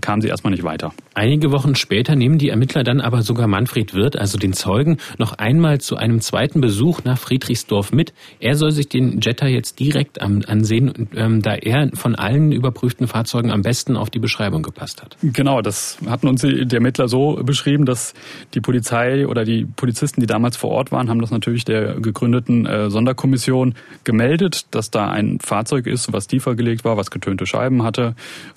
kam 0.01 0.21
sie 0.21 0.29
erstmal 0.29 0.53
nicht 0.53 0.65
weiter. 0.65 0.93
Einige 1.15 1.53
Wochen 1.53 1.75
später 1.75 2.17
nehmen 2.17 2.39
die 2.39 2.51
Ermittler 2.51 2.85
dann 2.85 3.01
aber 3.01 3.23
sogar 3.23 3.47
Manfred 3.47 3.95
Wirth, 3.95 4.17
also 4.17 4.39
den 4.39 4.53
Zeugen, 4.53 4.99
noch 5.19 5.33
einmal 5.33 5.81
zu 5.81 5.97
einem 5.97 6.21
zweiten 6.21 6.61
Besuch 6.61 7.05
nach 7.05 7.19
Friedrichsdorf 7.19 7.93
mit. 7.93 8.13
Er 8.41 8.57
soll 8.57 8.73
sich 8.73 8.89
den 8.89 9.21
Jetta 9.21 9.47
jetzt 9.47 9.81
direkt 9.81 10.21
ansehen, 10.21 11.09
ähm, 11.15 11.41
da 11.41 11.55
er 11.55 11.91
von 11.95 12.15
allen 12.15 12.53
überprüften 12.53 13.07
Fahrzeugen 13.07 13.51
am 13.51 13.63
besten 13.63 13.97
auf 13.97 14.11
die 14.11 14.19
Beschreibung 14.19 14.63
gepasst 14.63 15.03
hat. 15.03 15.17
Genau, 15.23 15.63
das 15.63 15.99
hatten 16.07 16.29
uns 16.29 16.43
die 16.43 16.67
Ermittler 16.71 17.09
so 17.09 17.41
beschrieben, 17.43 17.85
dass 17.85 18.15
die 18.55 18.61
Polizei 18.61 19.27
oder 19.27 19.45
die 19.45 19.65
Polizei 19.65 19.94
Polizisten, 19.95 20.21
die 20.21 20.27
damals 20.27 20.57
vor 20.57 20.71
Ort 20.71 20.91
waren, 20.91 21.09
haben 21.09 21.21
das 21.21 21.31
natürlich 21.31 21.65
der 21.65 22.01
gegründeten 22.01 22.67
äh, 22.67 22.91
Sonderkommission 22.91 23.77
gemeldet, 24.03 24.67
dass 24.73 24.91
da 24.91 25.09
ein 25.09 25.39
Fahrzeug 25.39 25.87
ist, 25.87 26.13
was 26.13 26.27
tiefer 26.27 26.57
gelegt 26.57 26.85
war, 26.85 26.97
was 26.97 27.13
getönte 27.13 27.47
Scheiben 27.47 27.85
hatte, 27.85 28.17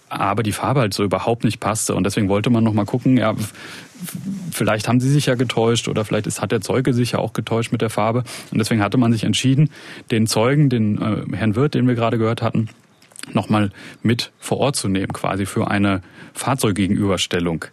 aber 0.10 0.42
die 0.42 0.52
Farbe 0.52 0.80
halt 0.80 0.96
so 0.96 1.04
überhaupt 1.04 1.44
nicht 1.44 1.60
passte. 1.60 1.94
Und 1.94 2.06
deswegen 2.06 2.28
wollte 2.28 2.50
man 2.50 2.64
nochmal 2.64 2.86
gucken, 2.86 3.18
ja, 3.18 3.36
vielleicht 4.50 4.88
haben 4.88 5.00
sie 5.00 5.12
sich 5.12 5.28
ja 5.28 5.36
getäuscht 5.36 5.88
oder 5.88 6.04
vielleicht 6.06 6.26
ist, 6.26 6.42
hat 6.42 6.52
der 6.52 6.62
Zeuge 6.62 6.92
sich 6.96 7.12
ja 7.12 7.20
auch 7.20 7.34
getäuscht 7.34 7.72
mit 7.72 7.82
der 7.82 7.92
Farbe. 7.92 8.24
Und 8.50 8.58
deswegen 8.58 8.82
hatte 8.82 8.98
man 8.98 9.14
sich 9.14 9.24
entschieden, 9.24 9.70
den 10.10 10.26
Zeugen, 10.26 10.70
den 10.70 11.00
äh, 11.00 11.38
Herrn 11.38 11.56
Wirth, 11.56 11.76
den 11.76 11.88
wir 11.88 11.94
gerade 11.94 12.18
gehört 12.18 12.42
hatten, 12.42 12.70
nochmal 13.32 13.70
mit 14.02 14.32
vor 14.40 14.58
Ort 14.58 14.76
zu 14.76 14.88
nehmen, 14.88 15.14
quasi 15.14 15.46
für 15.46 15.70
eine 15.70 16.02
Fahrzeuggegenüberstellung. 16.34 17.66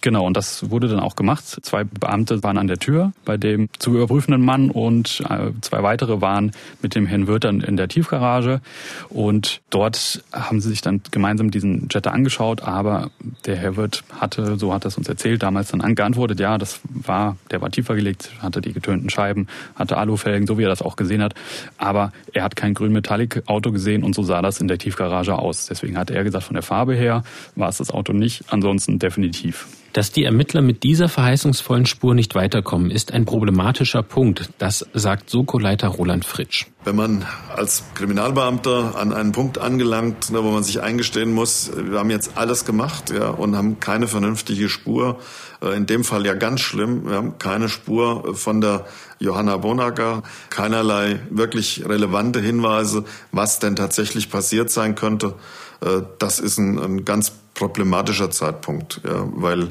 Genau, 0.00 0.24
und 0.26 0.36
das 0.36 0.70
wurde 0.70 0.86
dann 0.88 1.00
auch 1.00 1.16
gemacht. 1.16 1.44
Zwei 1.44 1.82
Beamte 1.82 2.42
waren 2.44 2.56
an 2.56 2.68
der 2.68 2.78
Tür 2.78 3.12
bei 3.24 3.36
dem 3.36 3.68
zu 3.78 3.94
überprüfenden 3.94 4.44
Mann 4.44 4.70
und 4.70 5.24
äh, 5.28 5.50
zwei 5.60 5.82
weitere 5.82 6.20
waren 6.20 6.52
mit 6.82 6.94
dem 6.94 7.06
Herrn 7.06 7.26
Wirth 7.26 7.44
dann 7.44 7.60
in 7.60 7.76
der 7.76 7.88
Tiefgarage. 7.88 8.60
Und 9.08 9.60
dort 9.70 10.22
haben 10.32 10.60
sie 10.60 10.68
sich 10.68 10.82
dann 10.82 11.00
gemeinsam 11.10 11.50
diesen 11.50 11.88
Jetta 11.90 12.10
angeschaut, 12.10 12.62
aber 12.62 13.10
der 13.44 13.56
Herr 13.56 13.76
Wirth 13.76 14.04
hatte, 14.20 14.56
so 14.56 14.72
hat 14.72 14.84
er 14.84 14.88
es 14.88 14.98
uns 14.98 15.08
erzählt, 15.08 15.42
damals 15.42 15.70
dann 15.70 15.94
geantwortet, 15.94 16.38
ja, 16.38 16.58
das 16.58 16.80
war, 16.84 17.36
der 17.50 17.60
war 17.60 17.70
tiefer 17.70 17.96
gelegt, 17.96 18.30
hatte 18.40 18.60
die 18.60 18.72
getönten 18.72 19.10
Scheiben, 19.10 19.48
hatte 19.74 19.96
Alufelgen, 19.96 20.46
so 20.46 20.58
wie 20.58 20.62
er 20.62 20.68
das 20.68 20.82
auch 20.82 20.94
gesehen 20.94 21.22
hat. 21.22 21.34
Aber 21.76 22.12
er 22.32 22.44
hat 22.44 22.54
kein 22.54 22.74
grün-metallic-Auto 22.74 23.72
gesehen 23.72 24.04
und 24.04 24.14
so 24.14 24.22
sah 24.22 24.42
das 24.42 24.60
in 24.60 24.68
der 24.68 24.78
Tiefgarage 24.78 25.36
aus. 25.36 25.66
Deswegen 25.66 25.98
hat 25.98 26.10
er 26.10 26.22
gesagt, 26.22 26.44
von 26.44 26.54
der 26.54 26.62
Farbe 26.62 26.94
her 26.94 27.24
war 27.56 27.68
es 27.68 27.78
das 27.78 27.90
Auto 27.90 28.12
nicht, 28.12 28.44
ansonsten 28.48 28.98
definitiv. 28.98 29.47
Dass 29.94 30.12
die 30.12 30.24
Ermittler 30.24 30.60
mit 30.60 30.82
dieser 30.82 31.08
verheißungsvollen 31.08 31.86
Spur 31.86 32.14
nicht 32.14 32.34
weiterkommen, 32.34 32.90
ist 32.90 33.12
ein 33.12 33.24
problematischer 33.24 34.02
Punkt. 34.02 34.50
Das 34.58 34.86
sagt 34.92 35.30
Soko-Leiter 35.30 35.88
Roland 35.88 36.26
Fritsch. 36.26 36.66
Wenn 36.84 36.94
man 36.94 37.26
als 37.56 37.82
Kriminalbeamter 37.94 38.94
an 38.96 39.12
einen 39.12 39.32
Punkt 39.32 39.58
angelangt, 39.58 40.30
ne, 40.30 40.44
wo 40.44 40.50
man 40.50 40.62
sich 40.62 40.82
eingestehen 40.82 41.32
muss, 41.32 41.70
wir 41.74 41.98
haben 41.98 42.10
jetzt 42.10 42.36
alles 42.36 42.64
gemacht 42.64 43.10
ja, 43.10 43.30
und 43.30 43.56
haben 43.56 43.80
keine 43.80 44.08
vernünftige 44.08 44.68
Spur, 44.68 45.18
äh, 45.62 45.74
in 45.76 45.86
dem 45.86 46.04
Fall 46.04 46.26
ja 46.26 46.34
ganz 46.34 46.60
schlimm, 46.60 47.08
wir 47.08 47.16
haben 47.16 47.38
keine 47.38 47.68
Spur 47.68 48.36
von 48.36 48.60
der 48.60 48.84
Johanna 49.18 49.56
Bonacker, 49.56 50.22
keinerlei 50.50 51.20
wirklich 51.30 51.84
relevante 51.88 52.40
Hinweise, 52.40 53.04
was 53.32 53.58
denn 53.58 53.74
tatsächlich 53.74 54.30
passiert 54.30 54.70
sein 54.70 54.94
könnte. 54.94 55.34
Äh, 55.80 56.02
das 56.18 56.40
ist 56.40 56.58
ein, 56.58 56.78
ein 56.78 57.04
ganz 57.04 57.32
problematischer 57.54 58.30
Zeitpunkt, 58.30 59.00
ja, 59.04 59.28
weil 59.34 59.64
äh, 59.64 59.68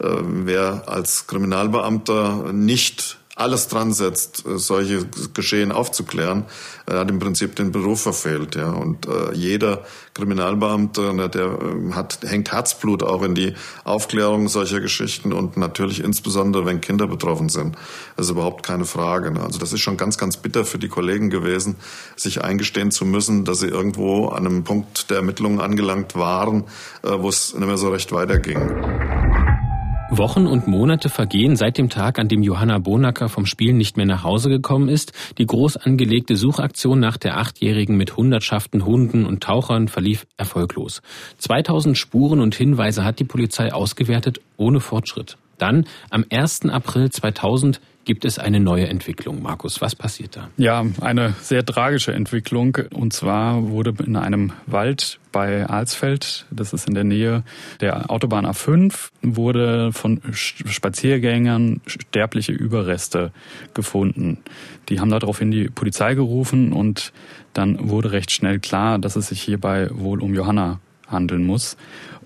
wer 0.00 0.84
als 0.86 1.26
Kriminalbeamter 1.26 2.52
nicht 2.52 3.17
alles 3.38 3.68
dran 3.68 3.92
setzt, 3.92 4.44
äh, 4.46 4.58
solche 4.58 5.06
Geschehen 5.32 5.72
aufzuklären, 5.72 6.44
er 6.86 7.00
hat 7.00 7.10
im 7.10 7.18
Prinzip 7.18 7.54
den 7.56 7.70
Beruf 7.70 8.02
verfehlt. 8.02 8.56
Ja. 8.56 8.70
Und 8.70 9.06
äh, 9.06 9.32
jeder 9.34 9.84
Kriminalbeamte, 10.14 11.14
ne, 11.14 11.28
der 11.28 11.46
äh, 11.46 11.92
hat, 11.92 12.18
hängt 12.22 12.50
Herzblut 12.52 13.02
auch 13.02 13.22
in 13.22 13.34
die 13.34 13.54
Aufklärung 13.84 14.48
solcher 14.48 14.80
Geschichten 14.80 15.32
und 15.32 15.56
natürlich 15.56 16.02
insbesondere, 16.02 16.66
wenn 16.66 16.80
Kinder 16.80 17.06
betroffen 17.06 17.48
sind. 17.48 17.76
Das 18.16 18.26
ist 18.26 18.32
überhaupt 18.32 18.66
keine 18.66 18.84
Frage. 18.84 19.30
Ne. 19.30 19.40
Also 19.40 19.58
das 19.58 19.72
ist 19.72 19.80
schon 19.80 19.96
ganz, 19.96 20.18
ganz 20.18 20.36
bitter 20.36 20.64
für 20.64 20.78
die 20.78 20.88
Kollegen 20.88 21.30
gewesen, 21.30 21.76
sich 22.16 22.42
eingestehen 22.42 22.90
zu 22.90 23.04
müssen, 23.04 23.44
dass 23.44 23.60
sie 23.60 23.68
irgendwo 23.68 24.28
an 24.28 24.46
einem 24.46 24.64
Punkt 24.64 25.10
der 25.10 25.18
Ermittlungen 25.18 25.60
angelangt 25.60 26.16
waren, 26.16 26.64
äh, 27.02 27.10
wo 27.18 27.28
es 27.28 27.54
nicht 27.54 27.66
mehr 27.66 27.76
so 27.76 27.90
recht 27.90 28.10
weiterging. 28.12 29.17
Wochen 30.10 30.46
und 30.46 30.66
Monate 30.66 31.10
vergehen 31.10 31.54
seit 31.54 31.76
dem 31.76 31.90
Tag, 31.90 32.18
an 32.18 32.28
dem 32.28 32.42
Johanna 32.42 32.78
Bonacker 32.78 33.28
vom 33.28 33.44
Spielen 33.44 33.76
nicht 33.76 33.98
mehr 33.98 34.06
nach 34.06 34.24
Hause 34.24 34.48
gekommen 34.48 34.88
ist. 34.88 35.12
Die 35.36 35.44
groß 35.44 35.76
angelegte 35.76 36.34
Suchaktion 36.34 36.98
nach 36.98 37.18
der 37.18 37.36
Achtjährigen 37.36 37.94
mit 37.96 38.16
Hundertschaften 38.16 38.86
Hunden 38.86 39.26
und 39.26 39.42
Tauchern 39.42 39.86
verlief 39.86 40.26
erfolglos. 40.38 41.02
2000 41.38 41.98
Spuren 41.98 42.40
und 42.40 42.54
Hinweise 42.54 43.04
hat 43.04 43.18
die 43.18 43.24
Polizei 43.24 43.70
ausgewertet, 43.70 44.40
ohne 44.56 44.80
Fortschritt. 44.80 45.36
Dann, 45.58 45.84
am 46.08 46.24
1. 46.30 46.66
April 46.70 47.10
2000, 47.10 47.80
gibt 48.08 48.24
es 48.24 48.38
eine 48.38 48.58
neue 48.58 48.88
Entwicklung. 48.88 49.42
Markus, 49.42 49.82
was 49.82 49.94
passiert 49.94 50.34
da? 50.34 50.48
Ja, 50.56 50.82
eine 51.02 51.34
sehr 51.42 51.62
tragische 51.62 52.14
Entwicklung. 52.14 52.78
Und 52.94 53.12
zwar 53.12 53.68
wurde 53.68 53.92
in 54.02 54.16
einem 54.16 54.52
Wald 54.64 55.20
bei 55.30 55.66
Alsfeld, 55.66 56.46
das 56.50 56.72
ist 56.72 56.88
in 56.88 56.94
der 56.94 57.04
Nähe 57.04 57.44
der 57.82 58.10
Autobahn 58.10 58.46
A5, 58.46 59.10
wurde 59.20 59.92
von 59.92 60.22
Spaziergängern 60.32 61.82
sterbliche 61.86 62.52
Überreste 62.52 63.30
gefunden. 63.74 64.38
Die 64.88 65.00
haben 65.00 65.10
daraufhin 65.10 65.50
die 65.50 65.68
Polizei 65.68 66.14
gerufen 66.14 66.72
und 66.72 67.12
dann 67.52 67.90
wurde 67.90 68.12
recht 68.12 68.30
schnell 68.30 68.58
klar, 68.58 68.98
dass 68.98 69.16
es 69.16 69.28
sich 69.28 69.42
hierbei 69.42 69.90
wohl 69.92 70.22
um 70.22 70.32
Johanna 70.32 70.80
handeln 71.08 71.44
muss. 71.44 71.76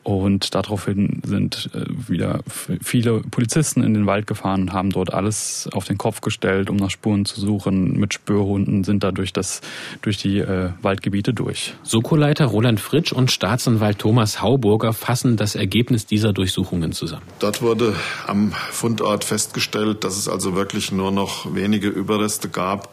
Und 0.04 0.54
daraufhin 0.54 1.22
sind 1.24 1.70
äh, 1.74 1.84
wieder 2.08 2.40
viele 2.82 3.20
Polizisten 3.20 3.84
in 3.84 3.94
den 3.94 4.06
Wald 4.06 4.26
gefahren 4.26 4.62
und 4.62 4.72
haben 4.72 4.90
dort 4.90 5.14
alles 5.14 5.68
auf 5.72 5.84
den 5.84 5.96
Kopf 5.96 6.20
gestellt, 6.20 6.70
um 6.70 6.76
nach 6.76 6.90
Spuren 6.90 7.24
zu 7.24 7.40
suchen. 7.40 7.98
Mit 7.98 8.14
Spürhunden 8.14 8.82
sind 8.82 9.04
da 9.04 9.12
durch, 9.12 9.32
das, 9.32 9.60
durch 10.00 10.16
die 10.18 10.38
äh, 10.38 10.70
Waldgebiete 10.82 11.32
durch. 11.32 11.74
Soko-Leiter 11.84 12.46
Roland 12.46 12.80
Fritsch 12.80 13.12
und 13.12 13.30
Staatsanwalt 13.30 14.00
Thomas 14.00 14.42
Hauburger 14.42 14.92
fassen 14.92 15.36
das 15.36 15.54
Ergebnis 15.54 16.06
dieser 16.06 16.32
Durchsuchungen 16.32 16.92
zusammen. 16.92 17.22
Dort 17.38 17.62
wurde 17.62 17.94
am 18.26 18.52
Fundort 18.70 19.24
festgestellt, 19.24 20.02
dass 20.02 20.16
es 20.16 20.28
also 20.28 20.56
wirklich 20.56 20.90
nur 20.90 21.12
noch 21.12 21.54
wenige 21.54 21.88
Überreste 21.88 22.48
gab 22.48 22.92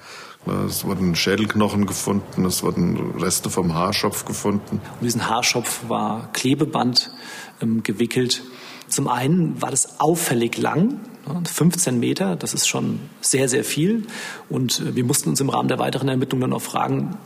es 0.68 0.86
wurden 0.86 1.16
Schädelknochen 1.16 1.86
gefunden, 1.86 2.46
es 2.46 2.64
wurden 2.64 3.20
Reste 3.20 3.50
vom 3.50 3.74
Haarschopf 3.74 4.26
gefunden. 4.26 4.82
Um 5.00 5.06
diesen 5.06 5.30
Haarschopf 5.30 5.82
war 5.88 6.30
Klebeband 6.34 7.12
ähm, 7.62 7.84
gewickelt. 7.84 8.44
Zum 8.88 9.08
einen 9.08 9.62
war 9.62 9.72
das 9.72 10.00
auffällig 10.00 10.58
lang, 10.58 11.00
15 11.44 12.00
Meter, 12.00 12.36
das 12.36 12.54
ist 12.54 12.68
schon 12.68 13.00
sehr, 13.22 13.50
sehr 13.50 13.64
viel. 13.64 14.08
Und 14.50 14.80
äh, 14.80 14.96
wir 14.96 15.04
mussten 15.04 15.30
uns 15.30 15.40
im 15.42 15.50
Rahmen 15.50 15.68
der 15.68 15.80
weiteren 15.80 16.10
Ermittlungen 16.10 16.42
dann 16.42 16.54
auch 16.54 16.62
fragen, 16.62 17.18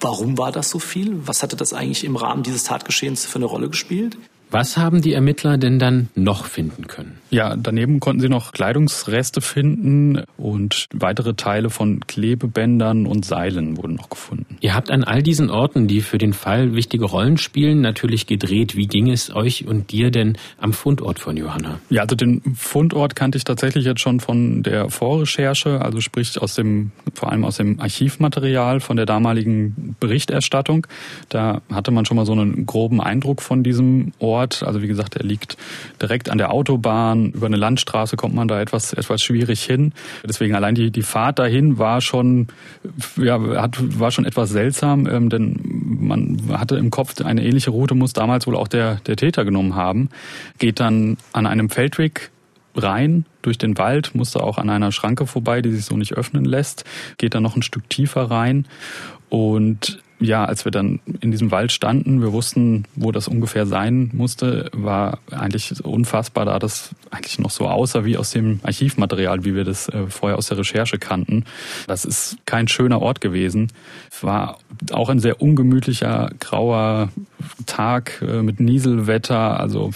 warum 0.00 0.38
war 0.38 0.52
das 0.52 0.70
so 0.70 0.78
viel? 0.78 1.26
Was 1.26 1.42
hatte 1.42 1.56
das 1.56 1.72
eigentlich 1.72 2.04
im 2.04 2.16
Rahmen 2.16 2.42
dieses 2.42 2.64
Tatgeschehens 2.64 3.24
für 3.24 3.36
eine 3.36 3.46
Rolle 3.46 3.68
gespielt? 3.68 4.16
Was 4.50 4.76
haben 4.76 5.02
die 5.02 5.12
Ermittler 5.12 5.58
denn 5.58 5.78
dann 5.78 6.08
noch 6.14 6.44
finden 6.44 6.86
können? 6.86 7.18
Ja, 7.30 7.56
daneben 7.56 7.98
konnten 7.98 8.20
sie 8.20 8.28
noch 8.28 8.52
Kleidungsreste 8.52 9.40
finden 9.40 10.22
und 10.36 10.86
weitere 10.94 11.34
Teile 11.34 11.68
von 11.68 12.00
Klebebändern 12.06 13.06
und 13.06 13.24
Seilen 13.24 13.76
wurden 13.76 13.96
noch 13.96 14.08
gefunden. 14.08 14.56
Ihr 14.60 14.74
habt 14.74 14.90
an 14.90 15.02
all 15.02 15.22
diesen 15.22 15.50
Orten, 15.50 15.88
die 15.88 16.00
für 16.00 16.18
den 16.18 16.32
Fall 16.32 16.74
wichtige 16.74 17.06
Rollen 17.06 17.38
spielen, 17.38 17.80
natürlich 17.80 18.26
gedreht. 18.26 18.76
Wie 18.76 18.86
ging 18.86 19.10
es 19.10 19.34
euch 19.34 19.66
und 19.66 19.90
dir 19.90 20.12
denn 20.12 20.38
am 20.58 20.72
Fundort 20.72 21.18
von 21.18 21.36
Johanna? 21.36 21.80
Ja, 21.90 22.02
also 22.02 22.14
den 22.14 22.40
Fundort 22.54 23.16
kannte 23.16 23.38
ich 23.38 23.44
tatsächlich 23.44 23.84
jetzt 23.84 24.00
schon 24.00 24.20
von 24.20 24.62
der 24.62 24.90
Vorrecherche, 24.90 25.82
also 25.82 26.00
sprich 26.00 26.40
aus 26.40 26.54
dem, 26.54 26.92
vor 27.14 27.32
allem 27.32 27.44
aus 27.44 27.56
dem 27.56 27.80
Archivmaterial 27.80 28.78
von 28.78 28.96
der 28.96 29.06
damaligen 29.06 29.96
Berichterstattung. 29.98 30.86
Da 31.28 31.62
hatte 31.72 31.90
man 31.90 32.06
schon 32.06 32.16
mal 32.16 32.26
so 32.26 32.32
einen 32.32 32.64
groben 32.66 33.00
Eindruck 33.00 33.42
von 33.42 33.64
diesem 33.64 34.12
Ort 34.20 34.35
Ort. 34.36 34.62
Also 34.62 34.82
wie 34.82 34.86
gesagt, 34.86 35.16
er 35.16 35.24
liegt 35.24 35.56
direkt 36.00 36.28
an 36.28 36.38
der 36.38 36.52
Autobahn. 36.52 37.30
Über 37.30 37.46
eine 37.46 37.56
Landstraße 37.56 38.16
kommt 38.16 38.34
man 38.34 38.48
da 38.48 38.60
etwas, 38.60 38.92
etwas 38.92 39.22
schwierig 39.22 39.62
hin. 39.62 39.92
Deswegen 40.24 40.54
allein 40.54 40.74
die, 40.74 40.90
die 40.90 41.02
Fahrt 41.02 41.38
dahin 41.38 41.78
war 41.78 42.00
schon, 42.00 42.48
ja, 43.16 43.40
hat, 43.60 43.76
war 43.98 44.10
schon 44.10 44.26
etwas 44.26 44.50
seltsam, 44.50 45.06
ähm, 45.06 45.30
denn 45.30 45.58
man 46.00 46.40
hatte 46.52 46.76
im 46.76 46.90
Kopf 46.90 47.20
eine 47.22 47.44
ähnliche 47.44 47.70
Route, 47.70 47.94
muss 47.94 48.12
damals 48.12 48.46
wohl 48.46 48.56
auch 48.56 48.68
der, 48.68 48.96
der 49.06 49.16
Täter 49.16 49.44
genommen 49.44 49.74
haben. 49.74 50.10
Geht 50.58 50.80
dann 50.80 51.16
an 51.32 51.46
einem 51.46 51.70
Feldweg 51.70 52.30
rein 52.74 53.24
durch 53.42 53.58
den 53.58 53.78
Wald, 53.78 54.14
musste 54.14 54.42
auch 54.42 54.58
an 54.58 54.68
einer 54.68 54.92
Schranke 54.92 55.26
vorbei, 55.26 55.62
die 55.62 55.72
sich 55.72 55.86
so 55.86 55.96
nicht 55.96 56.14
öffnen 56.14 56.44
lässt, 56.44 56.84
geht 57.16 57.34
dann 57.34 57.42
noch 57.42 57.56
ein 57.56 57.62
Stück 57.62 57.88
tiefer 57.88 58.30
rein 58.30 58.66
und 59.28 59.98
ja, 60.18 60.44
als 60.44 60.64
wir 60.64 60.72
dann 60.72 61.00
in 61.20 61.30
diesem 61.30 61.50
Wald 61.50 61.72
standen, 61.72 62.22
wir 62.22 62.32
wussten, 62.32 62.84
wo 62.94 63.12
das 63.12 63.28
ungefähr 63.28 63.66
sein 63.66 64.10
musste, 64.12 64.70
war 64.72 65.18
eigentlich 65.30 65.84
unfassbar, 65.84 66.46
da 66.46 66.58
das 66.58 66.94
eigentlich 67.10 67.38
noch 67.38 67.50
so 67.50 67.66
aussah 67.66 68.04
wie 68.04 68.16
aus 68.16 68.30
dem 68.30 68.60
Archivmaterial, 68.62 69.44
wie 69.44 69.54
wir 69.54 69.64
das 69.64 69.88
äh, 69.88 70.06
vorher 70.08 70.38
aus 70.38 70.48
der 70.48 70.58
Recherche 70.58 70.98
kannten. 70.98 71.44
Das 71.86 72.04
ist 72.04 72.38
kein 72.46 72.68
schöner 72.68 73.02
Ort 73.02 73.20
gewesen. 73.20 73.68
Es 74.10 74.22
war 74.22 74.58
auch 74.92 75.08
ein 75.08 75.20
sehr 75.20 75.42
ungemütlicher, 75.42 76.30
grauer 76.40 77.10
Tag 77.66 78.22
äh, 78.26 78.42
mit 78.42 78.60
Nieselwetter, 78.60 79.60
also 79.60 79.90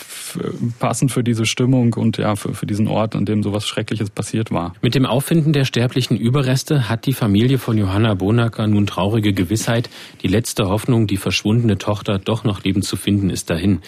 passend 0.78 1.12
für 1.12 1.24
diese 1.24 1.46
Stimmung 1.46 1.94
und 1.94 2.18
ja, 2.18 2.36
für, 2.36 2.54
für 2.54 2.66
diesen 2.66 2.88
Ort, 2.88 3.16
an 3.16 3.24
dem 3.24 3.42
sowas 3.42 3.66
Schreckliches 3.66 4.10
passiert 4.10 4.50
war. 4.50 4.74
Mit 4.82 4.94
dem 4.94 5.06
Auffinden 5.06 5.52
der 5.52 5.64
sterblichen 5.64 6.16
Überreste 6.16 6.88
hat 6.88 7.06
die 7.06 7.12
Familie 7.12 7.58
von 7.58 7.78
Johanna 7.78 8.14
Bonacker 8.14 8.66
nun 8.66 8.86
traurige 8.86 9.32
Gewissheit, 9.32 9.88
die 10.22 10.28
letzte 10.28 10.68
Hoffnung, 10.68 11.06
die 11.06 11.16
verschwundene 11.16 11.78
Tochter 11.78 12.18
doch 12.18 12.44
noch 12.44 12.62
lebend 12.62 12.84
zu 12.84 12.96
finden, 12.96 13.30
ist 13.30 13.50
dahin. 13.50 13.80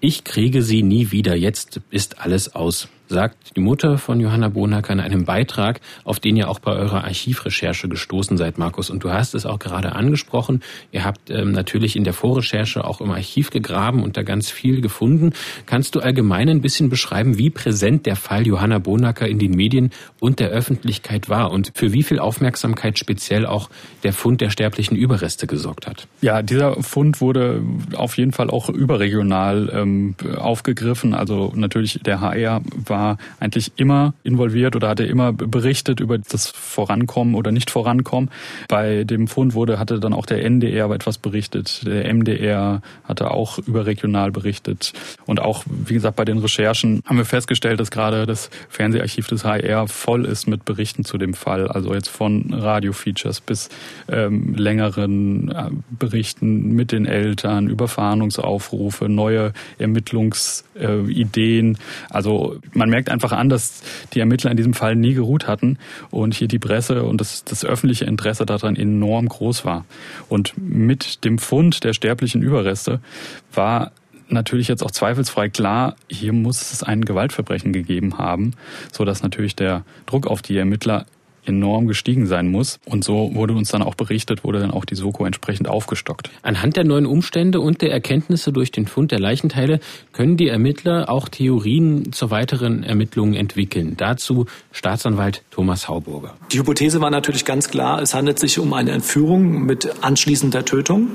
Ich 0.00 0.24
kriege 0.24 0.62
sie 0.62 0.82
nie 0.82 1.10
wieder, 1.10 1.34
jetzt 1.34 1.80
ist 1.90 2.20
alles 2.20 2.54
aus 2.54 2.88
sagt 3.08 3.56
die 3.56 3.60
Mutter 3.60 3.98
von 3.98 4.20
Johanna 4.20 4.48
Bonacker 4.48 4.92
in 4.92 5.00
einem 5.00 5.24
Beitrag, 5.24 5.80
auf 6.04 6.20
den 6.20 6.36
ihr 6.36 6.48
auch 6.48 6.58
bei 6.58 6.72
eurer 6.72 7.04
Archivrecherche 7.04 7.88
gestoßen 7.88 8.36
seid, 8.36 8.58
Markus. 8.58 8.90
Und 8.90 9.04
du 9.04 9.10
hast 9.10 9.34
es 9.34 9.46
auch 9.46 9.58
gerade 9.58 9.94
angesprochen. 9.94 10.62
Ihr 10.90 11.04
habt 11.04 11.30
ähm, 11.30 11.52
natürlich 11.52 11.96
in 11.96 12.04
der 12.04 12.14
Vorrecherche 12.14 12.84
auch 12.84 13.00
im 13.00 13.10
Archiv 13.10 13.50
gegraben 13.50 14.02
und 14.02 14.16
da 14.16 14.22
ganz 14.22 14.50
viel 14.50 14.80
gefunden. 14.80 15.32
Kannst 15.66 15.94
du 15.94 16.00
allgemein 16.00 16.48
ein 16.48 16.60
bisschen 16.60 16.88
beschreiben, 16.88 17.38
wie 17.38 17.50
präsent 17.50 18.06
der 18.06 18.16
Fall 18.16 18.46
Johanna 18.46 18.78
Bonacker 18.78 19.28
in 19.28 19.38
den 19.38 19.52
Medien 19.52 19.90
und 20.20 20.40
der 20.40 20.48
Öffentlichkeit 20.48 21.28
war 21.28 21.50
und 21.50 21.72
für 21.74 21.92
wie 21.92 22.02
viel 22.02 22.18
Aufmerksamkeit 22.18 22.98
speziell 22.98 23.46
auch 23.46 23.68
der 24.02 24.12
Fund 24.12 24.40
der 24.40 24.50
sterblichen 24.50 24.96
Überreste 24.96 25.46
gesorgt 25.46 25.86
hat? 25.86 26.08
Ja, 26.20 26.42
dieser 26.42 26.82
Fund 26.82 27.20
wurde 27.20 27.62
auf 27.94 28.16
jeden 28.16 28.32
Fall 28.32 28.50
auch 28.50 28.68
überregional 28.68 29.70
ähm, 29.72 30.14
aufgegriffen. 30.36 31.14
Also 31.14 31.52
natürlich 31.54 32.00
der 32.02 32.20
HR 32.20 32.62
war 32.86 33.03
war 33.04 33.18
eigentlich 33.40 33.72
immer 33.76 34.14
involviert 34.22 34.76
oder 34.76 34.88
hatte 34.88 35.04
immer 35.04 35.32
berichtet 35.32 36.00
über 36.00 36.18
das 36.18 36.48
Vorankommen 36.48 37.34
oder 37.34 37.52
nicht 37.52 37.70
Vorankommen. 37.70 38.30
Bei 38.68 39.04
dem 39.04 39.28
Fund 39.28 39.54
wurde, 39.54 39.78
hatte 39.78 40.00
dann 40.00 40.12
auch 40.12 40.26
der 40.26 40.44
NDR 40.44 40.90
etwas 40.90 41.18
berichtet, 41.18 41.86
der 41.86 42.12
MDR 42.12 42.82
hatte 43.04 43.30
auch 43.30 43.58
überregional 43.58 44.30
berichtet. 44.30 44.92
Und 45.26 45.40
auch, 45.40 45.64
wie 45.66 45.94
gesagt, 45.94 46.16
bei 46.16 46.24
den 46.24 46.38
Recherchen 46.38 47.02
haben 47.06 47.18
wir 47.18 47.24
festgestellt, 47.24 47.80
dass 47.80 47.90
gerade 47.90 48.26
das 48.26 48.50
Fernseharchiv 48.68 49.28
des 49.28 49.44
HR 49.44 49.88
voll 49.88 50.24
ist 50.24 50.46
mit 50.46 50.64
Berichten 50.64 51.04
zu 51.04 51.18
dem 51.18 51.34
Fall. 51.34 51.68
Also 51.68 51.92
jetzt 51.94 52.08
von 52.08 52.52
Radio-Features 52.52 53.40
bis 53.40 53.68
ähm, 54.08 54.54
längeren 54.54 55.50
äh, 55.50 55.70
Berichten 55.90 56.72
mit 56.74 56.92
den 56.92 57.06
Eltern 57.06 57.68
über 57.68 57.88
Fahndungsaufrufe, 57.88 59.08
neue 59.08 59.52
Ermittlungsideen. 59.78 61.74
Äh, 61.74 61.78
also 62.10 62.56
man 62.72 62.83
merkt 62.90 63.08
einfach 63.08 63.32
an, 63.32 63.48
dass 63.48 63.82
die 64.12 64.20
Ermittler 64.20 64.50
in 64.50 64.56
diesem 64.56 64.74
Fall 64.74 64.96
nie 64.96 65.14
geruht 65.14 65.46
hatten 65.46 65.78
und 66.10 66.34
hier 66.34 66.48
die 66.48 66.58
Presse 66.58 67.04
und 67.04 67.20
das, 67.20 67.44
das 67.44 67.64
öffentliche 67.64 68.04
Interesse 68.04 68.46
daran 68.46 68.76
enorm 68.76 69.28
groß 69.28 69.64
war. 69.64 69.84
Und 70.28 70.54
mit 70.56 71.24
dem 71.24 71.38
Fund 71.38 71.84
der 71.84 71.92
sterblichen 71.92 72.42
Überreste 72.42 73.00
war 73.52 73.92
natürlich 74.28 74.68
jetzt 74.68 74.82
auch 74.82 74.90
zweifelsfrei 74.90 75.48
klar, 75.48 75.96
hier 76.08 76.32
muss 76.32 76.72
es 76.72 76.82
ein 76.82 77.04
Gewaltverbrechen 77.04 77.72
gegeben 77.72 78.18
haben, 78.18 78.52
so 78.92 79.04
natürlich 79.22 79.54
der 79.54 79.84
Druck 80.06 80.26
auf 80.26 80.42
die 80.42 80.56
Ermittler 80.56 81.06
enorm 81.46 81.86
gestiegen 81.86 82.26
sein 82.26 82.48
muss. 82.48 82.78
Und 82.84 83.04
so 83.04 83.34
wurde 83.34 83.54
uns 83.54 83.70
dann 83.70 83.82
auch 83.82 83.94
berichtet, 83.94 84.44
wurde 84.44 84.60
dann 84.60 84.70
auch 84.70 84.84
die 84.84 84.94
Soko 84.94 85.24
entsprechend 85.24 85.68
aufgestockt. 85.68 86.30
Anhand 86.42 86.76
der 86.76 86.84
neuen 86.84 87.06
Umstände 87.06 87.60
und 87.60 87.82
der 87.82 87.92
Erkenntnisse 87.92 88.52
durch 88.52 88.70
den 88.70 88.86
Fund 88.86 89.12
der 89.12 89.20
Leichenteile 89.20 89.80
können 90.12 90.36
die 90.36 90.48
Ermittler 90.48 91.08
auch 91.08 91.28
Theorien 91.28 92.12
zur 92.12 92.30
weiteren 92.30 92.82
Ermittlungen 92.82 93.34
entwickeln. 93.34 93.94
Dazu 93.96 94.46
Staatsanwalt 94.72 95.42
Thomas 95.50 95.88
Hauburger. 95.88 96.34
Die 96.52 96.58
Hypothese 96.58 97.00
war 97.00 97.10
natürlich 97.10 97.44
ganz 97.44 97.68
klar, 97.68 98.00
es 98.02 98.14
handelt 98.14 98.38
sich 98.38 98.58
um 98.58 98.72
eine 98.72 98.92
Entführung 98.92 99.64
mit 99.64 100.02
anschließender 100.02 100.64
Tötung. 100.64 101.10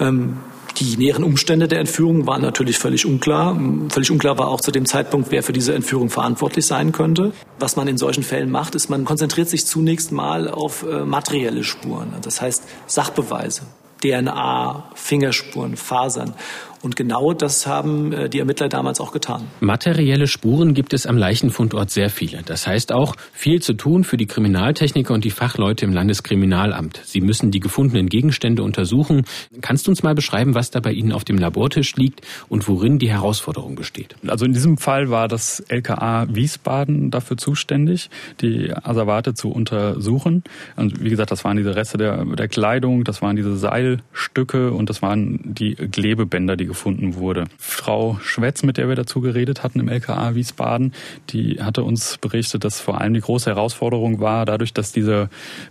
Ähm 0.00 0.36
die 0.80 0.96
näheren 0.96 1.24
Umstände 1.24 1.68
der 1.68 1.80
Entführung 1.80 2.26
waren 2.26 2.42
natürlich 2.42 2.78
völlig 2.78 3.06
unklar. 3.06 3.58
Völlig 3.88 4.10
unklar 4.10 4.38
war 4.38 4.48
auch 4.48 4.60
zu 4.60 4.70
dem 4.70 4.86
Zeitpunkt, 4.86 5.30
wer 5.30 5.42
für 5.42 5.52
diese 5.52 5.74
Entführung 5.74 6.10
verantwortlich 6.10 6.66
sein 6.66 6.92
könnte. 6.92 7.32
Was 7.58 7.76
man 7.76 7.88
in 7.88 7.98
solchen 7.98 8.22
Fällen 8.22 8.50
macht, 8.50 8.74
ist, 8.74 8.88
man 8.88 9.04
konzentriert 9.04 9.48
sich 9.48 9.66
zunächst 9.66 10.12
mal 10.12 10.48
auf 10.48 10.84
äh, 10.84 11.04
materielle 11.04 11.64
Spuren, 11.64 12.14
das 12.22 12.40
heißt 12.40 12.64
Sachbeweise. 12.86 13.62
DNA, 14.02 14.90
Fingerspuren, 14.94 15.76
Fasern. 15.76 16.34
Und 16.82 16.96
genau 16.96 17.32
das 17.32 17.66
haben 17.66 18.12
äh, 18.12 18.28
die 18.28 18.38
Ermittler 18.38 18.68
damals 18.68 19.00
auch 19.00 19.12
getan. 19.12 19.44
Materielle 19.60 20.26
Spuren 20.26 20.74
gibt 20.74 20.92
es 20.92 21.06
am 21.06 21.16
Leichenfundort 21.16 21.90
sehr 21.90 22.10
viele. 22.10 22.42
Das 22.44 22.66
heißt 22.66 22.92
auch 22.92 23.16
viel 23.32 23.60
zu 23.60 23.74
tun 23.74 24.04
für 24.04 24.16
die 24.16 24.26
Kriminaltechniker 24.26 25.12
und 25.12 25.24
die 25.24 25.30
Fachleute 25.30 25.84
im 25.84 25.92
Landeskriminalamt. 25.92 27.00
Sie 27.04 27.20
müssen 27.20 27.50
die 27.50 27.60
gefundenen 27.60 28.08
Gegenstände 28.08 28.62
untersuchen. 28.62 29.24
Kannst 29.60 29.86
du 29.86 29.90
uns 29.90 30.02
mal 30.02 30.14
beschreiben, 30.14 30.54
was 30.54 30.70
da 30.70 30.80
bei 30.80 30.92
Ihnen 30.92 31.12
auf 31.12 31.24
dem 31.24 31.38
Labortisch 31.38 31.96
liegt 31.96 32.22
und 32.48 32.68
worin 32.68 32.98
die 32.98 33.10
Herausforderung 33.10 33.74
besteht? 33.74 34.14
Also 34.26 34.44
in 34.44 34.52
diesem 34.52 34.78
Fall 34.78 35.10
war 35.10 35.28
das 35.28 35.60
LKA 35.68 36.26
Wiesbaden 36.30 37.10
dafür 37.10 37.36
zuständig, 37.36 38.10
die 38.40 38.72
Asservate 38.72 39.34
zu 39.34 39.50
untersuchen. 39.50 40.44
Und 40.76 41.02
wie 41.02 41.10
gesagt, 41.10 41.30
das 41.30 41.44
waren 41.44 41.56
diese 41.56 41.74
Reste 41.74 41.98
der, 41.98 42.24
der 42.24 42.48
Kleidung, 42.48 43.04
das 43.04 43.22
waren 43.22 43.36
diese 43.36 43.56
Seilstücke 43.56 44.72
und 44.72 44.88
das 44.90 45.02
waren 45.02 45.40
die 45.42 45.74
Klebebänder, 45.74 46.56
die 46.56 46.67
gefunden 46.68 47.16
wurde. 47.16 47.44
Frau 47.58 48.18
Schwetz, 48.22 48.62
mit 48.62 48.76
der 48.76 48.88
wir 48.88 48.94
dazu 48.94 49.20
geredet 49.20 49.62
hatten 49.62 49.80
im 49.80 49.88
LKA 49.88 50.34
Wiesbaden, 50.34 50.92
die 51.30 51.62
hatte 51.62 51.82
uns 51.82 52.18
berichtet, 52.18 52.64
dass 52.64 52.80
vor 52.80 53.00
allem 53.00 53.14
die 53.14 53.20
große 53.20 53.50
Herausforderung 53.50 54.20
war, 54.20 54.44
dadurch, 54.44 54.72
dass 54.72 54.92
diese, 54.92 55.28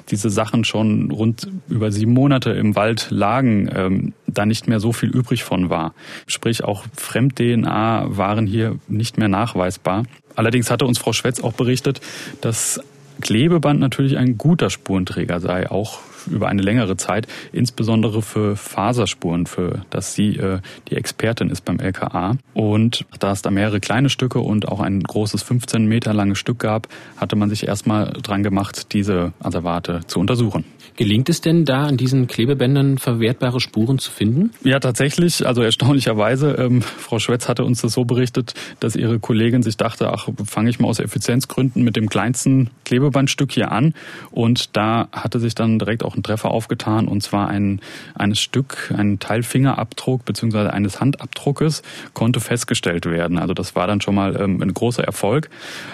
diese 0.09 0.29
Sachen 0.29 0.65
schon 0.65 1.11
rund 1.11 1.47
über 1.69 1.91
sieben 1.91 2.13
Monate 2.13 2.51
im 2.51 2.75
Wald 2.75 3.07
lagen, 3.09 3.69
ähm, 3.73 4.13
da 4.27 4.45
nicht 4.45 4.67
mehr 4.67 4.79
so 4.79 4.91
viel 4.91 5.09
übrig 5.09 5.43
von 5.43 5.69
war. 5.69 5.93
Sprich, 6.27 6.63
auch 6.63 6.83
Fremd-DNA 6.95 8.17
waren 8.17 8.45
hier 8.45 8.77
nicht 8.87 9.17
mehr 9.17 9.29
nachweisbar. 9.29 10.03
Allerdings 10.35 10.69
hatte 10.69 10.85
uns 10.85 10.99
Frau 10.99 11.13
Schwetz 11.13 11.39
auch 11.39 11.53
berichtet, 11.53 12.01
dass 12.41 12.81
Klebeband 13.21 13.79
natürlich 13.79 14.17
ein 14.17 14.37
guter 14.37 14.69
Spurenträger 14.69 15.39
sei, 15.39 15.69
auch 15.71 15.99
über 16.29 16.47
eine 16.47 16.61
längere 16.61 16.97
Zeit, 16.97 17.27
insbesondere 17.51 18.21
für 18.21 18.55
Faserspuren, 18.55 19.45
für 19.45 19.81
das 19.89 20.13
sie 20.13 20.37
äh, 20.37 20.59
die 20.89 20.95
Expertin 20.95 21.49
ist 21.49 21.65
beim 21.65 21.79
LKA. 21.79 22.37
Und 22.53 23.05
da 23.19 23.31
es 23.31 23.41
da 23.41 23.51
mehrere 23.51 23.79
kleine 23.79 24.09
Stücke 24.09 24.39
und 24.39 24.67
auch 24.67 24.79
ein 24.79 25.01
großes 25.01 25.43
15 25.43 25.85
Meter 25.85 26.13
langes 26.13 26.39
Stück 26.39 26.59
gab, 26.59 26.87
hatte 27.17 27.35
man 27.35 27.49
sich 27.49 27.67
erstmal 27.67 28.13
dran 28.21 28.43
gemacht, 28.43 28.93
diese 28.93 29.33
Asservate 29.39 30.01
zu 30.07 30.19
untersuchen. 30.19 30.65
Gelingt 30.97 31.29
es 31.29 31.41
denn 31.41 31.63
da 31.63 31.85
an 31.85 31.95
diesen 31.95 32.25
Klebebändern 32.25 32.97
verwertbare 32.97 33.59
Spuren 33.59 33.99
zu 33.99 34.09
finden? 34.11 34.49
Ja, 34.63 34.79
tatsächlich. 34.79 35.45
Also 35.45 35.61
erstaunlicherweise, 35.61 36.53
ähm, 36.53 36.81
Frau 36.81 37.19
Schwetz 37.19 37.47
hatte 37.47 37.63
uns 37.63 37.81
das 37.81 37.93
so 37.93 38.03
berichtet, 38.03 38.55
dass 38.79 38.95
ihre 38.95 39.19
Kollegin 39.19 39.61
sich 39.61 39.77
dachte, 39.77 40.11
ach, 40.11 40.27
fange 40.45 40.71
ich 40.71 40.79
mal 40.79 40.87
aus 40.87 40.99
Effizienzgründen 40.99 41.83
mit 41.83 41.95
dem 41.95 42.09
kleinsten 42.09 42.71
Klebebandstück 42.83 43.51
hier 43.51 43.71
an. 43.71 43.93
Und 44.31 44.75
da 44.75 45.07
hatte 45.11 45.39
sich 45.39 45.53
dann 45.53 45.77
direkt 45.77 46.03
auch 46.03 46.15
ein 46.17 46.23
Treffer 46.23 46.51
aufgetan, 46.51 47.07
und 47.07 47.21
zwar 47.21 47.47
ein, 47.47 47.81
eines 48.15 48.39
Stück, 48.39 48.93
ein 48.95 49.19
Teilfingerabdruck 49.19 50.25
beziehungsweise 50.25 50.73
eines 50.73 50.99
Handabdruckes 50.99 51.83
konnte 52.13 52.39
festgestellt 52.39 53.05
werden. 53.05 53.37
Also 53.37 53.53
das 53.53 53.75
war 53.75 53.87
dann 53.87 54.01
schon 54.01 54.15
mal 54.15 54.39
ähm, 54.39 54.61
ein 54.61 54.73
großer 54.73 55.03
Erfolg. 55.03 55.49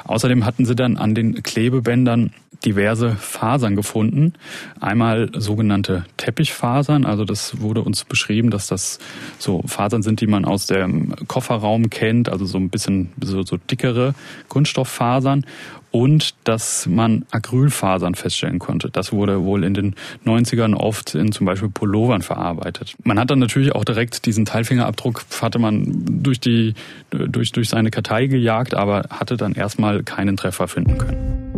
Außerdem 0.06 0.46
hatten 0.46 0.66
sie 0.66 0.76
dann 0.76 0.98
an 0.98 1.16
den 1.16 1.44
Klebebändern 1.44 2.32
diverse 2.66 3.12
Fasern 3.12 3.76
gefunden. 3.76 4.34
Einmal 4.80 5.30
sogenannte 5.34 6.06
Teppichfasern, 6.18 7.06
also 7.06 7.26
das 7.26 7.60
wurde 7.60 7.82
uns 7.82 8.06
beschrieben, 8.06 8.50
dass 8.50 8.68
das 8.68 9.00
so 9.38 9.64
Fasern 9.66 10.02
sind, 10.02 10.22
die 10.22 10.28
man 10.28 10.46
aus 10.46 10.68
dem 10.68 11.14
Kofferraum 11.28 11.90
kennt, 11.90 12.30
also 12.30 12.46
so 12.46 12.58
ein 12.58 12.70
bisschen 12.70 13.12
so, 13.22 13.44
so 13.44 13.58
dickere 13.58 14.16
Kunststofffasern 14.48 15.46
und 15.94 16.34
dass 16.44 16.88
man 16.88 17.24
Acrylfasern 17.30 18.16
feststellen 18.16 18.58
konnte. 18.58 18.90
Das 18.90 19.14
wurde 19.14 19.44
wohl 19.44 19.64
in 19.64 19.76
den 19.76 19.96
90ern 20.26 20.74
oft 20.74 21.14
in 21.14 21.32
zum 21.32 21.46
Beispiel 21.46 21.70
Pullovern 21.70 22.24
verarbeitet. 22.24 22.96
Man 23.04 23.20
hat 23.20 23.30
dann 23.30 23.38
natürlich 23.38 23.76
auch 23.76 23.86
direkt 23.86 24.26
diesen 24.26 24.46
Teilfingerabdruck 24.46 25.24
hatte 25.40 25.60
man 25.60 26.04
durch 26.24 26.40
die 26.40 26.74
durch 27.12 27.52
durch 27.52 27.70
seine 27.70 27.92
Kartei 27.92 28.26
gejagt, 28.26 28.74
aber 28.74 29.04
hatte 29.12 29.38
dann 29.38 29.54
erstmal 29.54 30.02
keinen 30.02 30.36
Treffer 30.36 30.68
finden 30.68 30.98
können. 30.98 31.54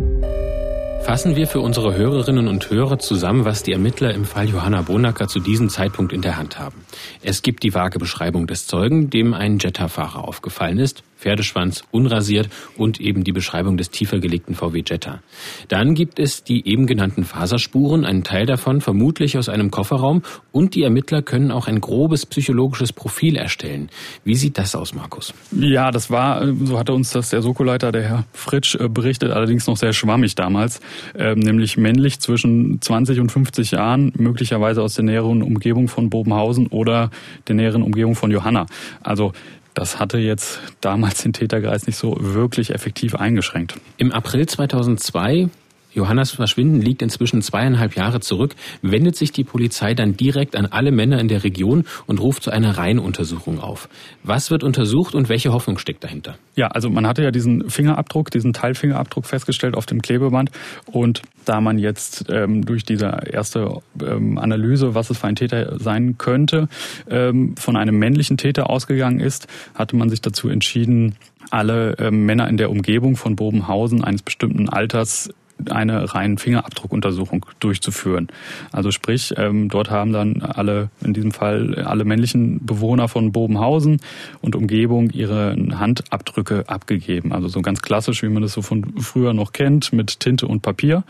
Fassen 1.06 1.36
wir 1.36 1.46
für 1.46 1.60
unsere 1.60 1.94
Hörerinnen 1.94 2.48
und 2.48 2.68
Hörer 2.68 2.98
zusammen, 2.98 3.44
was 3.44 3.62
die 3.62 3.70
Ermittler 3.72 4.12
im 4.12 4.24
Fall 4.24 4.48
Johanna 4.48 4.82
Bonacker 4.82 5.28
zu 5.28 5.38
diesem 5.38 5.68
Zeitpunkt 5.68 6.12
in 6.12 6.20
der 6.20 6.36
Hand 6.36 6.58
haben. 6.58 6.84
Es 7.22 7.42
gibt 7.42 7.62
die 7.62 7.72
vage 7.72 8.00
Beschreibung 8.00 8.48
des 8.48 8.66
Zeugen, 8.66 9.08
dem 9.08 9.32
ein 9.32 9.58
Jetta-Fahrer 9.58 10.26
aufgefallen 10.26 10.78
ist. 10.80 11.04
Pferdeschwanz 11.16 11.82
unrasiert 11.90 12.48
und 12.76 13.00
eben 13.00 13.24
die 13.24 13.32
Beschreibung 13.32 13.76
des 13.76 13.90
tiefer 13.90 14.18
gelegten 14.18 14.54
VW 14.54 14.82
Jetta. 14.86 15.20
Dann 15.68 15.94
gibt 15.94 16.18
es 16.18 16.44
die 16.44 16.66
eben 16.68 16.86
genannten 16.86 17.24
Faserspuren, 17.24 18.04
ein 18.04 18.22
Teil 18.22 18.46
davon 18.46 18.80
vermutlich 18.80 19.38
aus 19.38 19.48
einem 19.48 19.70
Kofferraum 19.70 20.22
und 20.52 20.74
die 20.74 20.82
Ermittler 20.82 21.22
können 21.22 21.50
auch 21.50 21.68
ein 21.68 21.80
grobes 21.80 22.26
psychologisches 22.26 22.92
Profil 22.92 23.36
erstellen. 23.36 23.88
Wie 24.24 24.34
sieht 24.34 24.58
das 24.58 24.74
aus, 24.74 24.94
Markus? 24.94 25.34
Ja, 25.52 25.90
das 25.90 26.10
war, 26.10 26.46
so 26.64 26.78
hatte 26.78 26.92
uns 26.92 27.10
das 27.10 27.30
der 27.30 27.42
Soko-Leiter, 27.42 27.92
der 27.92 28.02
Herr 28.02 28.24
Fritsch, 28.32 28.74
äh, 28.74 28.88
berichtet, 28.88 29.30
allerdings 29.32 29.66
noch 29.66 29.76
sehr 29.76 29.92
schwammig 29.92 30.34
damals, 30.34 30.80
ähm, 31.16 31.38
nämlich 31.38 31.76
männlich 31.76 32.20
zwischen 32.20 32.80
20 32.80 33.20
und 33.20 33.32
50 33.32 33.72
Jahren, 33.72 34.12
möglicherweise 34.16 34.82
aus 34.82 34.94
der 34.94 35.04
näheren 35.04 35.42
Umgebung 35.42 35.88
von 35.88 36.10
Bobenhausen 36.10 36.66
oder 36.68 37.10
der 37.48 37.54
näheren 37.54 37.82
Umgebung 37.82 38.14
von 38.14 38.30
Johanna. 38.30 38.66
Also 39.02 39.32
das 39.76 40.00
hatte 40.00 40.18
jetzt 40.18 40.60
damals 40.80 41.22
den 41.22 41.34
Täterkreis 41.34 41.86
nicht 41.86 41.96
so 41.96 42.16
wirklich 42.18 42.70
effektiv 42.70 43.14
eingeschränkt. 43.14 43.78
Im 43.98 44.10
April 44.10 44.46
2002 44.46 45.50
Johannas 45.96 46.30
Verschwinden 46.30 46.82
liegt 46.82 47.00
inzwischen 47.00 47.40
zweieinhalb 47.40 47.96
Jahre 47.96 48.20
zurück, 48.20 48.54
wendet 48.82 49.16
sich 49.16 49.32
die 49.32 49.44
Polizei 49.44 49.94
dann 49.94 50.16
direkt 50.16 50.54
an 50.54 50.66
alle 50.66 50.92
Männer 50.92 51.18
in 51.18 51.28
der 51.28 51.42
Region 51.42 51.84
und 52.06 52.20
ruft 52.20 52.42
zu 52.42 52.50
einer 52.50 52.76
Reihenuntersuchung 52.76 53.60
auf. 53.60 53.88
Was 54.22 54.50
wird 54.50 54.62
untersucht 54.62 55.14
und 55.14 55.30
welche 55.30 55.52
Hoffnung 55.52 55.78
steckt 55.78 56.04
dahinter? 56.04 56.36
Ja, 56.54 56.68
also 56.68 56.90
man 56.90 57.06
hatte 57.06 57.22
ja 57.22 57.30
diesen 57.30 57.70
Fingerabdruck, 57.70 58.30
diesen 58.30 58.52
Teilfingerabdruck 58.52 59.24
festgestellt 59.24 59.74
auf 59.74 59.86
dem 59.86 60.02
Klebeband 60.02 60.50
und 60.84 61.22
da 61.46 61.60
man 61.62 61.78
jetzt 61.78 62.26
ähm, 62.28 62.66
durch 62.66 62.84
diese 62.84 63.06
erste 63.30 63.80
ähm, 64.02 64.36
Analyse, 64.36 64.94
was 64.94 65.08
es 65.08 65.18
für 65.18 65.28
ein 65.28 65.36
Täter 65.36 65.78
sein 65.78 66.18
könnte, 66.18 66.68
ähm, 67.08 67.54
von 67.56 67.76
einem 67.76 67.98
männlichen 67.98 68.36
Täter 68.36 68.68
ausgegangen 68.68 69.20
ist, 69.20 69.46
hatte 69.74 69.96
man 69.96 70.10
sich 70.10 70.20
dazu 70.20 70.48
entschieden, 70.48 71.16
alle 71.50 71.96
ähm, 71.98 72.26
Männer 72.26 72.48
in 72.48 72.56
der 72.56 72.70
Umgebung 72.70 73.16
von 73.16 73.36
Bobenhausen 73.36 74.04
eines 74.04 74.22
bestimmten 74.22 74.68
Alters 74.68 75.30
eine 75.70 76.14
rein 76.14 76.38
Fingerabdruckuntersuchung 76.38 77.46
durchzuführen. 77.60 78.28
Also 78.72 78.90
sprich, 78.90 79.34
ähm, 79.36 79.68
dort 79.68 79.90
haben 79.90 80.12
dann 80.12 80.42
alle, 80.42 80.90
in 81.02 81.14
diesem 81.14 81.32
Fall 81.32 81.82
alle 81.84 82.04
männlichen 82.04 82.64
Bewohner 82.64 83.08
von 83.08 83.32
Bobenhausen 83.32 84.00
und 84.42 84.56
Umgebung 84.56 85.10
ihre 85.10 85.56
Handabdrücke 85.78 86.64
abgegeben. 86.68 87.32
Also 87.32 87.48
so 87.48 87.62
ganz 87.62 87.82
klassisch, 87.82 88.22
wie 88.22 88.28
man 88.28 88.42
das 88.42 88.52
so 88.52 88.62
von 88.62 89.00
früher 89.00 89.32
noch 89.32 89.52
kennt, 89.52 89.92
mit 89.92 90.20
Tinte 90.20 90.46
und 90.46 90.62
Papier. 90.62 91.04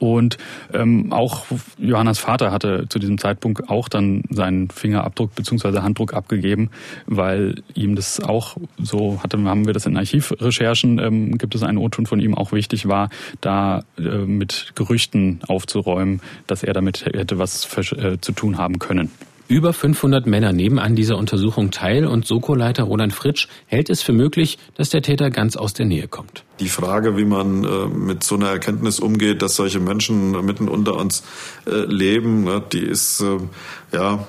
Und 0.00 0.38
ähm, 0.72 1.12
auch 1.12 1.44
Johannas 1.78 2.18
Vater 2.18 2.50
hatte 2.50 2.86
zu 2.88 2.98
diesem 2.98 3.18
Zeitpunkt 3.18 3.68
auch 3.68 3.88
dann 3.88 4.22
seinen 4.30 4.70
Fingerabdruck 4.70 5.34
beziehungsweise 5.34 5.82
Handdruck 5.82 6.14
abgegeben, 6.14 6.70
weil 7.06 7.62
ihm 7.74 7.96
das 7.96 8.18
auch 8.18 8.56
so 8.78 9.22
hatte, 9.22 9.38
haben 9.44 9.66
wir 9.66 9.74
das 9.74 9.84
in 9.84 9.98
Archivrecherchen, 9.98 10.98
ähm, 10.98 11.38
gibt 11.38 11.54
es 11.54 11.62
einen 11.62 11.76
O-Ton 11.76 12.06
von 12.06 12.18
ihm 12.18 12.34
auch 12.34 12.52
wichtig 12.52 12.88
war, 12.88 13.10
da 13.42 13.84
äh, 13.98 14.02
mit 14.02 14.72
Gerüchten 14.74 15.40
aufzuräumen, 15.46 16.22
dass 16.46 16.62
er 16.62 16.72
damit 16.72 17.04
hätte 17.04 17.38
was 17.38 17.68
äh, 17.92 18.18
zu 18.20 18.32
tun 18.32 18.56
haben 18.56 18.78
können. 18.78 19.10
Über 19.50 19.72
500 19.72 20.28
Männer 20.28 20.52
nehmen 20.52 20.78
an 20.78 20.94
dieser 20.94 21.16
Untersuchung 21.16 21.72
teil 21.72 22.06
und 22.06 22.24
Soko-Leiter 22.24 22.84
Roland 22.84 23.12
Fritsch 23.12 23.48
hält 23.66 23.90
es 23.90 24.00
für 24.00 24.12
möglich, 24.12 24.58
dass 24.76 24.90
der 24.90 25.02
Täter 25.02 25.28
ganz 25.30 25.56
aus 25.56 25.74
der 25.74 25.86
Nähe 25.86 26.06
kommt. 26.06 26.44
Die 26.60 26.68
Frage, 26.68 27.16
wie 27.16 27.24
man 27.24 27.64
äh, 27.64 27.86
mit 27.88 28.22
so 28.22 28.36
einer 28.36 28.50
Erkenntnis 28.50 29.00
umgeht, 29.00 29.42
dass 29.42 29.56
solche 29.56 29.80
Menschen 29.80 30.30
mitten 30.44 30.68
unter 30.68 30.94
uns 30.94 31.24
äh, 31.66 31.84
leben, 31.84 32.44
ne, 32.44 32.62
die 32.72 32.78
ist 32.78 33.22
äh, 33.22 33.38
ja 33.92 34.24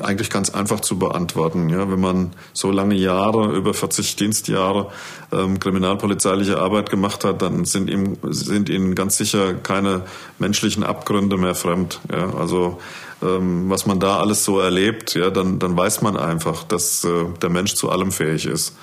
eigentlich 0.00 0.30
ganz 0.30 0.50
einfach 0.50 0.80
zu 0.80 0.98
beantworten. 0.98 1.68
Ja, 1.68 1.88
wenn 1.88 2.00
man 2.00 2.32
so 2.52 2.72
lange 2.72 2.96
Jahre, 2.96 3.54
über 3.56 3.72
40 3.72 4.16
Dienstjahre 4.16 4.90
ähm, 5.30 5.60
kriminalpolizeiliche 5.60 6.58
Arbeit 6.58 6.90
gemacht 6.90 7.24
hat, 7.24 7.40
dann 7.40 7.64
sind 7.64 7.88
ihm 7.88 8.16
sind 8.30 8.68
ihnen 8.68 8.96
ganz 8.96 9.16
sicher 9.16 9.54
keine 9.54 10.02
menschlichen 10.40 10.82
Abgründe 10.82 11.36
mehr 11.36 11.54
fremd. 11.54 12.00
Ja, 12.10 12.34
also 12.34 12.80
ähm, 13.24 13.70
was 13.70 13.86
man 13.86 14.00
da 14.00 14.18
alles 14.18 14.44
so 14.44 14.60
erlebt, 14.60 15.14
ja, 15.14 15.30
dann, 15.30 15.58
dann 15.58 15.76
weiß 15.76 16.02
man 16.02 16.16
einfach, 16.16 16.64
dass 16.64 17.04
äh, 17.04 17.08
der 17.40 17.50
Mensch 17.50 17.74
zu 17.74 17.90
allem 17.90 18.12
fähig 18.12 18.46
ist. 18.46 18.76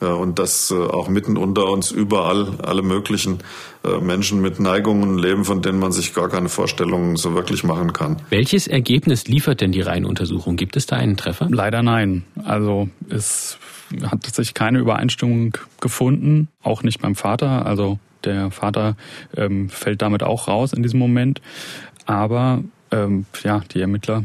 Ja, 0.00 0.12
und 0.12 0.38
dass 0.38 0.70
äh, 0.70 0.74
auch 0.76 1.08
mitten 1.08 1.36
unter 1.36 1.66
uns 1.66 1.90
überall 1.90 2.60
alle 2.62 2.82
möglichen 2.82 3.38
äh, 3.82 3.98
Menschen 4.00 4.40
mit 4.40 4.60
Neigungen 4.60 5.18
leben, 5.18 5.44
von 5.44 5.60
denen 5.60 5.80
man 5.80 5.90
sich 5.90 6.14
gar 6.14 6.28
keine 6.28 6.48
Vorstellungen 6.48 7.16
so 7.16 7.34
wirklich 7.34 7.64
machen 7.64 7.92
kann. 7.92 8.22
Welches 8.30 8.68
Ergebnis 8.68 9.26
liefert 9.26 9.60
denn 9.60 9.72
die 9.72 9.80
Reihenuntersuchung? 9.80 10.54
Gibt 10.54 10.76
es 10.76 10.86
da 10.86 10.94
einen 10.94 11.16
Treffer? 11.16 11.48
Leider 11.50 11.82
nein. 11.82 12.22
Also 12.44 12.88
es 13.08 13.58
hat 14.04 14.24
sich 14.24 14.54
keine 14.54 14.78
Übereinstimmung 14.78 15.56
gefunden, 15.80 16.46
auch 16.62 16.84
nicht 16.84 17.00
beim 17.00 17.16
Vater. 17.16 17.66
Also 17.66 17.98
der 18.24 18.52
Vater 18.52 18.96
ähm, 19.36 19.68
fällt 19.68 20.02
damit 20.02 20.22
auch 20.22 20.46
raus 20.46 20.72
in 20.72 20.84
diesem 20.84 21.00
Moment. 21.00 21.40
Aber 22.06 22.62
ähm, 22.90 23.26
ja, 23.42 23.60
die 23.72 23.80
Ermittler 23.80 24.24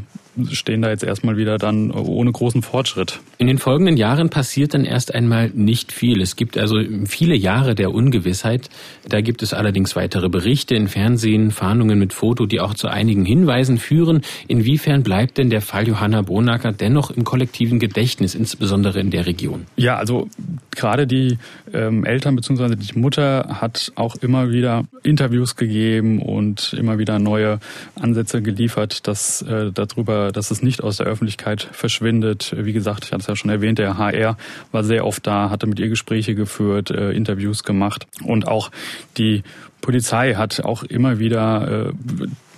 stehen 0.50 0.82
da 0.82 0.90
jetzt 0.90 1.04
erstmal 1.04 1.36
wieder 1.36 1.58
dann 1.58 1.90
ohne 1.90 2.32
großen 2.32 2.62
Fortschritt. 2.62 3.20
In 3.38 3.46
den 3.46 3.58
folgenden 3.58 3.96
Jahren 3.96 4.30
passiert 4.30 4.74
dann 4.74 4.84
erst 4.84 5.14
einmal 5.14 5.50
nicht 5.50 5.92
viel. 5.92 6.20
Es 6.20 6.36
gibt 6.36 6.58
also 6.58 6.76
viele 7.06 7.34
Jahre 7.34 7.74
der 7.74 7.92
Ungewissheit. 7.92 8.68
Da 9.08 9.20
gibt 9.20 9.42
es 9.42 9.52
allerdings 9.52 9.96
weitere 9.96 10.28
Berichte 10.28 10.74
in 10.74 10.88
Fernsehen, 10.88 11.50
Fahndungen 11.50 11.98
mit 11.98 12.12
Foto, 12.12 12.46
die 12.46 12.60
auch 12.60 12.74
zu 12.74 12.88
einigen 12.88 13.24
Hinweisen 13.24 13.78
führen. 13.78 14.22
Inwiefern 14.48 15.02
bleibt 15.02 15.38
denn 15.38 15.50
der 15.50 15.60
Fall 15.60 15.86
Johanna 15.88 16.22
Bonacker 16.22 16.72
dennoch 16.72 17.10
im 17.10 17.24
kollektiven 17.24 17.78
Gedächtnis, 17.78 18.34
insbesondere 18.34 19.00
in 19.00 19.10
der 19.10 19.26
Region? 19.26 19.66
Ja, 19.76 19.96
also 19.96 20.28
gerade 20.70 21.06
die 21.06 21.38
ähm, 21.72 22.04
Eltern 22.04 22.36
bzw. 22.36 22.76
die 22.76 22.98
Mutter 22.98 23.60
hat 23.60 23.92
auch 23.94 24.16
immer 24.16 24.50
wieder 24.50 24.84
Interviews 25.02 25.56
gegeben 25.56 26.20
und 26.20 26.72
immer 26.72 26.98
wieder 26.98 27.18
neue 27.18 27.60
Ansätze 28.00 28.42
geliefert, 28.42 29.06
dass 29.06 29.42
äh, 29.42 29.70
darüber 29.72 30.23
dass 30.32 30.50
es 30.50 30.62
nicht 30.62 30.82
aus 30.82 30.98
der 30.98 31.06
Öffentlichkeit 31.06 31.68
verschwindet. 31.72 32.54
Wie 32.56 32.72
gesagt, 32.72 33.04
ich 33.04 33.12
hatte 33.12 33.22
es 33.22 33.26
ja 33.26 33.36
schon 33.36 33.50
erwähnt, 33.50 33.78
der 33.78 33.98
HR 33.98 34.36
war 34.72 34.84
sehr 34.84 35.06
oft 35.06 35.26
da, 35.26 35.50
hatte 35.50 35.66
mit 35.66 35.78
ihr 35.80 35.88
Gespräche 35.88 36.34
geführt, 36.34 36.90
äh, 36.90 37.12
Interviews 37.12 37.64
gemacht 37.64 38.06
und 38.24 38.48
auch 38.48 38.70
die 39.16 39.42
Polizei 39.84 40.34
hat 40.34 40.64
auch 40.64 40.82
immer 40.82 41.18
wieder 41.18 41.88
äh, 41.88 41.92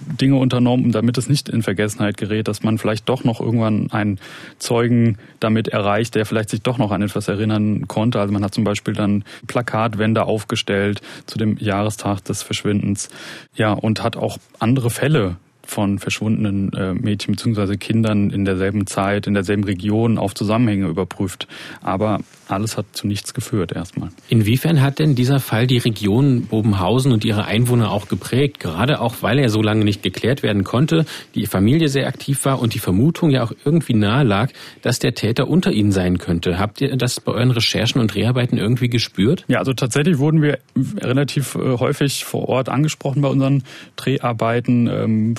Dinge 0.01 0.37
unternommen, 0.37 0.93
damit 0.93 1.19
es 1.19 1.29
nicht 1.29 1.49
in 1.49 1.63
Vergessenheit 1.63 2.17
gerät, 2.17 2.47
dass 2.49 2.63
man 2.63 2.79
vielleicht 2.79 3.09
doch 3.09 3.25
noch 3.25 3.41
irgendwann 3.41 3.91
einen 3.91 4.21
Zeugen 4.59 5.19
damit 5.41 5.67
erreicht, 5.67 6.15
der 6.15 6.27
vielleicht 6.27 6.51
sich 6.51 6.63
doch 6.63 6.79
noch 6.79 6.93
an 6.93 7.03
etwas 7.03 7.27
erinnern 7.27 7.89
konnte. 7.89 8.21
Also 8.21 8.33
man 8.33 8.45
hat 8.45 8.55
zum 8.55 8.63
Beispiel 8.63 8.95
dann 8.95 9.25
Plakatwände 9.49 10.25
aufgestellt 10.25 11.01
zu 11.27 11.39
dem 11.39 11.57
Jahrestag 11.59 12.23
des 12.25 12.43
Verschwindens. 12.43 13.09
Ja, 13.57 13.73
und 13.73 14.03
hat 14.05 14.17
auch 14.17 14.39
andere 14.61 14.91
Fälle 14.91 15.37
von 15.67 15.99
verschwundenen 15.99 16.73
äh, 16.73 16.95
Mädchen 16.95 17.35
bzw. 17.35 17.77
Kindern 17.77 18.31
in 18.31 18.45
derselben 18.45 18.87
Zeit, 18.87 19.27
in 19.27 19.35
derselben 19.35 19.65
Region 19.65 20.19
auf 20.19 20.35
Zusammenhänge 20.35 20.87
überprüft. 20.87 21.47
Aber 21.83 22.21
alles 22.49 22.77
hat 22.77 22.87
zu 22.93 23.07
nichts 23.07 23.35
geführt 23.35 23.73
erstmal. 23.73 24.11
Inwiefern 24.29 24.81
hat 24.81 24.99
denn 24.99 25.15
dieser 25.15 25.41
Fall 25.41 25.67
die 25.67 25.79
Region 25.79 26.47
Bobenhausen 26.47 27.13
und 27.13 27.25
ihre 27.25 27.45
Einwohner 27.45 27.91
auch 27.91 28.09
geprägt? 28.09 28.61
Gerade 28.61 29.01
auch, 29.01 29.17
weil 29.21 29.39
er 29.39 29.49
so 29.49 29.63
lange 29.63 29.85
nicht 29.85 30.03
geklärt 30.03 30.43
werden 30.43 30.65
konnte, 30.65 31.07
die 31.35 31.47
Familie 31.47 31.89
sehr 31.89 32.07
aktiv 32.07 32.45
war 32.45 32.61
und 32.61 32.75
die 32.75 32.79
Vermutung 32.79 33.31
ja 33.31 33.45
auch 33.45 33.53
irgendwie 33.65 33.95
nahe 33.95 34.25
lag, 34.25 34.51
dass 34.83 34.99
der 34.99 35.15
Täter 35.15 35.49
unter 35.49 35.73
ihnen 35.73 35.93
sein 35.93 36.19
könnte. 36.19 36.59
Habt 36.59 36.81
ihr 36.81 36.97
das 36.97 37.21
bei 37.21 37.33
euren 37.33 37.51
Recherchen 37.51 38.01
und 38.01 38.15
Dreharbeiten 38.15 38.59
irgendwie 38.59 38.89
gespürt? 38.89 39.45
Ja, 39.49 39.59
also 39.59 39.73
tatsächlich 39.73 40.19
wurden 40.19 40.43
wir 40.43 40.59
relativ 41.01 41.55
äh, 41.55 41.79
häufig 41.79 42.25
vor 42.25 42.49
Ort 42.49 42.69
angesprochen 42.69 43.23
bei 43.23 43.29
unseren 43.29 43.63
Dreharbeiten. 43.97 44.87
Ähm, 44.87 45.35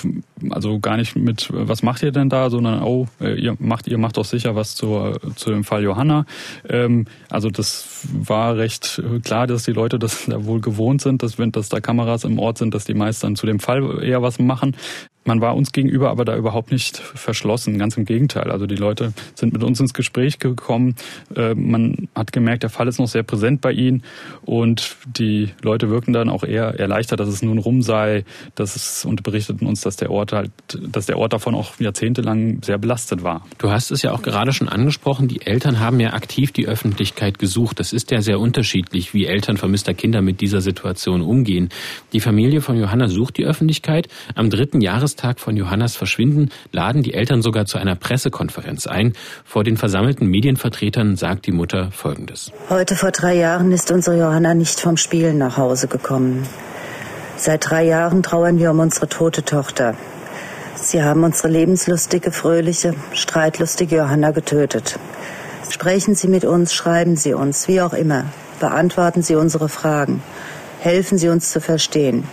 also 0.50 0.78
gar 0.78 0.96
nicht 0.96 1.16
mit, 1.16 1.48
was 1.52 1.82
macht 1.82 2.02
ihr 2.02 2.12
denn 2.12 2.28
da, 2.28 2.50
sondern, 2.50 2.82
oh, 2.82 3.08
äh, 3.20 3.34
ihr 3.34 3.56
macht, 3.58 3.88
ihr 3.88 3.98
macht 3.98 4.16
doch 4.16 4.24
sicher 4.24 4.54
was 4.54 4.74
zur, 4.74 5.20
zu 5.36 5.50
dem 5.50 5.64
Fall 5.64 5.82
Johanna. 5.82 6.26
Ähm, 6.68 6.97
also 7.28 7.50
das 7.50 8.06
war 8.12 8.56
recht 8.56 9.02
klar, 9.24 9.46
dass 9.46 9.64
die 9.64 9.72
Leute 9.72 9.98
das 9.98 10.24
da 10.26 10.44
wohl 10.44 10.60
gewohnt 10.60 11.02
sind, 11.02 11.22
dass 11.22 11.38
wenn 11.38 11.52
dass 11.52 11.68
da 11.68 11.80
Kameras 11.80 12.24
im 12.24 12.38
Ort 12.38 12.58
sind, 12.58 12.74
dass 12.74 12.84
die 12.84 12.94
meisten 12.94 13.26
dann 13.26 13.36
zu 13.36 13.46
dem 13.46 13.60
Fall 13.60 14.02
eher 14.02 14.22
was 14.22 14.38
machen. 14.38 14.76
Man 15.28 15.42
war 15.42 15.54
uns 15.54 15.72
gegenüber 15.72 16.08
aber 16.08 16.24
da 16.24 16.34
überhaupt 16.38 16.72
nicht 16.72 16.96
verschlossen, 16.96 17.76
ganz 17.76 17.98
im 17.98 18.06
Gegenteil. 18.06 18.50
Also 18.50 18.64
die 18.64 18.76
Leute 18.76 19.12
sind 19.34 19.52
mit 19.52 19.62
uns 19.62 19.78
ins 19.78 19.92
Gespräch 19.92 20.38
gekommen. 20.38 20.96
Äh, 21.36 21.54
man 21.54 22.08
hat 22.14 22.32
gemerkt, 22.32 22.62
der 22.62 22.70
Fall 22.70 22.88
ist 22.88 22.98
noch 22.98 23.08
sehr 23.08 23.24
präsent 23.24 23.60
bei 23.60 23.72
ihnen 23.72 24.04
und 24.46 24.96
die 25.06 25.50
Leute 25.60 25.90
wirken 25.90 26.14
dann 26.14 26.30
auch 26.30 26.44
eher 26.44 26.80
erleichtert, 26.80 27.20
dass 27.20 27.28
es 27.28 27.42
nun 27.42 27.58
rum 27.58 27.82
sei, 27.82 28.24
dass 28.54 28.74
es 28.74 29.04
und 29.04 29.22
berichteten 29.22 29.66
uns, 29.66 29.82
dass 29.82 29.96
der 29.96 30.10
Ort 30.10 30.32
halt, 30.32 30.50
dass 30.80 31.04
der 31.04 31.18
Ort 31.18 31.34
davon 31.34 31.54
auch 31.54 31.78
jahrzehntelang 31.78 32.62
sehr 32.62 32.78
belastet 32.78 33.22
war. 33.22 33.44
Du 33.58 33.70
hast 33.70 33.90
es 33.90 34.00
ja 34.00 34.12
auch 34.12 34.22
gerade 34.22 34.54
schon 34.54 34.70
angesprochen, 34.70 35.28
die 35.28 35.42
Eltern 35.42 35.78
haben 35.78 36.00
ja 36.00 36.14
aktiv 36.14 36.52
die 36.52 36.66
Öffentlichkeit 36.66 37.38
gesucht. 37.38 37.80
Das 37.80 37.92
ist 37.92 38.10
ja 38.10 38.22
sehr 38.22 38.40
unterschiedlich, 38.40 39.12
wie 39.12 39.26
Eltern 39.26 39.58
vermisster 39.58 39.92
Kinder 39.92 40.22
mit 40.22 40.40
dieser 40.40 40.62
Situation 40.62 41.20
umgehen. 41.20 41.68
Die 42.14 42.20
Familie 42.20 42.62
von 42.62 42.78
Johanna 42.78 43.08
sucht 43.08 43.36
die 43.36 43.44
Öffentlichkeit. 43.44 44.08
Am 44.34 44.48
dritten 44.48 44.80
Jahrestag 44.80 45.17
Jahrestag 45.18 45.40
von 45.40 45.56
Johannas 45.56 45.96
Verschwinden 45.96 46.50
laden 46.70 47.02
die 47.02 47.12
Eltern 47.12 47.42
sogar 47.42 47.66
zu 47.66 47.76
einer 47.76 47.96
Pressekonferenz 47.96 48.86
ein. 48.86 49.14
Vor 49.44 49.64
den 49.64 49.76
versammelten 49.76 50.28
Medienvertretern 50.28 51.16
sagt 51.16 51.46
die 51.46 51.50
Mutter 51.52 51.90
Folgendes. 51.90 52.52
Heute 52.70 52.94
vor 52.94 53.10
drei 53.10 53.34
Jahren 53.34 53.72
ist 53.72 53.90
unsere 53.90 54.16
Johanna 54.16 54.54
nicht 54.54 54.78
vom 54.78 54.96
Spielen 54.96 55.38
nach 55.38 55.56
Hause 55.56 55.88
gekommen. 55.88 56.46
Seit 57.36 57.68
drei 57.68 57.84
Jahren 57.84 58.22
trauern 58.22 58.60
wir 58.60 58.70
um 58.70 58.78
unsere 58.78 59.08
tote 59.08 59.44
Tochter. 59.44 59.96
Sie 60.76 61.02
haben 61.02 61.24
unsere 61.24 61.48
lebenslustige, 61.48 62.30
fröhliche, 62.30 62.94
streitlustige 63.12 63.96
Johanna 63.96 64.30
getötet. 64.30 65.00
Sprechen 65.68 66.14
Sie 66.14 66.28
mit 66.28 66.44
uns, 66.44 66.72
schreiben 66.72 67.16
Sie 67.16 67.34
uns, 67.34 67.66
wie 67.66 67.80
auch 67.80 67.92
immer. 67.92 68.26
Beantworten 68.60 69.22
Sie 69.22 69.34
unsere 69.34 69.68
Fragen. 69.68 70.22
Helfen 70.78 71.18
Sie 71.18 71.28
uns 71.28 71.50
zu 71.50 71.60
verstehen. 71.60 72.24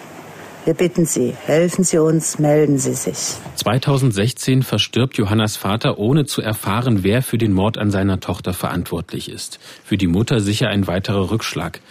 Wir 0.65 0.73
bitten 0.73 1.05
Sie, 1.05 1.31
helfen 1.45 1.83
Sie 1.83 1.99
uns, 1.99 2.39
melden 2.39 2.79
Sie 2.79 2.95
sich. 2.95 3.35
2016 3.55 4.63
verstirbt 4.63 5.15
Johannas 5.15 5.57
Vater, 5.57 5.99
ohne 5.99 6.25
zu 6.25 6.41
erfahren, 6.41 7.03
wer 7.03 7.21
für 7.21 7.37
den 7.37 7.53
Mord 7.53 7.77
an 7.77 7.91
seiner 7.91 8.19
Tochter 8.19 8.51
verantwortlich 8.51 9.29
ist. 9.29 9.59
Für 9.83 9.95
die 9.95 10.07
Mutter 10.07 10.41
sicher 10.41 10.69
ein 10.69 10.87
weiterer 10.87 11.29
Rückschlag. 11.29 11.81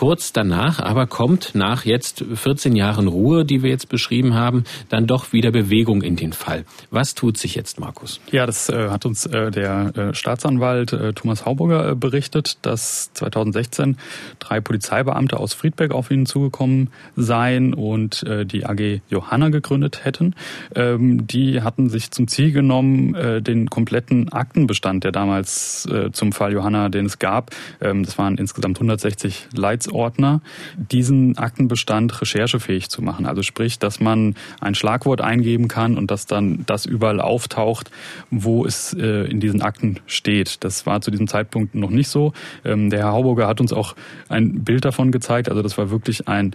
Kurz 0.00 0.32
danach 0.32 0.80
aber 0.80 1.06
kommt 1.06 1.50
nach 1.52 1.84
jetzt 1.84 2.24
14 2.32 2.74
Jahren 2.74 3.06
Ruhe, 3.06 3.44
die 3.44 3.62
wir 3.62 3.68
jetzt 3.68 3.90
beschrieben 3.90 4.32
haben, 4.32 4.64
dann 4.88 5.06
doch 5.06 5.34
wieder 5.34 5.50
Bewegung 5.50 6.00
in 6.00 6.16
den 6.16 6.32
Fall. 6.32 6.64
Was 6.90 7.14
tut 7.14 7.36
sich 7.36 7.54
jetzt, 7.54 7.78
Markus? 7.78 8.18
Ja, 8.32 8.46
das 8.46 8.70
äh, 8.70 8.88
hat 8.88 9.04
uns 9.04 9.26
äh, 9.26 9.50
der 9.50 9.92
äh, 9.94 10.14
Staatsanwalt 10.14 10.96
Thomas 11.16 11.44
Hauburger 11.44 11.94
berichtet, 11.96 12.56
dass 12.62 13.12
2016 13.12 13.98
drei 14.38 14.62
Polizeibeamte 14.62 15.38
aus 15.38 15.52
Friedberg 15.52 15.92
auf 15.92 16.10
ihn 16.10 16.24
zugekommen 16.24 16.88
seien 17.16 17.74
und 17.74 18.24
die 18.26 18.64
AG 18.64 19.02
Johanna 19.10 19.50
gegründet 19.50 20.06
hätten. 20.06 20.34
Ähm, 20.74 21.26
die 21.26 21.60
hatten 21.60 21.90
sich 21.90 22.10
zum 22.10 22.26
Ziel 22.26 22.52
genommen, 22.52 23.44
den 23.44 23.68
kompletten 23.68 24.30
Aktenbestand, 24.32 25.04
der 25.04 25.12
damals 25.12 25.86
zum 26.12 26.32
Fall 26.32 26.52
Johanna, 26.54 26.88
den 26.88 27.04
es 27.04 27.18
gab, 27.18 27.50
ähm, 27.82 28.04
das 28.04 28.16
waren 28.16 28.38
insgesamt 28.38 28.78
160 28.78 29.48
Leits 29.54 29.89
Leitsordner, 29.90 30.40
diesen 30.76 31.36
Aktenbestand 31.36 32.20
recherchefähig 32.20 32.88
zu 32.88 33.02
machen. 33.02 33.26
Also 33.26 33.42
sprich, 33.42 33.78
dass 33.78 34.00
man 34.00 34.34
ein 34.60 34.74
Schlagwort 34.74 35.20
eingeben 35.20 35.68
kann 35.68 35.96
und 35.98 36.10
dass 36.10 36.26
dann 36.26 36.64
das 36.66 36.86
überall 36.86 37.20
auftaucht, 37.20 37.90
wo 38.30 38.64
es 38.64 38.94
äh, 38.94 39.30
in 39.30 39.40
diesen 39.40 39.62
Akten 39.62 40.00
steht. 40.06 40.64
Das 40.64 40.86
war 40.86 41.00
zu 41.00 41.10
diesem 41.10 41.26
Zeitpunkt 41.26 41.74
noch 41.74 41.90
nicht 41.90 42.08
so. 42.08 42.32
Ähm, 42.64 42.90
der 42.90 43.00
Herr 43.00 43.12
Hauburger 43.12 43.46
hat 43.46 43.60
uns 43.60 43.72
auch 43.72 43.94
ein 44.28 44.64
Bild 44.64 44.84
davon 44.84 45.12
gezeigt. 45.12 45.48
Also 45.48 45.62
das 45.62 45.76
war 45.76 45.90
wirklich 45.90 46.28
ein 46.28 46.54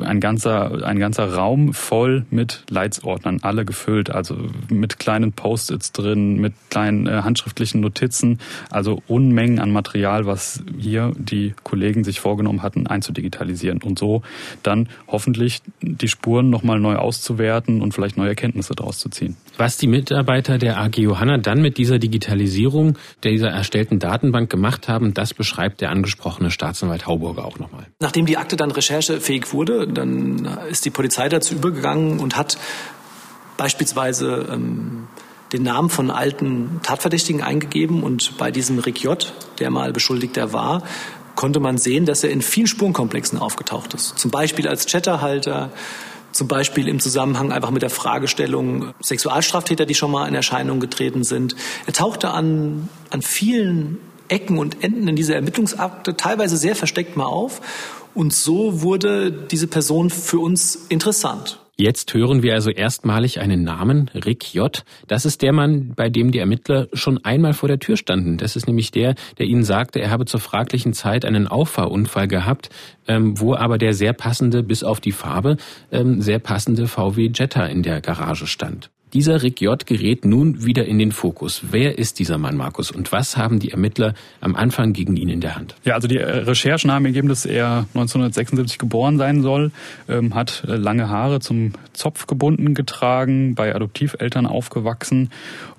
ein 0.00 0.20
ganzer, 0.20 0.84
ein 0.84 0.98
ganzer 0.98 1.34
Raum 1.34 1.74
voll 1.74 2.24
mit 2.30 2.64
Leitsordnern, 2.70 3.38
alle 3.42 3.64
gefüllt, 3.64 4.10
also 4.10 4.36
mit 4.70 4.98
kleinen 4.98 5.32
Post-its 5.32 5.92
drin, 5.92 6.40
mit 6.40 6.54
kleinen 6.70 7.06
äh, 7.06 7.22
handschriftlichen 7.22 7.80
Notizen, 7.80 8.38
also 8.70 9.02
Unmengen 9.08 9.58
an 9.58 9.70
Material, 9.70 10.26
was 10.26 10.62
hier 10.78 11.12
die 11.16 11.54
Kollegen 11.62 12.04
sich 12.04 12.20
vorgenommen 12.20 12.62
hatten, 12.62 12.86
einzudigitalisieren 12.86 13.82
und 13.82 13.98
so 13.98 14.22
dann 14.62 14.88
hoffentlich 15.06 15.62
die 15.80 16.08
Spuren 16.08 16.50
nochmal 16.50 16.78
neu 16.78 16.96
auszuwerten 16.96 17.82
und 17.82 17.92
vielleicht 17.92 18.16
neue 18.16 18.30
Erkenntnisse 18.30 18.74
daraus 18.74 18.98
zu 18.98 19.08
ziehen. 19.08 19.36
Was 19.58 19.76
die 19.76 19.86
Mitarbeiter 19.86 20.58
der 20.58 20.78
AG 20.78 20.96
Johanna 20.96 21.38
dann 21.38 21.60
mit 21.60 21.78
dieser 21.78 21.98
Digitalisierung 21.98 22.98
dieser 23.22 23.48
erstellten 23.48 23.98
Datenbank 23.98 24.50
gemacht 24.50 24.88
haben, 24.88 25.14
das 25.14 25.34
beschreibt 25.34 25.80
der 25.80 25.90
angesprochene 25.90 26.50
Staatsanwalt 26.50 27.06
Hauburger 27.06 27.44
auch 27.44 27.58
nochmal. 27.58 27.86
Nachdem 28.00 28.26
die 28.26 28.36
Akte 28.36 28.56
dann 28.56 28.70
recherchefähig 28.70 29.52
wurde, 29.52 29.71
wurde, 29.72 29.92
dann 29.92 30.48
ist 30.70 30.84
die 30.84 30.90
Polizei 30.90 31.28
dazu 31.28 31.54
übergegangen 31.54 32.20
und 32.20 32.36
hat 32.36 32.58
beispielsweise 33.56 34.48
ähm, 34.50 35.06
den 35.52 35.62
Namen 35.62 35.90
von 35.90 36.10
alten 36.10 36.80
Tatverdächtigen 36.82 37.42
eingegeben 37.42 38.02
und 38.02 38.38
bei 38.38 38.50
diesem 38.50 38.78
Rick 38.78 39.02
J., 39.02 39.32
der 39.58 39.70
mal 39.70 39.92
Beschuldigter 39.92 40.52
war, 40.52 40.82
konnte 41.34 41.60
man 41.60 41.78
sehen, 41.78 42.06
dass 42.06 42.24
er 42.24 42.30
in 42.30 42.42
vielen 42.42 42.66
Spurenkomplexen 42.66 43.38
aufgetaucht 43.38 43.94
ist. 43.94 44.18
Zum 44.18 44.30
Beispiel 44.30 44.68
als 44.68 44.86
Chatterhalter, 44.86 45.70
zum 46.32 46.48
Beispiel 46.48 46.88
im 46.88 47.00
Zusammenhang 47.00 47.52
einfach 47.52 47.70
mit 47.70 47.82
der 47.82 47.90
Fragestellung 47.90 48.94
Sexualstraftäter, 49.02 49.84
die 49.84 49.94
schon 49.94 50.10
mal 50.10 50.26
in 50.26 50.34
Erscheinung 50.34 50.80
getreten 50.80 51.24
sind. 51.24 51.54
Er 51.86 51.92
tauchte 51.92 52.30
an, 52.30 52.88
an 53.10 53.22
vielen 53.22 53.98
Ecken 54.28 54.58
und 54.58 54.82
Enden 54.82 55.08
in 55.08 55.16
dieser 55.16 55.34
Ermittlungsakte 55.34 56.16
teilweise 56.16 56.56
sehr 56.56 56.74
versteckt 56.74 57.16
mal 57.16 57.26
auf 57.26 57.60
und 58.14 58.32
so 58.32 58.82
wurde 58.82 59.32
diese 59.32 59.66
Person 59.66 60.10
für 60.10 60.38
uns 60.38 60.86
interessant. 60.88 61.58
Jetzt 61.82 62.14
hören 62.14 62.44
wir 62.44 62.54
also 62.54 62.70
erstmalig 62.70 63.40
einen 63.40 63.64
Namen, 63.64 64.08
Rick 64.14 64.54
J. 64.54 64.84
Das 65.08 65.24
ist 65.24 65.42
der 65.42 65.52
Mann, 65.52 65.94
bei 65.96 66.08
dem 66.08 66.30
die 66.30 66.38
Ermittler 66.38 66.86
schon 66.92 67.24
einmal 67.24 67.54
vor 67.54 67.68
der 67.68 67.80
Tür 67.80 67.96
standen. 67.96 68.36
Das 68.36 68.54
ist 68.54 68.68
nämlich 68.68 68.92
der, 68.92 69.16
der 69.38 69.46
ihnen 69.46 69.64
sagte, 69.64 70.00
er 70.00 70.10
habe 70.10 70.24
zur 70.24 70.38
fraglichen 70.38 70.92
Zeit 70.92 71.24
einen 71.24 71.48
Auffahrunfall 71.48 72.28
gehabt, 72.28 72.68
ähm, 73.08 73.40
wo 73.40 73.56
aber 73.56 73.78
der 73.78 73.94
sehr 73.94 74.12
passende, 74.12 74.62
bis 74.62 74.84
auf 74.84 75.00
die 75.00 75.10
Farbe, 75.10 75.56
ähm, 75.90 76.20
sehr 76.20 76.38
passende 76.38 76.86
VW 76.86 77.32
Jetta 77.34 77.66
in 77.66 77.82
der 77.82 78.00
Garage 78.00 78.46
stand. 78.46 78.91
Dieser 79.12 79.42
Rick 79.42 79.60
J. 79.60 79.84
gerät 79.84 80.24
nun 80.24 80.64
wieder 80.64 80.86
in 80.86 80.98
den 80.98 81.12
Fokus. 81.12 81.64
Wer 81.70 81.98
ist 81.98 82.18
dieser 82.18 82.38
Mann, 82.38 82.56
Markus? 82.56 82.90
Und 82.90 83.12
was 83.12 83.36
haben 83.36 83.58
die 83.58 83.70
Ermittler 83.70 84.14
am 84.40 84.56
Anfang 84.56 84.94
gegen 84.94 85.16
ihn 85.16 85.28
in 85.28 85.42
der 85.42 85.54
Hand? 85.54 85.74
Ja, 85.84 85.94
also 85.94 86.08
die 86.08 86.16
äh, 86.16 86.24
Recherchen 86.24 86.90
haben 86.90 87.04
ergeben, 87.04 87.28
dass 87.28 87.44
er 87.44 87.86
1976 87.92 88.78
geboren 88.78 89.18
sein 89.18 89.42
soll, 89.42 89.70
ähm, 90.08 90.34
hat 90.34 90.64
äh, 90.66 90.76
lange 90.76 91.10
Haare 91.10 91.40
zum 91.40 91.72
Zopf 91.92 92.26
gebunden 92.26 92.72
getragen, 92.72 93.54
bei 93.54 93.74
Adoptiveltern 93.74 94.46
aufgewachsen 94.46 95.28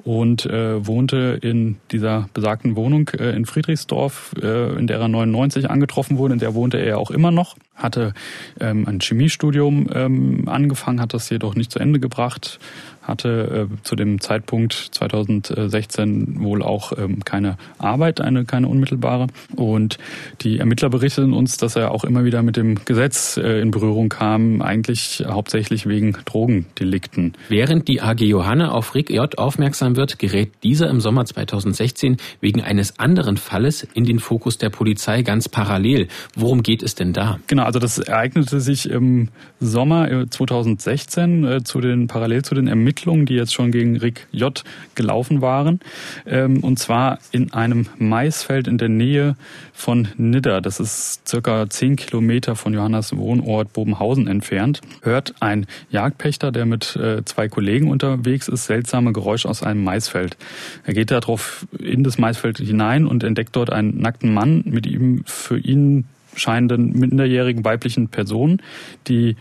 und 0.03 0.45
äh, 0.45 0.85
wohnte 0.85 1.39
in 1.41 1.77
dieser 1.91 2.29
besagten 2.35 2.75
Wohnung 2.75 3.09
äh, 3.17 3.35
in 3.35 3.45
Friedrichsdorf, 3.45 4.35
äh, 4.43 4.77
in 4.77 4.85
der 4.85 4.99
er 4.99 5.07
99 5.07 5.71
angetroffen 5.71 6.19
wurde, 6.19 6.33
in 6.33 6.39
der 6.39 6.53
wohnte 6.53 6.77
er 6.77 6.99
auch 6.99 7.09
immer 7.09 7.31
noch 7.31 7.55
hatte 7.75 8.13
ähm, 8.59 8.87
ein 8.87 8.99
Chemiestudium 8.99 9.87
ähm, 9.93 10.43
angefangen, 10.47 11.01
hat 11.01 11.13
das 11.13 11.29
jedoch 11.29 11.55
nicht 11.55 11.71
zu 11.71 11.79
Ende 11.79 11.99
gebracht, 11.99 12.59
hatte 13.03 13.67
äh, 13.69 13.83
zu 13.83 13.95
dem 13.95 14.21
Zeitpunkt 14.21 14.73
2016 14.73 16.41
wohl 16.41 16.63
auch 16.63 16.93
ähm, 16.97 17.23
keine 17.25 17.57
Arbeit, 17.77 18.21
eine 18.21 18.45
keine 18.45 18.67
unmittelbare. 18.67 19.27
Und 19.55 19.97
die 20.41 20.59
Ermittler 20.59 20.89
berichteten 20.89 21.33
uns, 21.33 21.57
dass 21.57 21.75
er 21.75 21.91
auch 21.91 22.03
immer 22.03 22.23
wieder 22.23 22.41
mit 22.41 22.57
dem 22.57 22.83
Gesetz 22.85 23.37
äh, 23.37 23.59
in 23.59 23.71
Berührung 23.71 24.09
kam, 24.09 24.61
eigentlich 24.61 25.23
hauptsächlich 25.27 25.87
wegen 25.87 26.15
Drogendelikten. 26.25 27.33
Während 27.49 27.87
die 27.87 28.01
AG 28.01 28.21
Johanna 28.21 28.71
auf 28.71 28.95
Rick 28.95 29.09
J. 29.09 29.37
aufmerksam 29.37 29.95
wird, 29.95 30.17
gerät 30.17 30.51
dieser 30.63 30.89
im 30.89 31.01
Sommer 31.01 31.25
2016 31.25 32.17
wegen 32.39 32.61
eines 32.61 32.99
anderen 32.99 33.37
Falles 33.37 33.85
in 33.93 34.05
den 34.05 34.19
Fokus 34.19 34.57
der 34.57 34.69
Polizei 34.69 35.23
ganz 35.23 35.49
parallel. 35.49 36.07
Worum 36.35 36.63
geht 36.63 36.81
es 36.81 36.95
denn 36.95 37.11
da? 37.11 37.39
Genau, 37.47 37.63
also 37.63 37.79
das 37.79 37.99
ereignete 37.99 38.61
sich 38.61 38.89
im 38.89 39.29
Sommer 39.59 40.29
2016 40.29 41.43
äh, 41.43 41.63
zu 41.63 41.81
den 41.81 42.07
parallel 42.07 42.43
zu 42.43 42.55
den 42.55 42.67
Ermittlungen 42.67 42.92
Ermittlungen, 42.93 43.25
die 43.25 43.33
jetzt 43.33 43.53
schon 43.53 43.71
gegen 43.71 43.97
Rick 43.97 44.27
J. 44.31 44.63
gelaufen 44.93 45.41
waren. 45.41 45.79
Ähm, 46.27 46.63
und 46.63 46.77
zwar 46.77 47.17
in 47.31 47.51
einem 47.51 47.87
Maisfeld 47.97 48.67
in 48.67 48.77
der 48.77 48.89
Nähe 48.89 49.35
von 49.73 50.09
Nidda. 50.17 50.61
Das 50.61 50.79
ist 50.79 51.27
circa 51.27 51.67
zehn 51.69 51.95
Kilometer 51.95 52.55
von 52.55 52.73
Johannas 52.73 53.17
Wohnort 53.17 53.73
Bobenhausen 53.73 54.27
entfernt. 54.27 54.81
Hört 55.01 55.33
ein 55.39 55.65
Jagdpächter, 55.89 56.51
der 56.51 56.67
mit 56.67 56.95
äh, 56.95 57.25
zwei 57.25 57.47
Kollegen 57.47 57.89
unterwegs 57.89 58.47
ist, 58.47 58.65
seltsame 58.65 59.11
Geräusche 59.11 59.49
aus 59.49 59.63
einem 59.63 59.83
Maisfeld. 59.83 60.37
Er 60.85 60.93
geht 60.93 61.09
darauf 61.09 61.65
in 61.79 62.03
das 62.03 62.19
Maisfeld 62.19 62.59
hinein 62.59 63.07
und 63.07 63.23
entdeckt 63.23 63.55
dort 63.55 63.71
einen 63.71 63.99
nackten 63.99 64.33
Mann 64.33 64.63
mit 64.65 64.85
ihm 64.85 65.23
für 65.25 65.57
ihn 65.57 66.05
scheinenden 66.35 66.93
minderjährigen 66.93 67.65
weiblichen 67.65 68.09
Person, 68.09 68.61
die 69.07 69.35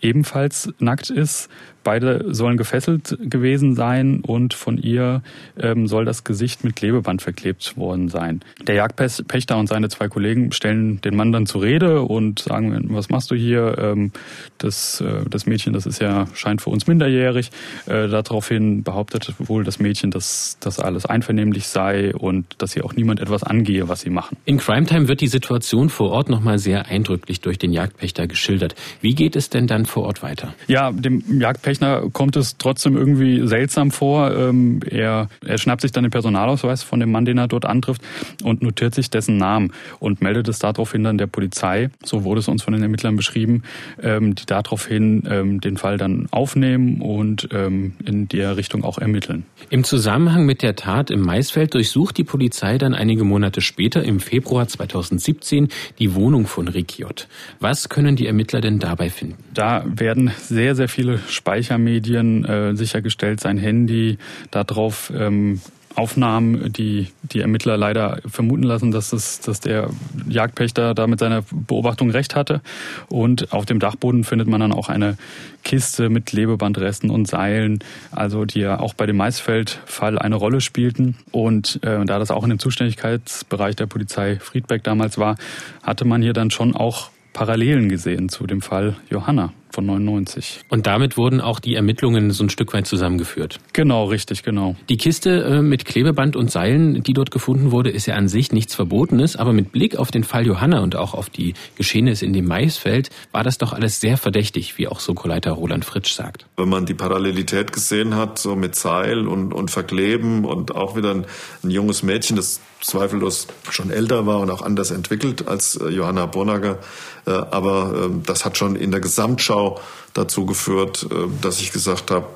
ebenfalls 0.00 0.72
nackt 0.78 1.10
ist, 1.10 1.48
Beide 1.88 2.34
sollen 2.34 2.58
gefesselt 2.58 3.16
gewesen 3.18 3.74
sein 3.74 4.20
und 4.20 4.52
von 4.52 4.76
ihr 4.76 5.22
ähm, 5.58 5.86
soll 5.86 6.04
das 6.04 6.22
Gesicht 6.22 6.62
mit 6.62 6.76
Klebeband 6.76 7.22
verklebt 7.22 7.78
worden 7.78 8.10
sein. 8.10 8.42
Der 8.66 8.74
Jagdpächter 8.74 9.56
und 9.56 9.68
seine 9.68 9.88
zwei 9.88 10.08
Kollegen 10.08 10.52
stellen 10.52 11.00
den 11.00 11.16
Mann 11.16 11.32
dann 11.32 11.46
zur 11.46 11.62
Rede 11.62 12.02
und 12.02 12.40
sagen, 12.40 12.88
was 12.90 13.08
machst 13.08 13.30
du 13.30 13.34
hier? 13.34 13.78
Ähm, 13.78 14.12
das, 14.58 15.00
äh, 15.00 15.24
das 15.30 15.46
Mädchen, 15.46 15.72
das 15.72 15.86
ist 15.86 15.98
ja, 15.98 16.26
scheint 16.34 16.60
für 16.60 16.68
uns 16.68 16.86
minderjährig. 16.86 17.52
Äh, 17.86 18.08
daraufhin 18.08 18.82
behauptet 18.82 19.32
wohl 19.38 19.64
das 19.64 19.78
Mädchen, 19.78 20.10
dass 20.10 20.58
das 20.60 20.80
alles 20.80 21.06
einvernehmlich 21.06 21.68
sei 21.68 22.14
und 22.14 22.44
dass 22.58 22.74
hier 22.74 22.84
auch 22.84 22.92
niemand 22.92 23.20
etwas 23.20 23.42
angehe, 23.44 23.88
was 23.88 24.02
sie 24.02 24.10
machen. 24.10 24.36
In 24.44 24.58
Crime 24.58 24.84
Time 24.84 25.08
wird 25.08 25.22
die 25.22 25.26
Situation 25.26 25.88
vor 25.88 26.10
Ort 26.10 26.28
nochmal 26.28 26.58
sehr 26.58 26.84
eindrücklich 26.84 27.40
durch 27.40 27.56
den 27.56 27.72
Jagdpächter 27.72 28.26
geschildert. 28.26 28.74
Wie 29.00 29.14
geht 29.14 29.36
es 29.36 29.48
denn 29.48 29.66
dann 29.66 29.86
vor 29.86 30.02
Ort 30.02 30.22
weiter? 30.22 30.52
Ja, 30.66 30.92
dem 30.92 31.40
Jagdpächter 31.40 31.77
Rechner 31.78 32.10
kommt 32.12 32.36
es 32.36 32.56
trotzdem 32.58 32.96
irgendwie 32.96 33.46
seltsam 33.46 33.90
vor. 33.90 34.34
Ähm, 34.34 34.80
er, 34.88 35.28
er 35.46 35.58
schnappt 35.58 35.82
sich 35.82 35.92
dann 35.92 36.04
den 36.04 36.10
Personalausweis 36.10 36.82
von 36.82 36.98
dem 36.98 37.12
Mann, 37.12 37.24
den 37.24 37.38
er 37.38 37.46
dort 37.46 37.64
antrifft 37.64 38.02
und 38.42 38.62
notiert 38.62 38.94
sich 38.94 39.10
dessen 39.10 39.36
Namen 39.36 39.72
und 40.00 40.20
meldet 40.20 40.48
es 40.48 40.58
daraufhin 40.58 41.04
dann 41.04 41.18
der 41.18 41.28
Polizei. 41.28 41.90
So 42.04 42.24
wurde 42.24 42.40
es 42.40 42.48
uns 42.48 42.62
von 42.62 42.72
den 42.72 42.82
Ermittlern 42.82 43.16
beschrieben, 43.16 43.62
ähm, 44.02 44.34
die 44.34 44.46
daraufhin 44.46 45.22
ähm, 45.30 45.60
den 45.60 45.76
Fall 45.76 45.98
dann 45.98 46.26
aufnehmen 46.30 47.00
und 47.00 47.48
in 47.48 48.28
der 48.28 48.56
Richtung 48.56 48.84
auch 48.84 48.98
ermitteln. 48.98 49.44
Im 49.70 49.84
Zusammenhang 49.84 50.46
mit 50.46 50.62
der 50.62 50.76
Tat 50.76 51.10
im 51.10 51.20
Maisfeld 51.20 51.74
durchsucht 51.74 52.16
die 52.16 52.24
Polizei 52.24 52.78
dann 52.78 52.94
einige 52.94 53.24
Monate 53.24 53.60
später, 53.60 54.02
im 54.02 54.20
Februar 54.20 54.66
2017, 54.66 55.68
die 55.98 56.14
Wohnung 56.14 56.46
von 56.46 56.68
Rick 56.68 56.98
J. 56.98 57.26
Was 57.60 57.88
können 57.88 58.16
die 58.16 58.26
Ermittler 58.26 58.60
denn 58.60 58.78
dabei 58.78 59.10
finden? 59.10 59.36
Da 59.54 59.84
werden 59.86 60.30
sehr, 60.38 60.74
sehr 60.74 60.88
viele 60.88 61.18
Speicher 61.28 61.67
Speichermedien 61.68 62.44
äh, 62.44 62.74
sichergestellt, 62.74 63.40
sein 63.40 63.58
Handy, 63.58 64.16
darauf 64.50 65.12
ähm, 65.14 65.60
Aufnahmen, 65.94 66.72
die 66.72 67.08
die 67.22 67.40
Ermittler 67.40 67.76
leider 67.76 68.20
vermuten 68.24 68.62
lassen, 68.62 68.92
dass, 68.92 69.12
es, 69.12 69.40
dass 69.40 69.60
der 69.60 69.90
Jagdpächter 70.28 70.94
da 70.94 71.06
mit 71.08 71.18
seiner 71.18 71.42
Beobachtung 71.50 72.10
recht 72.10 72.36
hatte. 72.36 72.60
Und 73.08 73.52
auf 73.52 73.66
dem 73.66 73.80
Dachboden 73.80 74.22
findet 74.22 74.48
man 74.48 74.60
dann 74.60 74.72
auch 74.72 74.88
eine 74.88 75.16
Kiste 75.64 76.08
mit 76.08 76.32
Lebebandresten 76.32 77.10
und 77.10 77.26
Seilen, 77.26 77.80
also 78.12 78.44
die 78.44 78.60
ja 78.60 78.78
auch 78.78 78.94
bei 78.94 79.06
dem 79.06 79.16
Maisfeldfall 79.16 80.18
eine 80.18 80.36
Rolle 80.36 80.60
spielten. 80.60 81.16
Und 81.32 81.80
äh, 81.82 82.04
da 82.04 82.18
das 82.18 82.30
auch 82.30 82.44
in 82.44 82.50
dem 82.50 82.60
Zuständigkeitsbereich 82.60 83.74
der 83.74 83.86
Polizei 83.86 84.36
Friedbeck 84.36 84.84
damals 84.84 85.18
war, 85.18 85.36
hatte 85.82 86.04
man 86.04 86.22
hier 86.22 86.32
dann 86.32 86.50
schon 86.50 86.76
auch 86.76 87.10
Parallelen 87.32 87.88
gesehen 87.88 88.28
zu 88.28 88.46
dem 88.46 88.62
Fall 88.62 88.96
Johanna 89.10 89.52
von 89.78 89.86
99. 89.86 90.64
Und 90.70 90.88
damit 90.88 91.16
wurden 91.16 91.40
auch 91.40 91.60
die 91.60 91.76
Ermittlungen 91.76 92.32
so 92.32 92.42
ein 92.42 92.50
Stück 92.50 92.72
weit 92.72 92.88
zusammengeführt. 92.88 93.60
Genau, 93.74 94.06
richtig, 94.06 94.42
genau. 94.42 94.74
Die 94.88 94.96
Kiste 94.96 95.44
äh, 95.44 95.62
mit 95.62 95.84
Klebeband 95.84 96.34
und 96.34 96.50
Seilen, 96.50 97.04
die 97.04 97.12
dort 97.12 97.30
gefunden 97.30 97.70
wurde, 97.70 97.90
ist 97.90 98.06
ja 98.06 98.16
an 98.16 98.26
sich 98.26 98.50
nichts 98.50 98.74
Verbotenes, 98.74 99.36
aber 99.36 99.52
mit 99.52 99.70
Blick 99.70 99.94
auf 99.94 100.10
den 100.10 100.24
Fall 100.24 100.44
Johanna 100.48 100.80
und 100.80 100.96
auch 100.96 101.14
auf 101.14 101.30
die 101.30 101.54
Geschehnisse 101.76 102.26
in 102.26 102.32
dem 102.32 102.46
Maisfeld 102.46 103.10
war 103.30 103.44
das 103.44 103.56
doch 103.58 103.72
alles 103.72 104.00
sehr 104.00 104.16
verdächtig, 104.16 104.78
wie 104.78 104.88
auch 104.88 104.98
Sokoleiter 104.98 105.52
Roland 105.52 105.84
Fritsch 105.84 106.12
sagt. 106.12 106.46
Wenn 106.56 106.68
man 106.68 106.84
die 106.84 106.94
Parallelität 106.94 107.72
gesehen 107.72 108.16
hat, 108.16 108.40
so 108.40 108.56
mit 108.56 108.74
Seil 108.74 109.28
und, 109.28 109.54
und 109.54 109.70
Verkleben 109.70 110.44
und 110.44 110.74
auch 110.74 110.96
wieder 110.96 111.12
ein, 111.12 111.24
ein 111.62 111.70
junges 111.70 112.02
Mädchen, 112.02 112.34
das 112.34 112.60
zweifellos 112.80 113.48
schon 113.70 113.90
älter 113.90 114.26
war 114.26 114.40
und 114.40 114.50
auch 114.50 114.62
anders 114.62 114.90
entwickelt 114.90 115.48
als 115.48 115.76
äh, 115.76 115.88
Johanna 115.88 116.26
Bonagger. 116.26 116.78
Äh, 117.26 117.30
aber 117.30 118.04
ähm, 118.04 118.22
das 118.24 118.44
hat 118.44 118.56
schon 118.56 118.76
in 118.76 118.90
der 118.90 119.00
Gesamtschau 119.00 119.67
dazu 120.14 120.46
geführt, 120.46 121.06
äh, 121.10 121.28
dass 121.42 121.60
ich 121.60 121.72
gesagt 121.72 122.10
habe, 122.10 122.26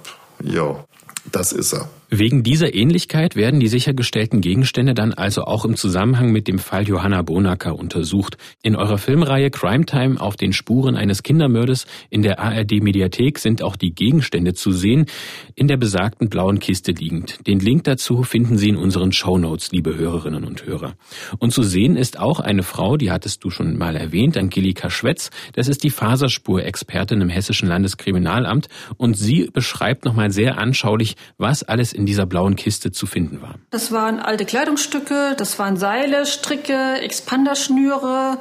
ja, 0.43 0.85
das 1.31 1.53
ist 1.53 1.73
er. 1.73 1.89
Wegen 2.15 2.43
dieser 2.43 2.75
Ähnlichkeit 2.75 3.37
werden 3.37 3.59
die 3.59 3.69
sichergestellten 3.69 4.43
Gegenstände 4.43 4.93
dann 4.93 5.15
also 5.15 5.45
auch 5.45 5.65
im 5.65 5.77
Zusammenhang 5.77 6.31
mit 6.31 6.47
dem 6.47 6.59
Fall 6.59 6.87
Johanna 6.87 7.23
Bonacker 7.23 7.75
untersucht. 7.75 8.37
In 8.63 8.77
eurer 8.77 8.99
Filmreihe 8.99 9.51
Crime 9.51 9.87
Time 9.87 10.21
auf 10.21 10.37
den 10.37 10.53
Spuren 10.53 10.95
eines 10.95 11.23
Kindermördes 11.23 11.87
in 12.11 12.21
der 12.21 12.39
ARD 12.39 12.83
Mediathek 12.83 13.39
sind 13.39 13.63
auch 13.63 13.77
die 13.77 13.95
Gegenstände 13.95 14.53
zu 14.53 14.73
sehen, 14.73 15.07
in 15.55 15.69
der 15.69 15.79
besagten 15.79 16.29
blauen 16.29 16.59
Kiste 16.59 16.93
liegend. 16.93 17.47
Den 17.47 17.61
Link 17.61 17.85
dazu 17.85 18.25
finden 18.25 18.59
Sie 18.59 18.69
in 18.69 18.77
unseren 18.77 19.13
Show 19.13 19.39
Notes, 19.39 19.73
liebe 19.73 19.97
Hörerinnen 19.97 20.45
und 20.45 20.67
Hörer. 20.67 20.97
Und 21.39 21.55
zu 21.55 21.63
sehen 21.63 21.97
ist 21.97 22.19
auch 22.19 22.41
eine 22.41 22.63
Frau, 22.63 22.99
die 22.99 23.11
hattest 23.11 23.43
du 23.43 23.49
schon 23.49 23.79
mal 23.79 23.97
erwähnt, 23.97 24.37
Angelika 24.37 24.91
Schwetz. 24.91 25.31
Das 25.55 25.67
ist 25.67 25.83
die 25.83 25.89
Faserspurexpertin 25.89 27.23
im 27.23 27.31
Hessischen 27.31 27.71
Landeskriminalamt 27.71 28.69
und 28.99 29.17
sie 29.17 29.49
beschreibt 29.51 30.05
nochmal 30.05 30.31
sehr 30.31 30.59
anschaulich, 30.59 31.17
was 31.39 31.63
alles 31.63 31.95
in 31.95 32.02
in 32.03 32.07
dieser 32.07 32.27
blauen 32.27 32.57
Kiste 32.57 32.91
zu 32.91 33.07
finden 33.07 33.41
war? 33.43 33.55
Das 33.71 33.93
waren 33.93 34.19
alte 34.19 34.45
Kleidungsstücke, 34.45 35.35
das 35.39 35.59
waren 35.61 35.77
Seile, 35.77 36.27
Stricke, 36.27 37.01
Expanderschnüre, 37.01 38.39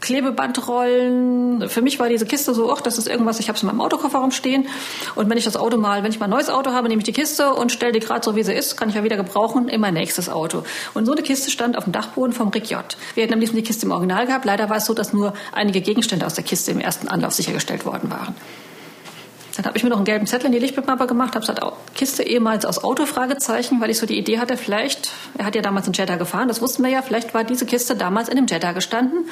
Klebebandrollen. 0.00 1.68
Für 1.68 1.82
mich 1.82 1.98
war 1.98 2.08
diese 2.08 2.24
Kiste 2.24 2.54
so, 2.54 2.72
ach, 2.72 2.80
das 2.80 2.98
ist 2.98 3.08
irgendwas, 3.08 3.40
ich 3.40 3.48
habe 3.48 3.56
es 3.56 3.64
in 3.64 3.66
meinem 3.66 3.80
Autokofferraum 3.80 4.30
stehen. 4.30 4.68
Und 5.16 5.28
wenn 5.28 5.36
ich 5.36 5.44
das 5.44 5.56
Auto 5.56 5.76
mal, 5.76 6.04
wenn 6.04 6.12
ich 6.12 6.20
mal 6.20 6.26
ein 6.26 6.30
neues 6.30 6.50
Auto 6.50 6.70
habe, 6.70 6.88
nehme 6.88 7.00
ich 7.00 7.04
die 7.04 7.12
Kiste 7.12 7.52
und 7.52 7.72
stelle 7.72 7.90
die 7.90 7.98
gerade 7.98 8.24
so, 8.24 8.36
wie 8.36 8.44
sie 8.44 8.54
ist, 8.54 8.76
kann 8.76 8.88
ich 8.88 8.94
ja 8.94 9.02
wieder 9.02 9.16
gebrauchen 9.16 9.68
in 9.68 9.80
mein 9.80 9.94
nächstes 9.94 10.28
Auto. 10.28 10.62
Und 10.94 11.04
so 11.04 11.12
eine 11.12 11.22
Kiste 11.22 11.50
stand 11.50 11.76
auf 11.76 11.84
dem 11.84 11.92
Dachboden 11.92 12.32
vom 12.32 12.48
Rick 12.50 12.70
J. 12.70 12.84
Wir 13.14 13.24
hätten 13.24 13.34
am 13.34 13.40
liebsten 13.40 13.56
die 13.56 13.64
Kiste 13.64 13.86
im 13.86 13.92
Original 13.92 14.24
gehabt. 14.26 14.44
Leider 14.44 14.70
war 14.70 14.76
es 14.76 14.86
so, 14.86 14.94
dass 14.94 15.12
nur 15.12 15.34
einige 15.50 15.80
Gegenstände 15.80 16.24
aus 16.24 16.34
der 16.34 16.44
Kiste 16.44 16.70
im 16.70 16.78
ersten 16.78 17.08
Anlauf 17.08 17.32
sichergestellt 17.32 17.84
worden 17.84 18.08
waren. 18.10 18.36
Dann 19.56 19.66
habe 19.66 19.76
ich 19.76 19.82
mir 19.82 19.90
noch 19.90 19.96
einen 19.96 20.04
gelben 20.04 20.26
Zettel 20.26 20.46
in 20.46 20.52
die 20.52 20.58
Lichtbildmappe 20.58 21.06
gemacht, 21.06 21.34
habe 21.34 21.40
gesagt, 21.40 21.60
Kiste 21.94 22.22
ehemals 22.22 22.64
aus 22.64 22.82
Auto, 22.82 23.06
Fragezeichen, 23.06 23.80
weil 23.80 23.90
ich 23.90 23.98
so 23.98 24.06
die 24.06 24.18
Idee 24.18 24.38
hatte, 24.38 24.56
vielleicht, 24.56 25.10
er 25.36 25.44
hat 25.44 25.54
ja 25.54 25.62
damals 25.62 25.86
einen 25.86 25.94
Jetta 25.94 26.16
gefahren, 26.16 26.48
das 26.48 26.62
wussten 26.62 26.82
wir 26.82 26.90
ja, 26.90 27.02
vielleicht 27.02 27.34
war 27.34 27.44
diese 27.44 27.66
Kiste 27.66 27.96
damals 27.96 28.28
in 28.28 28.36
dem 28.36 28.46
Jetta 28.46 28.72
gestanden 28.72 29.28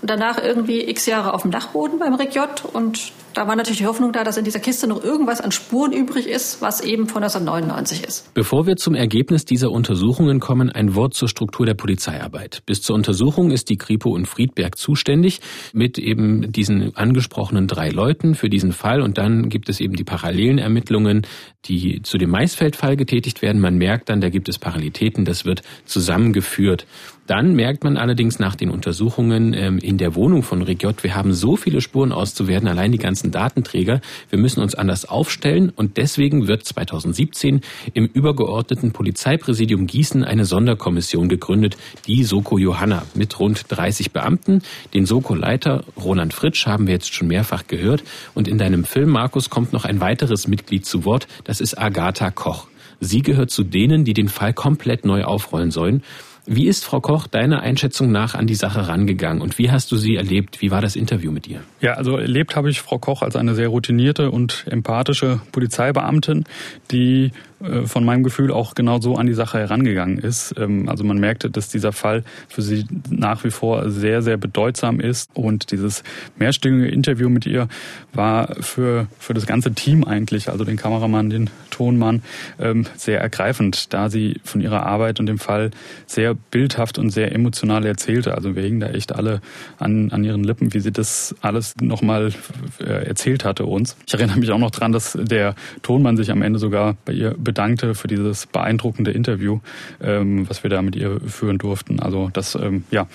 und 0.00 0.10
danach 0.10 0.42
irgendwie 0.42 0.82
x 0.88 1.06
Jahre 1.06 1.32
auf 1.32 1.42
dem 1.42 1.50
Dachboden 1.50 1.98
beim 1.98 2.18
J. 2.18 2.48
Und 2.72 3.12
da 3.34 3.46
war 3.46 3.56
natürlich 3.56 3.78
die 3.78 3.86
Hoffnung 3.86 4.12
da, 4.12 4.24
dass 4.24 4.36
in 4.36 4.44
dieser 4.44 4.60
Kiste 4.60 4.86
noch 4.86 5.02
irgendwas 5.02 5.40
an 5.40 5.52
Spuren 5.52 5.92
übrig 5.92 6.26
ist, 6.26 6.60
was 6.62 6.80
eben 6.80 7.08
von 7.08 7.22
1999 7.22 8.04
ist. 8.04 8.34
Bevor 8.34 8.66
wir 8.66 8.76
zum 8.76 8.94
Ergebnis 8.94 9.44
dieser 9.44 9.70
Untersuchungen 9.70 10.40
kommen, 10.40 10.70
ein 10.70 10.94
Wort 10.94 11.14
zur 11.14 11.28
Struktur 11.28 11.66
der 11.66 11.74
Polizeiarbeit. 11.74 12.62
Bis 12.66 12.82
zur 12.82 12.96
Untersuchung 12.96 13.50
ist 13.50 13.68
die 13.68 13.76
Kripo 13.76 14.16
in 14.16 14.26
Friedberg 14.26 14.76
zuständig 14.76 15.40
mit 15.72 15.98
eben 15.98 16.52
diesen 16.52 16.96
angesprochenen 16.96 17.66
drei 17.66 17.90
Leuten 17.90 18.34
für 18.34 18.48
diesen 18.48 18.72
Fall 18.72 19.00
und 19.00 19.18
dann 19.18 19.48
gibt 19.48 19.68
es 19.68 19.80
eben 19.80 19.94
die 19.94 20.04
parallelen 20.04 20.58
Ermittlungen, 20.58 21.26
die 21.64 22.02
zu 22.02 22.18
dem 22.18 22.30
Maisfeldfall 22.30 22.96
getätigt 22.96 23.42
werden. 23.42 23.60
Man 23.60 23.76
merkt 23.76 24.08
dann, 24.08 24.20
da 24.20 24.28
gibt 24.28 24.48
es 24.48 24.58
Parallelitäten, 24.58 25.24
das 25.24 25.44
wird 25.44 25.62
zusammengeführt. 25.84 26.86
Dann 27.26 27.54
merkt 27.54 27.84
man 27.84 27.96
allerdings 27.96 28.40
nach 28.40 28.56
den 28.56 28.68
Untersuchungen 28.68 29.54
ähm, 29.54 29.78
in 29.78 29.96
der 29.96 30.16
Wohnung 30.16 30.42
von 30.42 30.66
J., 30.66 31.04
wir 31.04 31.14
haben 31.14 31.32
so 31.32 31.56
viele 31.56 31.80
Spuren 31.80 32.10
auszuwerten, 32.10 32.68
allein 32.68 32.90
die 32.90 32.98
ganzen 32.98 33.21
ganzen 33.22 33.30
Datenträger. 33.30 34.00
Wir 34.30 34.38
müssen 34.38 34.60
uns 34.60 34.74
anders 34.74 35.04
aufstellen 35.04 35.72
und 35.74 35.96
deswegen 35.96 36.48
wird 36.48 36.64
2017 36.64 37.60
im 37.94 38.06
übergeordneten 38.06 38.92
Polizeipräsidium 38.92 39.86
Gießen 39.86 40.24
eine 40.24 40.44
Sonderkommission 40.44 41.28
gegründet, 41.28 41.76
die 42.06 42.24
Soko 42.24 42.58
Johanna 42.58 43.04
mit 43.14 43.38
rund 43.38 43.64
30 43.68 44.12
Beamten. 44.12 44.62
Den 44.92 45.06
Soko-Leiter 45.06 45.84
Roland 46.02 46.34
Fritsch 46.34 46.66
haben 46.66 46.86
wir 46.86 46.94
jetzt 46.94 47.14
schon 47.14 47.28
mehrfach 47.28 47.66
gehört 47.68 48.02
und 48.34 48.48
in 48.48 48.58
deinem 48.58 48.84
Film, 48.84 49.10
Markus, 49.10 49.50
kommt 49.50 49.72
noch 49.72 49.84
ein 49.84 50.00
weiteres 50.00 50.48
Mitglied 50.48 50.84
zu 50.84 51.04
Wort, 51.04 51.28
das 51.44 51.60
ist 51.60 51.78
Agatha 51.78 52.30
Koch. 52.30 52.66
Sie 53.00 53.22
gehört 53.22 53.50
zu 53.50 53.64
denen, 53.64 54.04
die 54.04 54.14
den 54.14 54.28
Fall 54.28 54.52
komplett 54.52 55.04
neu 55.04 55.24
aufrollen 55.24 55.70
sollen. 55.70 56.02
Wie 56.44 56.66
ist 56.66 56.84
Frau 56.84 57.00
Koch 57.00 57.28
deiner 57.28 57.60
Einschätzung 57.60 58.10
nach 58.10 58.34
an 58.34 58.48
die 58.48 58.56
Sache 58.56 58.88
rangegangen 58.88 59.40
und 59.40 59.58
wie 59.58 59.70
hast 59.70 59.92
du 59.92 59.96
sie 59.96 60.16
erlebt? 60.16 60.60
Wie 60.60 60.72
war 60.72 60.80
das 60.80 60.96
Interview 60.96 61.30
mit 61.30 61.46
ihr? 61.46 61.60
Ja, 61.80 61.94
also 61.94 62.16
erlebt 62.16 62.56
habe 62.56 62.68
ich 62.68 62.80
Frau 62.80 62.98
Koch 62.98 63.22
als 63.22 63.36
eine 63.36 63.54
sehr 63.54 63.68
routinierte 63.68 64.30
und 64.30 64.64
empathische 64.68 65.40
Polizeibeamtin, 65.52 66.44
die 66.90 67.30
äh, 67.62 67.86
von 67.86 68.04
meinem 68.04 68.22
Gefühl 68.22 68.50
auch 68.50 68.74
genau 68.74 69.00
so 69.00 69.16
an 69.16 69.26
die 69.26 69.34
Sache 69.34 69.58
herangegangen 69.58 70.18
ist. 70.18 70.54
Ähm, 70.58 70.88
also 70.88 71.04
man 71.04 71.18
merkte, 71.18 71.50
dass 71.50 71.68
dieser 71.68 71.92
Fall 71.92 72.24
für 72.48 72.62
sie 72.62 72.84
nach 73.08 73.44
wie 73.44 73.50
vor 73.50 73.90
sehr, 73.90 74.22
sehr 74.22 74.36
bedeutsam 74.36 75.00
ist. 75.00 75.30
Und 75.34 75.70
dieses 75.70 76.02
mehrstündige 76.36 76.88
Interview 76.88 77.28
mit 77.28 77.46
ihr 77.46 77.68
war 78.12 78.56
für, 78.60 79.06
für 79.18 79.34
das 79.34 79.46
ganze 79.46 79.72
Team 79.74 80.04
eigentlich, 80.04 80.48
also 80.48 80.64
den 80.64 80.76
Kameramann, 80.76 81.30
den 81.30 81.50
Tonmann, 81.70 82.22
ähm, 82.58 82.86
sehr 82.96 83.20
ergreifend, 83.20 83.92
da 83.92 84.10
sie 84.10 84.40
von 84.44 84.60
ihrer 84.60 84.84
Arbeit 84.84 85.20
und 85.20 85.26
dem 85.26 85.38
Fall 85.38 85.70
sehr 86.06 86.31
bildhaft 86.34 86.98
und 86.98 87.10
sehr 87.10 87.32
emotional 87.32 87.84
erzählte. 87.86 88.34
Also 88.34 88.56
wir 88.56 88.62
hingen 88.62 88.80
da 88.80 88.88
echt 88.88 89.14
alle 89.14 89.40
an, 89.78 90.10
an 90.10 90.24
ihren 90.24 90.44
Lippen, 90.44 90.72
wie 90.74 90.80
sie 90.80 90.92
das 90.92 91.34
alles 91.40 91.74
nochmal 91.80 92.32
äh, 92.80 93.06
erzählt 93.06 93.44
hatte 93.44 93.64
uns. 93.64 93.96
Ich 94.06 94.14
erinnere 94.14 94.38
mich 94.38 94.50
auch 94.50 94.58
noch 94.58 94.70
dran, 94.70 94.92
dass 94.92 95.18
der 95.20 95.54
Tonmann 95.82 96.16
sich 96.16 96.30
am 96.30 96.42
Ende 96.42 96.58
sogar 96.58 96.96
bei 97.04 97.12
ihr 97.12 97.34
bedankte 97.38 97.94
für 97.94 98.08
dieses 98.08 98.46
beeindruckende 98.46 99.10
Interview, 99.10 99.60
ähm, 100.00 100.48
was 100.48 100.62
wir 100.62 100.70
da 100.70 100.82
mit 100.82 100.96
ihr 100.96 101.20
führen 101.20 101.58
durften. 101.58 102.00
Also 102.00 102.30
das 102.32 102.54
ähm, 102.54 102.84
ja, 102.90 103.06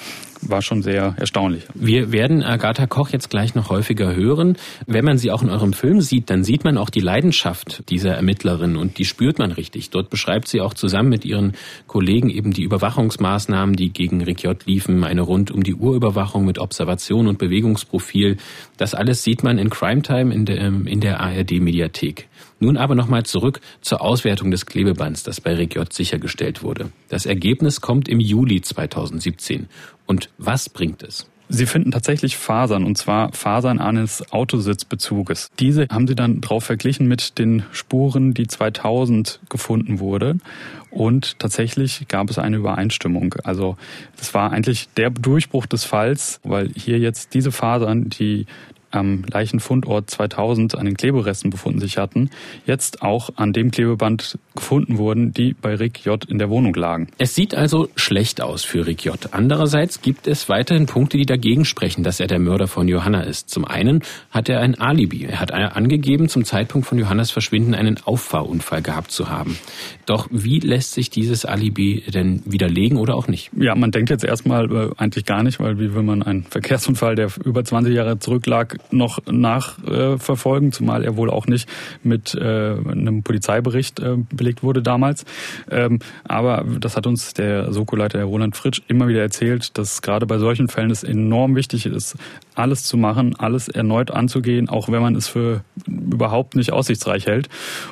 war 0.41 0.61
schon 0.61 0.81
sehr 0.81 1.15
erstaunlich. 1.17 1.63
Wir 1.73 2.11
werden 2.11 2.43
Agatha 2.43 2.87
Koch 2.87 3.09
jetzt 3.09 3.29
gleich 3.29 3.55
noch 3.55 3.69
häufiger 3.69 4.15
hören. 4.15 4.57
Wenn 4.85 5.05
man 5.05 5.17
sie 5.17 5.31
auch 5.31 5.41
in 5.41 5.49
eurem 5.49 5.73
Film 5.73 6.01
sieht, 6.01 6.29
dann 6.29 6.43
sieht 6.43 6.63
man 6.63 6.77
auch 6.77 6.89
die 6.89 6.99
Leidenschaft 6.99 7.83
dieser 7.89 8.13
Ermittlerin 8.13 8.75
und 8.75 8.97
die 8.97 9.05
spürt 9.05 9.39
man 9.39 9.51
richtig. 9.51 9.89
Dort 9.89 10.09
beschreibt 10.09 10.47
sie 10.47 10.61
auch 10.61 10.73
zusammen 10.73 11.09
mit 11.09 11.25
ihren 11.25 11.53
Kollegen 11.87 12.29
eben 12.29 12.51
die 12.51 12.63
Überwachungsmaßnahmen, 12.63 13.75
die 13.75 13.89
gegen 13.89 14.23
Rick 14.23 14.43
J. 14.43 14.57
liefen, 14.65 15.03
eine 15.03 15.21
rund 15.21 15.51
um 15.51 15.63
die 15.63 15.75
Uhrüberwachung 15.75 16.45
mit 16.45 16.59
Observation 16.59 17.27
und 17.27 17.37
Bewegungsprofil. 17.37 18.37
Das 18.77 18.93
alles 18.93 19.23
sieht 19.23 19.43
man 19.43 19.57
in 19.57 19.69
Crime 19.69 20.01
Time 20.01 20.33
in 20.33 20.45
der, 20.45 20.57
in 20.67 20.99
der 20.99 21.19
ARD 21.19 21.59
Mediathek. 21.59 22.27
Nun 22.59 22.77
aber 22.77 22.95
nochmal 22.95 23.23
zurück 23.23 23.61
zur 23.81 24.01
Auswertung 24.01 24.51
des 24.51 24.65
Klebebands, 24.65 25.23
das 25.23 25.41
bei 25.41 25.53
Rick 25.53 25.75
J. 25.75 25.91
sichergestellt 25.91 26.63
wurde. 26.63 26.91
Das 27.09 27.25
Ergebnis 27.25 27.81
kommt 27.81 28.07
im 28.07 28.19
Juli 28.19 28.61
2017. 28.61 29.67
Und 30.05 30.29
was 30.37 30.69
bringt 30.69 31.03
es? 31.03 31.27
Sie 31.49 31.65
finden 31.65 31.91
tatsächlich 31.91 32.35
Fasern, 32.35 32.83
und 32.83 32.97
zwar 32.97 33.31
Fasern 33.31 33.79
eines 33.79 34.33
Autositzbezuges. 34.33 35.49
Diese 35.59 35.87
haben 35.89 36.05
sie 36.05 36.15
dann 36.15 36.41
drauf 36.41 36.65
verglichen 36.65 37.07
mit 37.07 37.37
den 37.37 37.63
Spuren, 37.71 38.33
die 38.33 38.47
2000 38.47 39.39
gefunden 39.49 39.99
wurden. 39.99 40.41
Und 40.89 41.39
tatsächlich 41.39 42.07
gab 42.09 42.29
es 42.29 42.37
eine 42.37 42.57
Übereinstimmung. 42.57 43.35
Also 43.45 43.77
das 44.17 44.33
war 44.33 44.51
eigentlich 44.51 44.89
der 44.97 45.09
Durchbruch 45.09 45.67
des 45.67 45.85
Falls, 45.85 46.41
weil 46.43 46.69
hier 46.75 46.99
jetzt 46.99 47.33
diese 47.33 47.53
Fasern, 47.53 48.09
die 48.09 48.45
am 48.91 49.23
Leichenfundort 49.31 50.09
2000 50.09 50.77
an 50.77 50.85
den 50.85 50.95
Kleberesten 50.95 51.49
befunden 51.49 51.79
sich 51.79 51.97
hatten, 51.97 52.29
jetzt 52.65 53.01
auch 53.01 53.29
an 53.35 53.53
dem 53.53 53.71
Klebeband 53.71 54.37
gefunden 54.55 54.97
wurden, 54.97 55.33
die 55.33 55.53
bei 55.53 55.75
Rick 55.75 56.05
J. 56.05 56.23
in 56.25 56.37
der 56.37 56.49
Wohnung 56.49 56.73
lagen. 56.73 57.07
Es 57.17 57.35
sieht 57.35 57.55
also 57.55 57.89
schlecht 57.95 58.41
aus 58.41 58.63
für 58.63 58.85
Rick 58.85 59.05
J. 59.05 59.17
Andererseits 59.31 60.01
gibt 60.01 60.27
es 60.27 60.49
weiterhin 60.49 60.85
Punkte, 60.85 61.17
die 61.17 61.25
dagegen 61.25 61.65
sprechen, 61.65 62.03
dass 62.03 62.19
er 62.19 62.27
der 62.27 62.39
Mörder 62.39 62.67
von 62.67 62.87
Johanna 62.87 63.21
ist. 63.21 63.49
Zum 63.49 63.65
einen 63.65 64.01
hat 64.31 64.49
er 64.49 64.59
ein 64.59 64.75
Alibi. 64.79 65.25
Er 65.25 65.39
hat 65.39 65.51
angegeben, 65.51 66.29
zum 66.29 66.45
Zeitpunkt 66.45 66.87
von 66.87 66.97
Johannas 66.97 67.31
Verschwinden 67.31 67.73
einen 67.73 67.97
Auffahrunfall 68.03 68.81
gehabt 68.81 69.11
zu 69.11 69.29
haben. 69.29 69.57
Doch 70.05 70.27
wie 70.31 70.59
lässt 70.59 70.93
sich 70.93 71.09
dieses 71.09 71.45
Alibi 71.45 72.03
denn 72.13 72.41
widerlegen 72.45 72.97
oder 72.97 73.15
auch 73.15 73.27
nicht? 73.27 73.51
Ja, 73.55 73.75
man 73.75 73.91
denkt 73.91 74.09
jetzt 74.09 74.23
erstmal 74.23 74.71
äh, 74.71 74.89
eigentlich 74.97 75.25
gar 75.25 75.43
nicht, 75.43 75.59
weil 75.59 75.77
wie 75.79 75.93
will 75.93 76.03
man 76.03 76.23
einen 76.23 76.43
Verkehrsunfall, 76.43 77.15
der 77.15 77.29
über 77.43 77.63
20 77.63 77.93
Jahre 77.93 78.19
zurücklag, 78.19 78.76
noch 78.91 79.19
nachverfolgen, 79.25 80.71
zumal 80.71 81.03
er 81.03 81.17
wohl 81.17 81.29
auch 81.29 81.47
nicht 81.47 81.69
mit 82.03 82.35
äh, 82.35 82.41
einem 82.41 83.23
Polizeibericht 83.23 83.99
äh, 83.99 84.17
belegt 84.31 84.63
wurde 84.63 84.81
damals. 84.81 85.25
Ähm, 85.69 85.99
aber 86.23 86.65
das 86.79 86.95
hat 86.95 87.07
uns 87.07 87.33
der 87.33 87.71
Soko-Leiter 87.71 88.23
Roland 88.23 88.55
Fritsch 88.55 88.81
immer 88.87 89.07
wieder 89.07 89.21
erzählt, 89.21 89.77
dass 89.77 90.01
gerade 90.01 90.25
bei 90.25 90.37
solchen 90.37 90.67
Fällen 90.67 90.91
es 90.91 91.03
enorm 91.03 91.55
wichtig 91.55 91.85
ist, 91.85 92.15
alles 92.55 92.83
zu 92.83 92.97
machen, 92.97 93.35
alles 93.37 93.67
erneut 93.67 94.11
anzugehen, 94.11 94.69
auch 94.69 94.89
wenn 94.89 95.01
man 95.01 95.15
es 95.15 95.27
für 95.27 95.61
überhaupt 95.87 96.55
nicht 96.55 96.71
aussichtsreich 96.71 97.25
hält. 97.27 97.49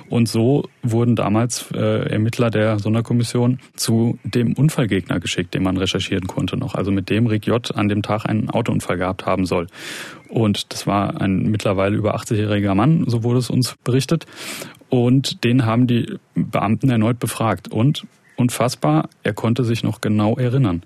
Und 0.10 0.28
so 0.28 0.68
wurden 0.84 1.16
damals 1.16 1.72
äh, 1.72 2.10
Ermittler 2.10 2.50
der 2.50 2.80
Sonderkommission 2.80 3.60
zu 3.76 4.20
dem 4.24 4.54
Unfallgegner 4.54 5.20
geschickt, 5.20 5.54
den 5.54 5.64
man 5.64 5.78
recherchieren 5.78 6.28
konnte 6.28 6.58
noch. 6.58 6.76
Also 6.76 6.92
mit 6.92 7.10
dem 7.10 7.28
Rick 7.28 7.48
J. 7.48 7.76
an 7.76 7.90
dem 7.90 8.02
Tag 8.02 8.26
einen 8.26 8.50
Autounfall 8.50 8.98
gehabt 8.98 9.26
haben 9.26 9.46
soll. 9.46 9.68
Und 10.36 10.74
das 10.74 10.86
war 10.86 11.22
ein 11.22 11.44
mittlerweile 11.44 11.96
über 11.96 12.18
80-jähriger 12.18 12.76
Mann, 12.76 13.06
so 13.08 13.24
wurde 13.24 13.40
es 13.40 13.50
uns 13.50 13.76
berichtet. 13.86 14.26
Und 14.90 15.46
den 15.46 15.66
haben 15.66 15.88
die 15.88 16.20
Beamten 16.36 16.90
erneut 16.90 17.20
befragt. 17.20 17.70
Und 17.70 18.06
unfassbar, 18.36 19.08
er 19.24 19.32
konnte 19.32 19.64
sich 19.64 19.82
noch 19.82 20.02
genau 20.02 20.36
erinnern. 20.36 20.84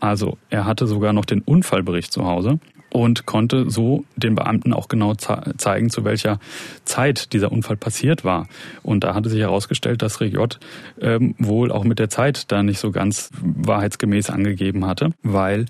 Also 0.00 0.36
er 0.50 0.66
hatte 0.66 0.86
sogar 0.86 1.14
noch 1.14 1.24
den 1.24 1.40
Unfallbericht 1.40 2.12
zu 2.12 2.26
Hause 2.26 2.58
und 2.90 3.26
konnte 3.26 3.70
so 3.70 4.04
den 4.16 4.34
Beamten 4.34 4.72
auch 4.72 4.88
genau 4.88 5.14
zeigen, 5.14 5.90
zu 5.90 6.04
welcher 6.04 6.38
Zeit 6.84 7.32
dieser 7.32 7.52
Unfall 7.52 7.76
passiert 7.76 8.24
war. 8.24 8.48
Und 8.82 9.04
da 9.04 9.14
hatte 9.14 9.28
sich 9.28 9.40
herausgestellt, 9.40 10.02
dass 10.02 10.20
Regiot 10.20 10.58
ähm, 11.00 11.34
wohl 11.38 11.72
auch 11.72 11.84
mit 11.84 11.98
der 11.98 12.10
Zeit 12.10 12.50
da 12.52 12.62
nicht 12.62 12.78
so 12.78 12.90
ganz 12.90 13.30
wahrheitsgemäß 13.40 14.30
angegeben 14.30 14.86
hatte, 14.86 15.12
weil 15.22 15.66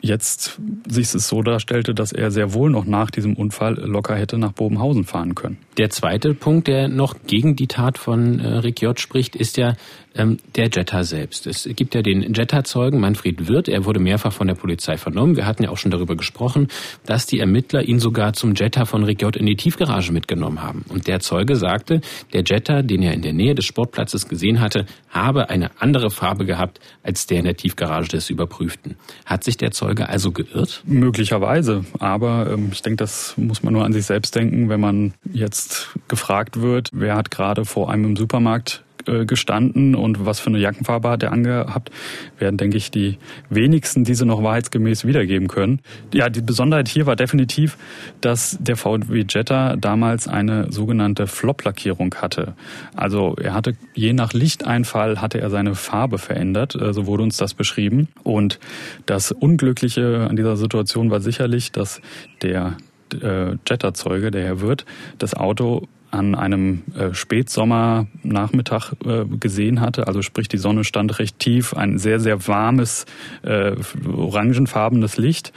jetzt 0.00 0.60
sich 0.88 1.14
es 1.14 1.28
so 1.28 1.42
darstellte, 1.42 1.94
dass 1.94 2.12
er 2.12 2.30
sehr 2.30 2.54
wohl 2.54 2.70
noch 2.70 2.84
nach 2.84 3.10
diesem 3.10 3.34
Unfall 3.34 3.74
locker 3.74 4.14
hätte 4.14 4.38
nach 4.38 4.52
Bobenhausen 4.52 5.04
fahren 5.04 5.34
können. 5.34 5.58
Der 5.78 5.90
zweite 5.90 6.34
Punkt, 6.34 6.68
der 6.68 6.88
noch 6.88 7.14
gegen 7.26 7.56
die 7.56 7.66
Tat 7.66 7.98
von 7.98 8.38
äh, 8.38 8.58
Regiot 8.58 9.00
spricht, 9.00 9.34
ist 9.34 9.56
ja, 9.56 9.76
der 10.14 10.68
Jetta 10.68 11.04
selbst. 11.04 11.46
Es 11.46 11.68
gibt 11.76 11.94
ja 11.94 12.02
den 12.02 12.34
Jetta-Zeugen 12.34 13.00
Manfred 13.00 13.48
Wirth, 13.48 13.68
er 13.68 13.84
wurde 13.84 14.00
mehrfach 14.00 14.32
von 14.32 14.48
der 14.48 14.54
Polizei 14.54 14.96
vernommen. 14.96 15.36
Wir 15.36 15.46
hatten 15.46 15.62
ja 15.62 15.70
auch 15.70 15.78
schon 15.78 15.90
darüber 15.90 16.16
gesprochen, 16.16 16.68
dass 17.06 17.26
die 17.26 17.38
Ermittler 17.38 17.82
ihn 17.82 18.00
sogar 18.00 18.32
zum 18.32 18.54
Jetta 18.54 18.84
von 18.84 19.04
Rick 19.04 19.20
in 19.20 19.46
die 19.46 19.56
Tiefgarage 19.56 20.12
mitgenommen 20.12 20.62
haben. 20.62 20.84
Und 20.88 21.06
der 21.06 21.20
Zeuge 21.20 21.56
sagte, 21.56 22.00
der 22.32 22.42
Jetta, 22.42 22.82
den 22.82 23.02
er 23.02 23.12
in 23.12 23.22
der 23.22 23.34
Nähe 23.34 23.54
des 23.54 23.66
Sportplatzes 23.66 24.28
gesehen 24.28 24.60
hatte, 24.60 24.86
habe 25.10 25.50
eine 25.50 25.70
andere 25.78 26.10
Farbe 26.10 26.46
gehabt 26.46 26.80
als 27.02 27.26
der 27.26 27.38
in 27.38 27.44
der 27.44 27.56
Tiefgarage 27.56 28.08
des 28.08 28.30
Überprüften. 28.30 28.96
Hat 29.26 29.44
sich 29.44 29.56
der 29.56 29.70
Zeuge 29.72 30.08
also 30.08 30.32
geirrt? 30.32 30.82
Möglicherweise, 30.86 31.84
aber 31.98 32.50
ähm, 32.50 32.70
ich 32.72 32.82
denke, 32.82 32.96
das 32.96 33.34
muss 33.36 33.62
man 33.62 33.74
nur 33.74 33.84
an 33.84 33.92
sich 33.92 34.06
selbst 34.06 34.34
denken, 34.34 34.68
wenn 34.68 34.80
man 34.80 35.14
jetzt 35.32 35.90
gefragt 36.08 36.60
wird, 36.60 36.88
wer 36.92 37.14
hat 37.14 37.30
gerade 37.30 37.64
vor 37.64 37.90
einem 37.90 38.04
im 38.04 38.16
Supermarkt 38.16 38.82
gestanden 39.04 39.94
und 39.94 40.24
was 40.24 40.40
für 40.40 40.48
eine 40.48 40.58
Jackenfarbe 40.58 41.10
hat 41.10 41.22
er 41.22 41.32
angehabt, 41.32 41.90
werden, 42.38 42.56
denke 42.56 42.76
ich, 42.76 42.90
die 42.90 43.18
wenigsten 43.48 44.04
diese 44.04 44.26
noch 44.26 44.42
wahrheitsgemäß 44.42 45.04
wiedergeben 45.04 45.48
können. 45.48 45.80
Ja, 46.12 46.28
die 46.28 46.42
Besonderheit 46.42 46.88
hier 46.88 47.06
war 47.06 47.16
definitiv, 47.16 47.76
dass 48.20 48.58
der 48.60 48.76
VW 48.76 49.24
Jetta 49.28 49.76
damals 49.76 50.28
eine 50.28 50.70
sogenannte 50.72 51.26
Flop-Lackierung 51.26 52.14
hatte. 52.16 52.54
Also 52.94 53.36
er 53.40 53.54
hatte, 53.54 53.76
je 53.94 54.12
nach 54.12 54.32
Lichteinfall 54.32 55.20
hatte 55.20 55.40
er 55.40 55.50
seine 55.50 55.74
Farbe 55.74 56.18
verändert, 56.18 56.74
äh, 56.74 56.92
so 56.92 57.06
wurde 57.06 57.22
uns 57.22 57.36
das 57.36 57.54
beschrieben. 57.54 58.08
Und 58.22 58.58
das 59.06 59.32
Unglückliche 59.32 60.26
an 60.28 60.36
dieser 60.36 60.56
Situation 60.56 61.10
war 61.10 61.20
sicherlich, 61.20 61.72
dass 61.72 62.00
der 62.42 62.76
äh, 63.20 63.56
Jetta-Zeuge, 63.68 64.30
der 64.30 64.44
Herr 64.44 64.60
Wirth, 64.60 64.84
das 65.18 65.34
Auto 65.34 65.88
an 66.10 66.34
einem 66.34 66.82
äh, 66.96 67.14
Spätsommernachmittag 67.14 68.92
äh, 69.04 69.24
gesehen 69.24 69.80
hatte. 69.80 70.06
Also 70.06 70.22
sprich, 70.22 70.48
die 70.48 70.58
Sonne 70.58 70.84
stand 70.84 71.18
recht 71.18 71.38
tief, 71.38 71.74
ein 71.74 71.98
sehr, 71.98 72.20
sehr 72.20 72.46
warmes, 72.48 73.06
äh, 73.42 73.76
orangenfarbenes 74.12 75.16
Licht 75.16 75.52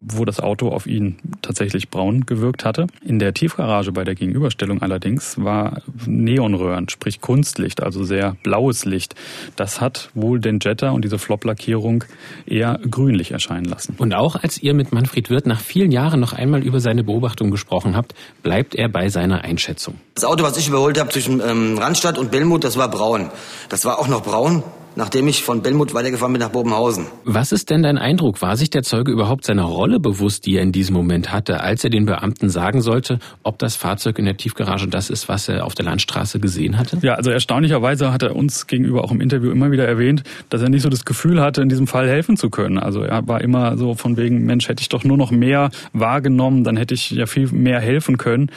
wo 0.00 0.24
das 0.24 0.40
Auto 0.40 0.70
auf 0.70 0.86
ihn 0.86 1.18
tatsächlich 1.42 1.90
braun 1.90 2.24
gewirkt 2.24 2.64
hatte. 2.64 2.86
In 3.04 3.18
der 3.18 3.34
Tiefgarage 3.34 3.92
bei 3.92 4.02
der 4.02 4.14
Gegenüberstellung 4.14 4.80
allerdings 4.80 5.36
war 5.42 5.82
Neonröhren, 6.06 6.88
sprich 6.88 7.20
Kunstlicht, 7.20 7.82
also 7.82 8.02
sehr 8.02 8.36
blaues 8.42 8.86
Licht. 8.86 9.14
Das 9.56 9.80
hat 9.80 10.10
wohl 10.14 10.40
den 10.40 10.58
Jetta 10.60 10.90
und 10.90 11.04
diese 11.04 11.18
Flop-Lackierung 11.18 12.04
eher 12.46 12.80
grünlich 12.90 13.32
erscheinen 13.32 13.66
lassen. 13.66 13.94
Und 13.98 14.14
auch 14.14 14.36
als 14.36 14.62
ihr 14.62 14.72
mit 14.72 14.92
Manfred 14.92 15.28
Wirth 15.28 15.46
nach 15.46 15.60
vielen 15.60 15.92
Jahren 15.92 16.18
noch 16.18 16.32
einmal 16.32 16.62
über 16.62 16.80
seine 16.80 17.04
Beobachtung 17.04 17.50
gesprochen 17.50 17.94
habt, 17.94 18.14
bleibt 18.42 18.74
er 18.74 18.88
bei 18.88 19.10
seiner 19.10 19.42
Einschätzung. 19.42 19.96
Das 20.14 20.24
Auto, 20.24 20.42
was 20.44 20.56
ich 20.56 20.68
überholt 20.68 20.98
habe 20.98 21.10
zwischen 21.10 21.42
ähm, 21.46 21.76
Randstadt 21.76 22.16
und 22.16 22.30
Bellmut, 22.30 22.64
das 22.64 22.78
war 22.78 22.90
braun. 22.90 23.30
Das 23.68 23.84
war 23.84 23.98
auch 23.98 24.08
noch 24.08 24.22
braun 24.22 24.62
nachdem 25.00 25.26
ich 25.28 25.42
von 25.42 25.62
Bellmut 25.62 25.94
weitergefahren 25.94 26.34
bin 26.34 26.40
nach 26.40 26.50
Bobenhausen. 26.50 27.06
Was 27.24 27.52
ist 27.52 27.70
denn 27.70 27.82
dein 27.82 27.96
Eindruck? 27.96 28.42
War 28.42 28.58
sich 28.58 28.68
der 28.68 28.82
Zeuge 28.82 29.10
überhaupt 29.10 29.44
seiner 29.44 29.64
Rolle 29.64 29.98
bewusst, 29.98 30.44
die 30.44 30.56
er 30.56 30.62
in 30.62 30.72
diesem 30.72 30.94
Moment 30.94 31.32
hatte, 31.32 31.62
als 31.62 31.82
er 31.84 31.90
den 31.90 32.04
Beamten 32.04 32.50
sagen 32.50 32.82
sollte, 32.82 33.18
ob 33.42 33.58
das 33.58 33.76
Fahrzeug 33.76 34.18
in 34.18 34.26
der 34.26 34.36
Tiefgarage 34.36 34.88
das 34.88 35.08
ist, 35.08 35.26
was 35.26 35.48
er 35.48 35.64
auf 35.64 35.74
der 35.74 35.86
Landstraße 35.86 36.38
gesehen 36.38 36.78
hatte? 36.78 36.98
Ja, 37.00 37.14
also 37.14 37.30
erstaunlicherweise 37.30 38.12
hat 38.12 38.22
er 38.22 38.36
uns 38.36 38.66
gegenüber 38.66 39.02
auch 39.02 39.10
im 39.10 39.22
Interview 39.22 39.50
immer 39.50 39.70
wieder 39.70 39.88
erwähnt, 39.88 40.22
dass 40.50 40.60
er 40.60 40.68
nicht 40.68 40.82
so 40.82 40.90
das 40.90 41.06
Gefühl 41.06 41.40
hatte, 41.40 41.62
in 41.62 41.70
diesem 41.70 41.86
Fall 41.86 42.06
helfen 42.06 42.36
zu 42.36 42.50
können. 42.50 42.78
Also 42.78 43.00
er 43.00 43.26
war 43.26 43.40
immer 43.40 43.78
so 43.78 43.94
von 43.94 44.18
wegen, 44.18 44.44
Mensch, 44.44 44.68
hätte 44.68 44.82
ich 44.82 44.90
doch 44.90 45.02
nur 45.02 45.16
noch 45.16 45.30
mehr 45.30 45.70
wahrgenommen, 45.94 46.62
dann 46.62 46.76
hätte 46.76 46.92
ich 46.92 47.10
ja 47.10 47.24
viel 47.24 47.48
mehr 47.52 47.80
helfen 47.80 48.18
können. 48.18 48.50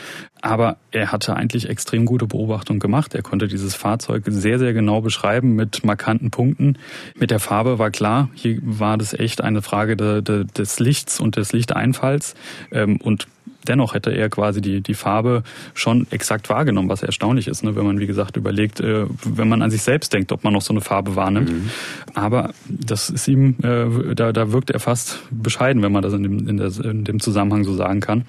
Aber 0.43 0.75
er 0.91 1.13
hatte 1.13 1.37
eigentlich 1.37 1.69
extrem 1.69 2.03
gute 2.03 2.27
Beobachtungen 2.27 2.81
gemacht. 2.81 3.15
Er 3.15 3.21
konnte 3.21 3.47
dieses 3.47 3.75
Fahrzeug 3.75 4.23
sehr, 4.25 4.59
sehr 4.59 4.73
genau 4.73 4.99
beschreiben 4.99 5.55
mit 5.55 5.85
markanten 5.85 6.31
Punkten. 6.31 6.77
Mit 7.17 7.31
der 7.31 7.39
Farbe 7.39 7.79
war 7.79 7.91
klar, 7.91 8.27
hier 8.33 8.59
war 8.61 8.97
das 8.97 9.13
echt 9.13 9.39
eine 9.39 9.61
Frage 9.61 9.95
de, 9.95 10.21
de, 10.21 10.43
des 10.43 10.81
Lichts 10.81 11.21
und 11.21 11.37
des 11.37 11.53
Lichteinfalls. 11.53 12.35
Ähm, 12.73 12.97
und 12.97 13.27
dennoch 13.69 13.93
hätte 13.93 14.11
er 14.11 14.29
quasi 14.29 14.59
die, 14.59 14.81
die 14.81 14.95
Farbe 14.95 15.43
schon 15.73 16.07
exakt 16.11 16.49
wahrgenommen, 16.49 16.89
was 16.89 17.03
erstaunlich 17.03 17.47
ist, 17.47 17.63
ne? 17.63 17.77
wenn 17.77 17.85
man, 17.85 18.01
wie 18.01 18.07
gesagt, 18.07 18.35
überlegt, 18.35 18.81
äh, 18.81 19.05
wenn 19.23 19.47
man 19.47 19.61
an 19.61 19.71
sich 19.71 19.81
selbst 19.81 20.11
denkt, 20.11 20.33
ob 20.33 20.43
man 20.43 20.51
noch 20.51 20.61
so 20.61 20.73
eine 20.73 20.81
Farbe 20.81 21.15
wahrnimmt. 21.15 21.53
Mhm. 21.53 21.69
Aber 22.15 22.53
das 22.67 23.09
ist 23.09 23.29
ihm, 23.29 23.55
äh, 23.63 24.13
da, 24.13 24.33
da 24.33 24.51
wirkt 24.51 24.71
er 24.71 24.81
fast 24.81 25.19
bescheiden, 25.31 25.81
wenn 25.83 25.93
man 25.93 26.03
das 26.03 26.11
in 26.11 26.23
dem, 26.23 26.49
in, 26.49 26.57
der, 26.57 26.71
in 26.83 27.05
dem 27.05 27.21
Zusammenhang 27.21 27.63
so 27.63 27.73
sagen 27.73 28.01
kann. 28.01 28.25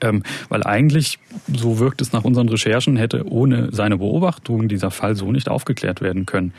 Ähm, 0.00 0.22
weil 0.48 0.64
eigentlich, 0.64 1.18
so 1.52 1.78
wirkt 1.78 2.00
es 2.00 2.12
nach 2.12 2.24
unseren 2.24 2.48
Recherchen, 2.48 2.96
hätte 2.96 3.26
ohne 3.28 3.68
seine 3.72 3.98
Beobachtung 3.98 4.68
dieser 4.68 4.90
Fall 4.90 5.16
so 5.16 5.32
nicht 5.32 5.48
aufgeklärt 5.48 6.00
werden 6.00 6.26
können. 6.26 6.52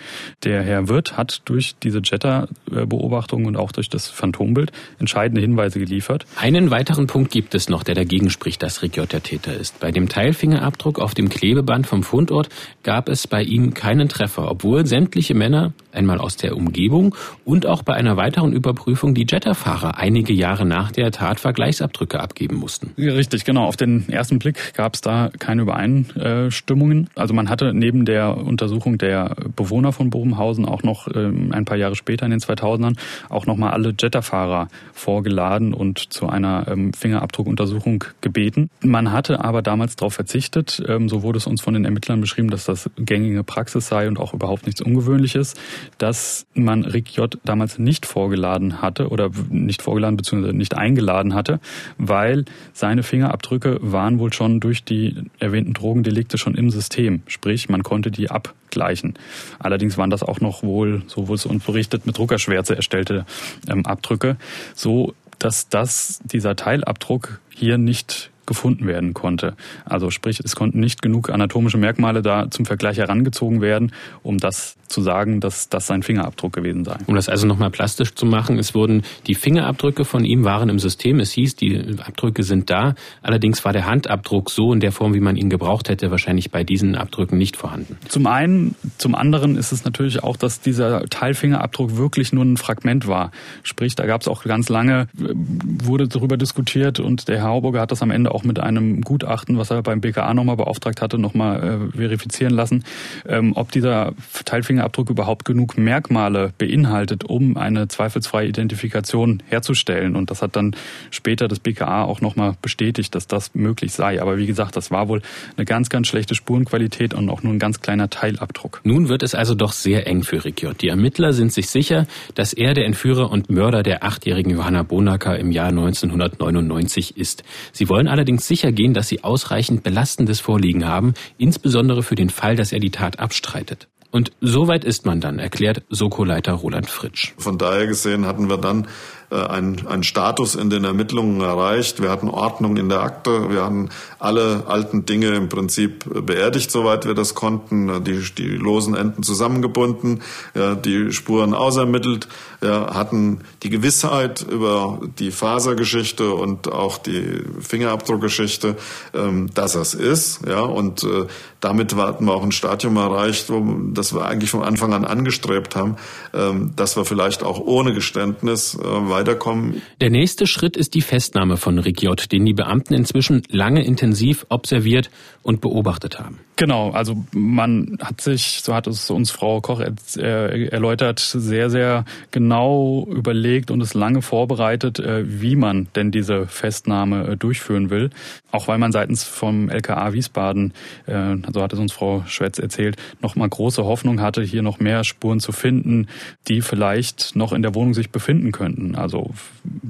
Der 0.43 0.63
Herr 0.63 0.87
Wirth 0.87 1.17
hat 1.17 1.41
durch 1.45 1.75
diese 1.81 2.01
Jetta-Beobachtung 2.03 3.45
und 3.45 3.57
auch 3.57 3.71
durch 3.71 3.89
das 3.89 4.07
Phantombild 4.07 4.71
entscheidende 4.99 5.41
Hinweise 5.41 5.79
geliefert. 5.79 6.25
Einen 6.35 6.71
weiteren 6.71 7.07
Punkt 7.07 7.31
gibt 7.31 7.55
es 7.55 7.69
noch, 7.69 7.83
der 7.83 7.95
dagegen 7.95 8.29
spricht, 8.29 8.63
dass 8.63 8.81
Rick 8.81 8.97
J. 8.97 9.11
der 9.11 9.23
Täter 9.23 9.53
ist. 9.53 9.79
Bei 9.79 9.91
dem 9.91 10.09
Teilfingerabdruck 10.09 10.99
auf 10.99 11.13
dem 11.13 11.29
Klebeband 11.29 11.87
vom 11.87 12.03
Fundort 12.03 12.49
gab 12.83 13.09
es 13.09 13.27
bei 13.27 13.43
ihm 13.43 13.73
keinen 13.73 14.09
Treffer, 14.09 14.49
obwohl 14.49 14.85
sämtliche 14.85 15.33
Männer, 15.33 15.73
einmal 15.91 16.19
aus 16.19 16.37
der 16.37 16.55
Umgebung 16.57 17.15
und 17.45 17.65
auch 17.65 17.83
bei 17.83 17.93
einer 17.93 18.17
weiteren 18.17 18.53
Überprüfung 18.53 19.13
die 19.13 19.25
Jetta-Fahrer 19.29 19.97
einige 19.97 20.33
Jahre 20.33 20.65
nach 20.65 20.91
der 20.91 21.11
Tat 21.11 21.39
Vergleichsabdrücke 21.39 22.19
abgeben 22.19 22.55
mussten. 22.55 22.91
Richtig, 23.13 23.45
genau. 23.45 23.65
Auf 23.65 23.77
den 23.77 24.09
ersten 24.09 24.39
Blick 24.39 24.73
gab 24.73 24.95
es 24.95 25.01
da 25.01 25.29
keine 25.37 25.61
Übereinstimmungen. 25.61 27.09
Also 27.15 27.33
man 27.33 27.49
hatte 27.49 27.73
neben 27.73 28.05
der 28.05 28.37
Untersuchung 28.37 28.97
der 28.97 29.35
Bewohner 29.55 29.91
von 29.91 30.09
Bobenhausen 30.09 30.65
auch 30.65 30.83
noch 30.83 31.07
ähm, 31.13 31.51
ein 31.51 31.65
paar 31.65 31.77
Jahre 31.77 31.95
später 31.95 32.25
in 32.25 32.31
den 32.31 32.39
2000ern 32.39 32.97
auch 33.29 33.45
nochmal 33.45 33.71
alle 33.71 33.93
Jetta-Fahrer 33.97 34.67
vorgeladen 34.93 35.73
und 35.73 36.11
zu 36.11 36.27
einer 36.27 36.67
ähm, 36.67 36.93
Fingerabdruckuntersuchung 36.93 38.03
gebeten. 38.21 38.69
Man 38.81 39.11
hatte 39.11 39.43
aber 39.43 39.61
damals 39.61 39.95
darauf 39.95 40.15
verzichtet. 40.15 40.81
Ähm, 40.87 41.07
so 41.07 41.21
wurde 41.21 41.37
es 41.37 41.45
uns 41.45 41.61
von 41.61 41.75
den 41.75 41.85
Ermittlern 41.85 42.19
beschrieben, 42.19 42.49
dass 42.49 42.65
das 42.65 42.89
gängige 42.97 43.43
Praxis 43.43 43.87
sei 43.87 44.07
und 44.07 44.19
auch 44.19 44.33
überhaupt 44.33 44.65
nichts 44.65 44.81
Ungewöhnliches, 44.81 45.53
dass 45.99 46.47
man 46.55 46.83
Rick 46.83 47.15
J. 47.15 47.37
damals 47.43 47.77
nicht 47.77 48.05
vorgeladen 48.05 48.81
hatte 48.81 49.09
oder 49.09 49.29
nicht 49.49 49.81
vorgeladen 49.83 50.17
bzw. 50.17 50.53
nicht 50.53 50.75
eingeladen 50.75 51.35
hatte, 51.35 51.59
weil 51.97 52.45
seine 52.73 53.02
Fingerabdrücke 53.03 53.77
waren 53.81 54.19
wohl 54.19 54.33
schon 54.33 54.59
durch 54.59 54.83
die 54.83 55.15
erwähnten 55.39 55.73
Drogendelikte 55.73 56.37
schon 56.37 56.55
im 56.55 56.69
System. 56.69 57.21
Sprich, 57.27 57.69
man 57.69 57.83
konnte 57.83 58.11
die 58.11 58.29
abgleichen. 58.29 59.13
Allerdings 59.59 59.97
waren 59.97 60.09
das 60.09 60.23
auch 60.23 60.39
noch 60.39 60.63
wohl, 60.63 61.03
so 61.07 61.27
wurde 61.27 61.35
es 61.35 61.45
uns 61.45 61.63
berichtet, 61.63 62.05
mit 62.05 62.17
Druckerschwärze 62.17 62.75
erstellte 62.75 63.25
ähm, 63.69 63.85
Abdrücke, 63.85 64.37
so 64.75 65.13
dass 65.39 65.69
das, 65.69 66.21
dieser 66.23 66.55
Teilabdruck 66.55 67.39
hier 67.49 67.77
nicht 67.77 68.31
gefunden 68.45 68.87
werden 68.87 69.13
konnte. 69.13 69.55
Also 69.85 70.09
sprich, 70.09 70.39
es 70.43 70.55
konnten 70.55 70.79
nicht 70.79 71.01
genug 71.01 71.29
anatomische 71.29 71.77
Merkmale 71.77 72.21
da 72.21 72.49
zum 72.49 72.65
Vergleich 72.65 72.97
herangezogen 72.97 73.61
werden, 73.61 73.91
um 74.21 74.37
das 74.37 74.77
zu 74.87 75.01
sagen, 75.01 75.39
dass 75.39 75.69
das 75.69 75.87
sein 75.87 76.03
Fingerabdruck 76.03 76.53
gewesen 76.53 76.85
sei. 76.85 76.97
Um 77.07 77.15
das 77.15 77.27
also 77.27 77.47
nochmal 77.47 77.71
plastisch 77.71 78.13
zu 78.13 78.25
machen, 78.25 78.59
es 78.59 78.75
wurden 78.75 79.03
die 79.27 79.35
Fingerabdrücke 79.35 80.05
von 80.05 80.23
ihm 80.23 80.43
waren 80.43 80.69
im 80.69 80.79
System. 80.79 81.19
Es 81.19 81.31
hieß, 81.31 81.55
die 81.55 81.97
Abdrücke 82.05 82.43
sind 82.43 82.69
da. 82.69 82.93
Allerdings 83.21 83.65
war 83.65 83.73
der 83.73 83.85
Handabdruck 83.85 84.51
so 84.51 84.71
in 84.71 84.79
der 84.79 84.91
Form, 84.91 85.13
wie 85.13 85.19
man 85.19 85.35
ihn 85.35 85.49
gebraucht 85.49 85.89
hätte, 85.89 86.11
wahrscheinlich 86.11 86.51
bei 86.51 86.63
diesen 86.63 86.95
Abdrücken 86.95 87.37
nicht 87.37 87.57
vorhanden. 87.57 87.97
Zum 88.07 88.27
einen, 88.27 88.75
zum 88.97 89.15
anderen 89.15 89.57
ist 89.57 89.71
es 89.71 89.83
natürlich 89.83 90.21
auch, 90.23 90.37
dass 90.37 90.61
dieser 90.61 91.05
Teilfingerabdruck 91.05 91.97
wirklich 91.97 92.31
nur 92.31 92.45
ein 92.45 92.57
Fragment 92.57 93.07
war. 93.07 93.31
Sprich, 93.63 93.95
da 93.95 94.05
gab 94.05 94.21
es 94.21 94.27
auch 94.27 94.43
ganz 94.43 94.69
lange, 94.69 95.07
wurde 95.13 96.07
darüber 96.07 96.37
diskutiert 96.37 96.99
und 96.99 97.27
der 97.27 97.39
Herr 97.39 97.47
Hauburger 97.47 97.81
hat 97.81 97.91
das 97.91 98.01
am 98.03 98.11
Ende 98.11 98.32
auch 98.33 98.43
mit 98.43 98.59
einem 98.59 99.01
Gutachten, 99.01 99.57
was 99.57 99.71
er 99.71 99.81
beim 99.83 100.01
BKA 100.01 100.33
nochmal 100.33 100.57
beauftragt 100.57 101.01
hatte, 101.01 101.17
nochmal 101.17 101.91
äh, 101.93 101.97
verifizieren 101.97 102.53
lassen, 102.53 102.83
ähm, 103.27 103.53
ob 103.55 103.71
dieser 103.71 104.13
Teilfingerabdruck 104.45 105.09
überhaupt 105.09 105.45
genug 105.45 105.77
Merkmale 105.77 106.53
beinhaltet, 106.57 107.23
um 107.23 107.57
eine 107.57 107.87
zweifelsfreie 107.87 108.47
Identifikation 108.47 109.43
herzustellen. 109.47 110.15
Und 110.15 110.31
das 110.31 110.41
hat 110.41 110.55
dann 110.55 110.75
später 111.11 111.47
das 111.47 111.59
BKA 111.59 112.03
auch 112.03 112.21
nochmal 112.21 112.55
bestätigt, 112.61 113.15
dass 113.15 113.27
das 113.27 113.53
möglich 113.55 113.93
sei. 113.93 114.21
Aber 114.21 114.37
wie 114.37 114.45
gesagt, 114.45 114.75
das 114.75 114.91
war 114.91 115.07
wohl 115.07 115.21
eine 115.57 115.65
ganz, 115.65 115.89
ganz 115.89 116.07
schlechte 116.07 116.35
Spurenqualität 116.35 117.13
und 117.13 117.29
auch 117.29 117.43
nur 117.43 117.53
ein 117.53 117.59
ganz 117.59 117.81
kleiner 117.81 118.09
Teilabdruck. 118.09 118.81
Nun 118.83 119.09
wird 119.09 119.23
es 119.23 119.35
also 119.35 119.55
doch 119.55 119.71
sehr 119.71 120.07
eng 120.07 120.23
für 120.23 120.43
Rikiot. 120.43 120.81
Die 120.81 120.89
Ermittler 120.89 121.33
sind 121.33 121.51
sich 121.51 121.69
sicher, 121.69 122.07
dass 122.35 122.53
er 122.53 122.73
der 122.73 122.85
Entführer 122.85 123.31
und 123.31 123.49
Mörder 123.49 123.83
der 123.83 124.03
achtjährigen 124.03 124.51
Johanna 124.51 124.83
Bonacker 124.83 125.37
im 125.37 125.51
Jahr 125.51 125.69
1999 125.69 127.17
ist. 127.17 127.43
Sie 127.71 127.89
wollen 127.89 128.07
allerdings 128.23 128.47
sicher 128.47 128.71
gehen, 128.71 128.93
dass 128.93 129.09
sie 129.09 129.21
ausreichend 129.25 129.83
Belastendes 129.83 130.39
vorliegen 130.39 130.87
haben, 130.87 131.13
insbesondere 131.37 132.03
für 132.03 132.15
den 132.15 132.29
Fall, 132.29 132.55
dass 132.55 132.71
er 132.71 132.79
die 132.79 132.89
Tat 132.89 133.19
abstreitet. 133.19 133.89
Und 134.11 134.31
so 134.39 134.69
weit 134.69 134.85
ist 134.85 135.05
man 135.05 135.19
dann, 135.19 135.39
erklärt 135.39 135.83
Soko-Leiter 135.89 136.53
Roland 136.53 136.89
Fritsch. 136.89 137.33
Von 137.37 137.57
daher 137.57 137.85
gesehen 137.85 138.25
hatten 138.25 138.47
wir 138.47 138.57
dann 138.57 138.87
einen, 139.33 139.87
einen 139.87 140.03
Status 140.03 140.55
in 140.55 140.69
den 140.69 140.83
Ermittlungen 140.83 141.41
erreicht. 141.41 142.01
Wir 142.01 142.09
hatten 142.09 142.29
Ordnung 142.29 142.77
in 142.77 142.89
der 142.89 143.01
Akte. 143.01 143.49
Wir 143.49 143.63
hatten 143.65 143.89
alle 144.19 144.63
alten 144.67 145.05
Dinge 145.05 145.27
im 145.29 145.49
Prinzip 145.49 146.05
beerdigt, 146.25 146.71
soweit 146.71 147.05
wir 147.05 147.13
das 147.13 147.35
konnten. 147.35 148.03
Die, 148.03 148.21
die 148.37 148.49
losen 148.49 148.95
Enden 148.95 149.23
zusammengebunden, 149.23 150.21
ja, 150.55 150.75
die 150.75 151.11
Spuren 151.11 151.53
ausermittelt, 151.53 152.27
ja, 152.61 152.93
hatten 152.93 153.41
die 153.63 153.69
Gewissheit 153.69 154.41
über 154.41 154.99
die 155.19 155.31
Fasergeschichte 155.31 156.33
und 156.33 156.71
auch 156.71 156.97
die 156.97 157.43
Fingerabdruckgeschichte, 157.59 158.75
ähm, 159.13 159.49
dass 159.53 159.75
es 159.75 159.93
ist. 159.93 160.41
Ja, 160.47 160.61
und 160.61 161.03
äh, 161.03 161.27
damit 161.59 161.95
hatten 161.95 162.25
wir 162.25 162.33
auch 162.33 162.43
ein 162.43 162.51
Stadium 162.51 162.97
erreicht, 162.97 163.49
wo, 163.49 163.63
das 163.93 164.13
wir 164.13 164.25
eigentlich 164.25 164.51
von 164.51 164.63
Anfang 164.63 164.93
an 164.93 165.05
angestrebt 165.05 165.75
haben, 165.75 165.97
ähm, 166.33 166.71
dass 166.75 166.95
wir 166.95 167.05
vielleicht 167.05 167.43
auch 167.43 167.59
ohne 167.59 167.93
Geständnis 167.93 168.75
äh, 168.75 169.09
weiterkommen. 169.23 169.81
Der 170.01 170.09
nächste 170.09 170.47
Schritt 170.47 170.77
ist 170.77 170.93
die 170.93 171.01
Festnahme 171.01 171.57
von 171.57 171.79
Rigiot, 171.79 172.31
den 172.31 172.45
die 172.45 172.53
Beamten 172.53 172.93
inzwischen 172.93 173.43
lange 173.49 173.83
intensiv 173.83 174.45
observiert 174.49 175.09
und 175.41 175.61
beobachtet 175.61 176.19
haben. 176.19 176.39
Genau, 176.55 176.91
also 176.91 177.23
man 177.31 177.97
hat 177.99 178.21
sich, 178.21 178.61
so 178.61 178.75
hat 178.75 178.85
es 178.85 179.09
uns 179.09 179.31
Frau 179.31 179.59
Koch 179.59 179.81
erläutert, 180.15 181.19
sehr, 181.19 181.71
sehr 181.71 182.05
genau 182.29 183.07
überlegt 183.09 183.71
und 183.71 183.81
es 183.81 183.95
lange 183.95 184.21
vorbereitet, 184.21 184.99
äh, 184.99 185.23
wie 185.41 185.55
man 185.55 185.87
denn 185.95 186.11
diese 186.11 186.45
Festnahme 186.45 187.27
äh, 187.27 187.37
durchführen 187.37 187.89
will. 187.89 188.11
Auch 188.51 188.67
weil 188.67 188.77
man 188.77 188.91
seitens 188.91 189.23
vom 189.23 189.69
LKA 189.69 190.13
Wiesbaden, 190.13 190.73
äh, 191.07 191.37
so 191.51 191.63
hat 191.63 191.73
es 191.73 191.79
uns 191.79 191.91
Frau 191.91 192.23
Schwetz 192.27 192.59
erzählt, 192.59 192.97
noch 193.19 193.35
mal 193.35 193.49
große 193.49 193.83
Hoffnung 193.83 194.21
hatte, 194.21 194.43
hier 194.43 194.61
noch 194.61 194.79
mehr 194.79 195.03
Spuren 195.03 195.39
zu 195.39 195.53
finden, 195.53 196.07
die 196.47 196.61
vielleicht 196.61 197.35
noch 197.35 197.51
in 197.51 197.63
der 197.63 197.73
Wohnung 197.73 197.95
sich 197.95 198.11
befinden 198.11 198.51
könnten. 198.51 198.95
Also 198.95 199.31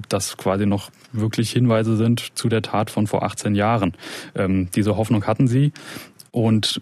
dass 0.07 0.37
quasi 0.37 0.65
noch 0.65 0.91
wirklich 1.11 1.51
Hinweise 1.51 1.97
sind 1.97 2.37
zu 2.37 2.49
der 2.49 2.61
Tat 2.61 2.89
von 2.89 3.07
vor 3.07 3.23
18 3.23 3.55
Jahren. 3.55 3.93
Ähm, 4.35 4.69
diese 4.75 4.97
Hoffnung 4.97 5.25
hatten 5.25 5.47
sie. 5.47 5.71
Und 6.33 6.81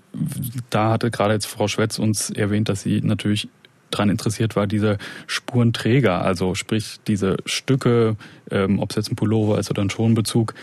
da 0.69 0.91
hatte 0.91 1.11
gerade 1.11 1.33
jetzt 1.33 1.45
Frau 1.45 1.67
Schwetz 1.67 1.99
uns 1.99 2.29
erwähnt, 2.29 2.69
dass 2.69 2.83
sie 2.83 3.01
natürlich 3.01 3.49
daran 3.89 4.09
interessiert 4.09 4.55
war, 4.55 4.65
diese 4.65 4.97
Spurenträger, 5.27 6.21
also 6.21 6.55
sprich 6.55 7.01
diese 7.05 7.35
Stücke, 7.45 8.15
ähm, 8.51 8.79
ob 8.79 8.91
es 8.91 8.95
jetzt 8.95 9.11
ein 9.11 9.15
Pullover 9.15 9.59
ist 9.59 9.69
oder 9.69 9.81
ein 9.81 9.89
Schonbezug 9.89 10.53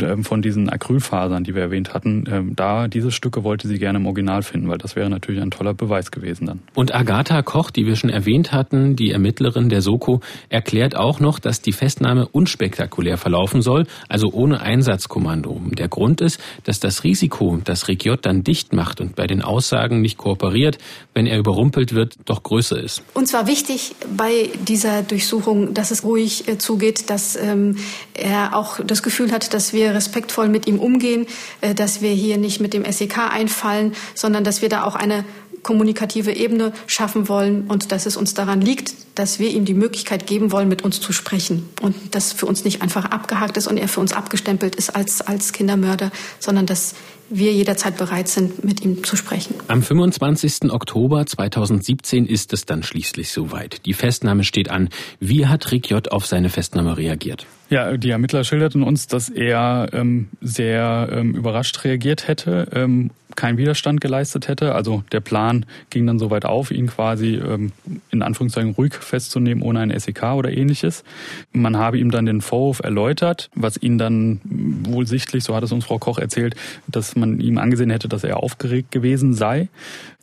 ähm, 0.00 0.24
von 0.24 0.42
diesen 0.42 0.68
Acrylfasern, 0.68 1.44
die 1.44 1.54
wir 1.54 1.62
erwähnt 1.62 1.92
hatten, 1.92 2.24
ähm, 2.30 2.56
da 2.56 2.88
diese 2.88 3.10
Stücke 3.10 3.44
wollte 3.44 3.68
sie 3.68 3.78
gerne 3.78 3.98
im 3.98 4.06
Original 4.06 4.42
finden, 4.42 4.68
weil 4.68 4.78
das 4.78 4.96
wäre 4.96 5.10
natürlich 5.10 5.42
ein 5.42 5.50
toller 5.50 5.74
Beweis 5.74 6.10
gewesen 6.10 6.46
dann. 6.46 6.60
Und 6.74 6.94
Agatha 6.94 7.42
Koch, 7.42 7.70
die 7.70 7.86
wir 7.86 7.96
schon 7.96 8.10
erwähnt 8.10 8.52
hatten, 8.52 8.96
die 8.96 9.10
Ermittlerin 9.10 9.68
der 9.68 9.82
Soko, 9.82 10.20
erklärt 10.48 10.96
auch 10.96 11.20
noch, 11.20 11.38
dass 11.38 11.60
die 11.60 11.72
Festnahme 11.72 12.28
unspektakulär 12.28 13.18
verlaufen 13.18 13.62
soll, 13.62 13.86
also 14.08 14.30
ohne 14.32 14.60
Einsatzkommando. 14.60 15.60
Der 15.72 15.88
Grund 15.88 16.20
ist, 16.20 16.40
dass 16.64 16.78
das 16.80 17.04
Risiko, 17.04 17.58
dass 17.64 17.88
Regiot 17.88 18.26
dann 18.26 18.44
dicht 18.44 18.72
macht 18.72 19.00
und 19.00 19.16
bei 19.16 19.26
den 19.26 19.42
Aussagen 19.42 20.00
nicht 20.00 20.18
kooperiert, 20.18 20.78
wenn 21.14 21.26
er 21.26 21.38
überrumpelt 21.38 21.94
wird, 21.94 22.14
doch 22.26 22.42
größer 22.42 22.60
Größe 22.60 22.78
ist. 22.78 23.02
Uns 23.14 23.32
war 23.32 23.46
wichtig 23.46 23.94
bei 24.16 24.50
dieser 24.68 25.02
Durchsuchung, 25.02 25.72
dass 25.72 25.90
es 25.90 26.04
ruhig 26.04 26.46
äh, 26.46 26.58
zugeht, 26.58 27.08
dass 27.08 27.19
ähm, 27.36 27.76
er 28.14 28.56
auch 28.56 28.80
das 28.84 29.02
Gefühl 29.02 29.32
hat, 29.32 29.54
dass 29.54 29.72
wir 29.72 29.94
respektvoll 29.94 30.48
mit 30.48 30.66
ihm 30.66 30.78
umgehen, 30.78 31.26
äh, 31.60 31.74
dass 31.74 32.00
wir 32.00 32.10
hier 32.10 32.38
nicht 32.38 32.60
mit 32.60 32.74
dem 32.74 32.90
SEK 32.90 33.18
einfallen, 33.30 33.94
sondern 34.14 34.44
dass 34.44 34.62
wir 34.62 34.68
da 34.68 34.84
auch 34.84 34.94
eine 34.94 35.24
kommunikative 35.62 36.32
Ebene 36.32 36.72
schaffen 36.86 37.28
wollen 37.28 37.66
und 37.68 37.92
dass 37.92 38.06
es 38.06 38.16
uns 38.16 38.34
daran 38.34 38.60
liegt, 38.60 38.94
dass 39.14 39.38
wir 39.38 39.50
ihm 39.50 39.64
die 39.64 39.74
Möglichkeit 39.74 40.26
geben 40.26 40.52
wollen, 40.52 40.68
mit 40.68 40.82
uns 40.82 41.00
zu 41.00 41.12
sprechen 41.12 41.68
und 41.82 41.94
das 42.12 42.32
für 42.32 42.46
uns 42.46 42.64
nicht 42.64 42.82
einfach 42.82 43.06
abgehakt 43.06 43.56
ist 43.56 43.66
und 43.66 43.76
er 43.76 43.88
für 43.88 44.00
uns 44.00 44.12
abgestempelt 44.12 44.76
ist 44.76 44.96
als, 44.96 45.20
als 45.20 45.52
Kindermörder, 45.52 46.10
sondern 46.38 46.66
dass 46.66 46.94
wir 47.30 47.52
jederzeit 47.52 47.96
bereit 47.96 48.28
sind, 48.28 48.64
mit 48.64 48.84
ihm 48.84 49.04
zu 49.04 49.16
sprechen. 49.16 49.54
Am 49.68 49.82
25. 49.82 50.70
Oktober 50.70 51.24
2017 51.24 52.26
ist 52.26 52.52
es 52.52 52.66
dann 52.66 52.82
schließlich 52.82 53.30
soweit. 53.30 53.86
Die 53.86 53.94
Festnahme 53.94 54.44
steht 54.44 54.68
an. 54.68 54.88
Wie 55.20 55.46
hat 55.46 55.70
Rick 55.70 55.90
J. 55.90 56.10
auf 56.10 56.26
seine 56.26 56.50
Festnahme 56.50 56.96
reagiert? 56.96 57.46
Ja, 57.70 57.96
die 57.96 58.10
Ermittler 58.10 58.42
schilderten 58.42 58.82
uns, 58.82 59.06
dass 59.06 59.28
er 59.28 59.88
ähm, 59.92 60.28
sehr 60.40 61.08
ähm, 61.12 61.34
überrascht 61.34 61.84
reagiert 61.84 62.26
hätte, 62.26 62.66
ähm, 62.72 63.10
keinen 63.36 63.58
Widerstand 63.58 64.00
geleistet 64.00 64.48
hätte. 64.48 64.74
Also 64.74 65.02
der 65.12 65.20
Plan 65.20 65.66
ging 65.90 66.06
dann 66.06 66.18
soweit 66.18 66.44
auf, 66.44 66.70
ihn 66.70 66.86
quasi 66.86 67.36
ähm, 67.36 67.72
in 68.10 68.22
Anführungszeichen 68.22 68.72
ruhig 68.72 68.94
festzunehmen, 68.94 69.62
ohne 69.62 69.80
ein 69.80 69.98
SEK 69.98 70.22
oder 70.34 70.50
ähnliches. 70.50 71.04
Man 71.52 71.76
habe 71.76 71.98
ihm 71.98 72.10
dann 72.10 72.26
den 72.26 72.40
Vorwurf 72.40 72.80
erläutert, 72.80 73.50
was 73.54 73.76
ihn 73.76 73.98
dann 73.98 74.40
wohl 74.44 75.06
sichtlich, 75.06 75.44
so 75.44 75.54
hat 75.54 75.64
es 75.64 75.72
uns 75.72 75.84
Frau 75.84 75.98
Koch 75.98 76.18
erzählt, 76.18 76.54
dass 76.86 77.16
man 77.16 77.40
ihm 77.40 77.58
angesehen 77.58 77.90
hätte, 77.90 78.08
dass 78.08 78.24
er 78.24 78.38
aufgeregt 78.38 78.90
gewesen 78.90 79.34
sei. 79.34 79.68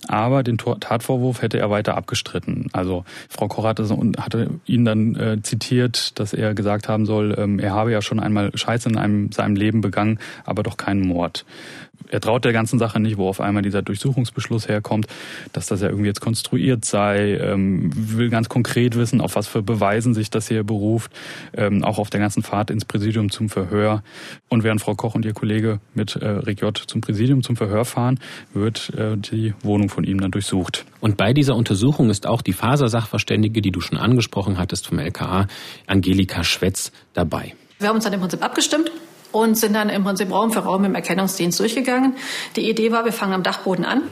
Aber 0.08 0.44
den 0.44 0.58
Tatvorwurf 0.58 1.42
hätte 1.42 1.58
er 1.58 1.70
weiter 1.72 1.98
abgestritten. 1.98 2.70
Also 2.72 3.04
Frau 3.30 3.48
Koch 3.48 3.66
hatte, 3.66 3.88
hatte 4.20 4.50
ihn 4.66 4.86
dann 4.86 5.16
äh, 5.16 5.42
zitiert, 5.42 6.20
dass 6.20 6.34
er 6.34 6.54
gesagt 6.54 6.88
haben 6.88 7.06
soll, 7.06 7.36
ähm, 7.38 7.60
er 7.60 7.74
habe 7.74 7.92
ja 7.92 8.02
schon 8.02 8.20
einmal 8.20 8.52
Scheiße 8.54 8.90
in 8.90 8.98
einem, 8.98 9.32
seinem 9.32 9.56
Leben 9.56 9.82
begangen, 9.82 10.20
aber 10.46 10.62
doch 10.64 10.78
keinen 10.78 11.02
Mord 11.02 11.46
er 12.10 12.22
traut 12.22 12.46
der 12.46 12.54
ganzen 12.54 12.80
Sache 12.80 13.00
nicht, 13.00 13.18
wo 13.18 13.28
auf 13.28 13.42
einmal 13.42 13.64
dieser 13.64 13.82
Durchsuchungsbeschluss 13.82 14.68
herkommt, 14.68 15.08
dass 15.54 15.68
das 15.68 15.82
ja 15.82 15.90
irgendwie 15.90 16.08
jetzt 16.08 16.22
konstruiert 16.22 16.86
sei, 16.86 17.38
ähm, 17.38 17.92
will 17.94 18.30
ganz 18.30 18.50
konkret 18.50 18.96
wissen, 18.96 19.22
auf 19.22 19.36
was 19.36 19.48
für 19.48 19.62
Beweisen 19.62 20.14
sich 20.14 20.30
das 20.30 20.48
hier 20.48 20.64
beruft, 20.64 21.12
ähm, 21.56 21.84
auch 21.84 21.98
auf 22.00 22.10
der 22.10 22.20
ganzen 22.20 22.44
Fahrt 22.44 22.70
ins 22.70 22.86
Präsidium 22.86 23.32
zum 23.32 23.50
Verhör. 23.50 24.04
Und 24.50 24.64
während 24.64 24.82
Frau 24.82 24.96
Koch 24.96 25.16
und 25.16 25.26
ihr 25.26 25.34
Kollege 25.34 25.80
mit 25.94 26.16
äh, 26.16 26.28
Rick 26.28 26.62
J. 26.62 26.78
zum 26.78 27.02
Präsidium 27.02 27.44
zum 27.44 27.56
Verhör 27.56 27.86
fahren, 27.86 28.20
wird 28.54 28.94
äh, 28.96 29.18
die 29.18 29.54
Wohnung 29.62 29.90
von 29.90 30.04
ihm 30.04 30.20
dann 30.20 30.32
durchsucht. 30.32 30.86
Und 31.00 31.18
bei 31.18 31.34
dieser 31.34 31.56
Untersuchung 31.56 32.10
ist 32.10 32.28
auch 32.28 32.42
die 32.42 32.54
Fasersachverständige, 32.54 33.62
die 33.62 33.72
du 33.72 33.82
schon 33.82 33.98
angesprochen 33.98 34.58
hattest 34.58 34.88
vom 34.88 35.00
LKA, 35.00 35.48
Angelika 35.86 36.44
Schwetz, 36.44 36.92
dabei. 37.14 37.54
Wir 37.80 37.90
haben 37.90 37.96
uns 37.96 38.04
dann 38.04 38.14
im 38.14 38.20
Prinzip 38.20 38.44
abgestimmt 38.44 38.92
und 39.38 39.56
sind 39.56 39.74
dann 39.74 39.90
im 39.90 40.04
Prinzip 40.04 40.32
Raum 40.32 40.52
für 40.52 40.60
Raum 40.60 40.84
im 40.84 40.96
Erkennungsdienst 40.96 41.60
durchgegangen. 41.60 42.16
Die 42.56 42.68
Idee 42.70 42.92
war, 42.92 43.06
wir 43.06 43.14
fangen 43.14 43.34
am 43.34 43.44
Dachboden 43.44 43.86
an. 43.86 44.04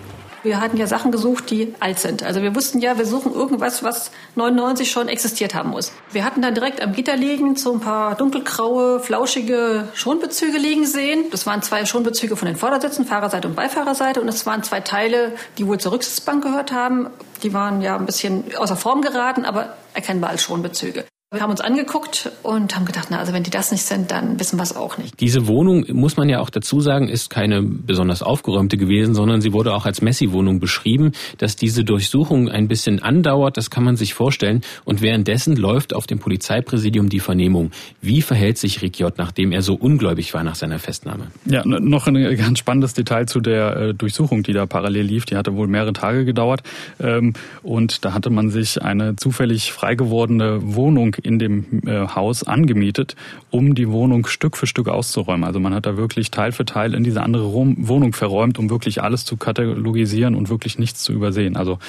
Wir 0.44 0.62
hatten 0.62 0.78
ja 0.78 0.86
Sachen 0.86 1.12
gesucht, 1.12 1.50
die 1.50 1.74
alt 1.80 1.98
sind. 1.98 2.22
Also 2.22 2.44
wir 2.44 2.54
wussten 2.54 2.80
ja, 2.80 3.00
wir 3.00 3.08
suchen 3.08 3.34
irgendwas, 3.34 3.82
was 3.82 4.12
99 4.36 4.92
schon 4.92 5.08
existiert 5.08 5.56
haben 5.56 5.72
muss. 5.72 5.92
Wir 6.12 6.24
hatten 6.24 6.44
dann 6.44 6.54
direkt 6.54 6.84
am 6.84 6.94
Gitter 6.94 7.16
liegen 7.16 7.56
so 7.56 7.74
ein 7.74 7.80
paar 7.80 8.14
dunkelgraue, 8.14 9.00
flauschige 9.00 9.88
Schonbezüge 9.96 10.60
liegen 10.60 10.86
sehen. 10.86 11.24
Das 11.32 11.48
waren 11.48 11.64
zwei 11.64 11.84
Schonbezüge 11.86 12.36
von 12.36 12.48
den 12.48 12.58
Vordersitzen, 12.58 13.06
Fahrerseite 13.06 13.48
und 13.48 13.56
Beifahrerseite. 13.56 14.22
Und 14.22 14.28
es 14.28 14.46
waren 14.46 14.62
zwei 14.62 14.82
Teile, 14.82 15.32
die 15.58 15.66
wohl 15.66 15.80
zur 15.80 15.94
Rücksitzbank 15.94 16.44
gehört 16.44 16.72
haben. 16.72 17.08
Die 17.42 17.52
waren 17.52 17.82
ja 17.82 17.98
ein 17.98 18.06
bisschen 18.06 18.44
außer 18.56 18.76
Form 18.76 19.02
geraten, 19.02 19.46
aber 19.46 19.76
erkennbar 19.96 20.30
als 20.30 20.44
Schonbezüge. 20.44 21.06
Wir 21.36 21.42
haben 21.42 21.52
uns 21.52 21.60
angeguckt 21.60 22.32
und 22.44 22.78
haben 22.78 22.86
gedacht, 22.86 23.10
na, 23.12 23.20
also 23.20 23.34
wenn 23.34 23.44
die 23.44 23.50
das 23.50 23.74
nicht 23.74 23.84
sind, 23.84 24.10
dann 24.10 24.40
wissen 24.40 24.58
wir 24.58 24.64
es 24.64 24.74
auch 24.74 24.98
nicht. 24.98 25.20
Diese 25.20 25.48
Wohnung, 25.48 25.84
muss 25.92 26.16
man 26.16 26.30
ja 26.30 26.40
auch 26.40 26.50
dazu 26.50 26.80
sagen, 26.80 27.10
ist 27.10 27.30
keine 27.30 27.62
besonders 27.62 28.24
aufgeräumte 28.24 28.78
gewesen, 28.78 29.14
sondern 29.14 29.42
sie 29.42 29.52
wurde 29.52 29.74
auch 29.74 29.86
als 29.86 30.02
Messi-Wohnung 30.02 30.62
beschrieben. 30.62 31.12
Dass 31.38 31.58
diese 31.58 31.84
Durchsuchung 31.84 32.48
ein 32.48 32.70
bisschen 32.70 33.04
andauert, 33.04 33.58
das 33.58 33.70
kann 33.70 33.84
man 33.84 33.98
sich 33.98 34.14
vorstellen. 34.14 34.62
Und 34.86 35.02
währenddessen 35.02 35.58
läuft 35.58 35.94
auf 35.94 36.08
dem 36.08 36.20
Polizeipräsidium 36.20 37.10
die 37.10 37.20
Vernehmung. 37.20 37.72
Wie 38.02 38.22
verhält 38.22 38.58
sich 38.58 38.82
Rick 38.82 39.00
J., 39.00 39.18
nachdem 39.18 39.52
er 39.52 39.62
so 39.62 39.76
ungläubig 39.76 40.34
war 40.34 40.46
nach 40.46 40.56
seiner 40.56 40.80
Festnahme? 40.80 41.28
Ja, 41.46 41.66
noch 41.66 42.08
ein 42.08 42.38
ganz 42.38 42.60
spannendes 42.60 42.94
Detail 42.94 43.26
zu 43.26 43.42
der 43.42 43.76
äh, 43.76 43.94
Durchsuchung, 43.94 44.44
die 44.44 44.54
da 44.54 44.66
parallel 44.68 45.04
lief. 45.04 45.26
Die 45.26 45.36
hatte 45.36 45.54
wohl 45.58 45.68
mehrere 45.68 45.92
Tage 45.92 46.24
gedauert. 46.24 46.64
Ähm, 46.98 47.34
und 47.62 48.06
da 48.06 48.14
hatte 48.14 48.30
man 48.30 48.52
sich 48.52 48.82
eine 48.82 49.18
zufällig 49.18 49.74
frei 49.74 49.96
gewordene 49.96 50.60
Wohnung 50.62 51.18
in 51.26 51.40
dem 51.40 51.82
äh, 51.86 52.08
Haus 52.08 52.44
angemietet, 52.44 53.16
um 53.52 53.76
die 53.76 53.90
Wohnung 53.90 54.26
Stück 54.28 54.58
für 54.58 54.68
Stück 54.68 54.88
auszuräumen. 54.88 55.44
Also 55.44 55.60
man 55.60 55.74
hat 55.74 55.86
da 55.86 55.98
wirklich 55.98 56.32
Teil 56.32 56.52
für 56.52 56.66
Teil 56.66 56.94
in 56.94 57.04
diese 57.04 57.22
andere 57.22 57.54
Wohnung 57.54 58.14
verräumt, 58.14 58.60
um 58.60 58.70
wirklich 58.70 59.02
alles 59.02 59.26
zu 59.26 59.38
katalogisieren 59.38 60.36
und 60.36 60.50
wirklich 60.50 60.78
nichts 60.78 61.04
zu 61.04 61.14
übersehen. 61.14 61.56
Also 61.56 61.80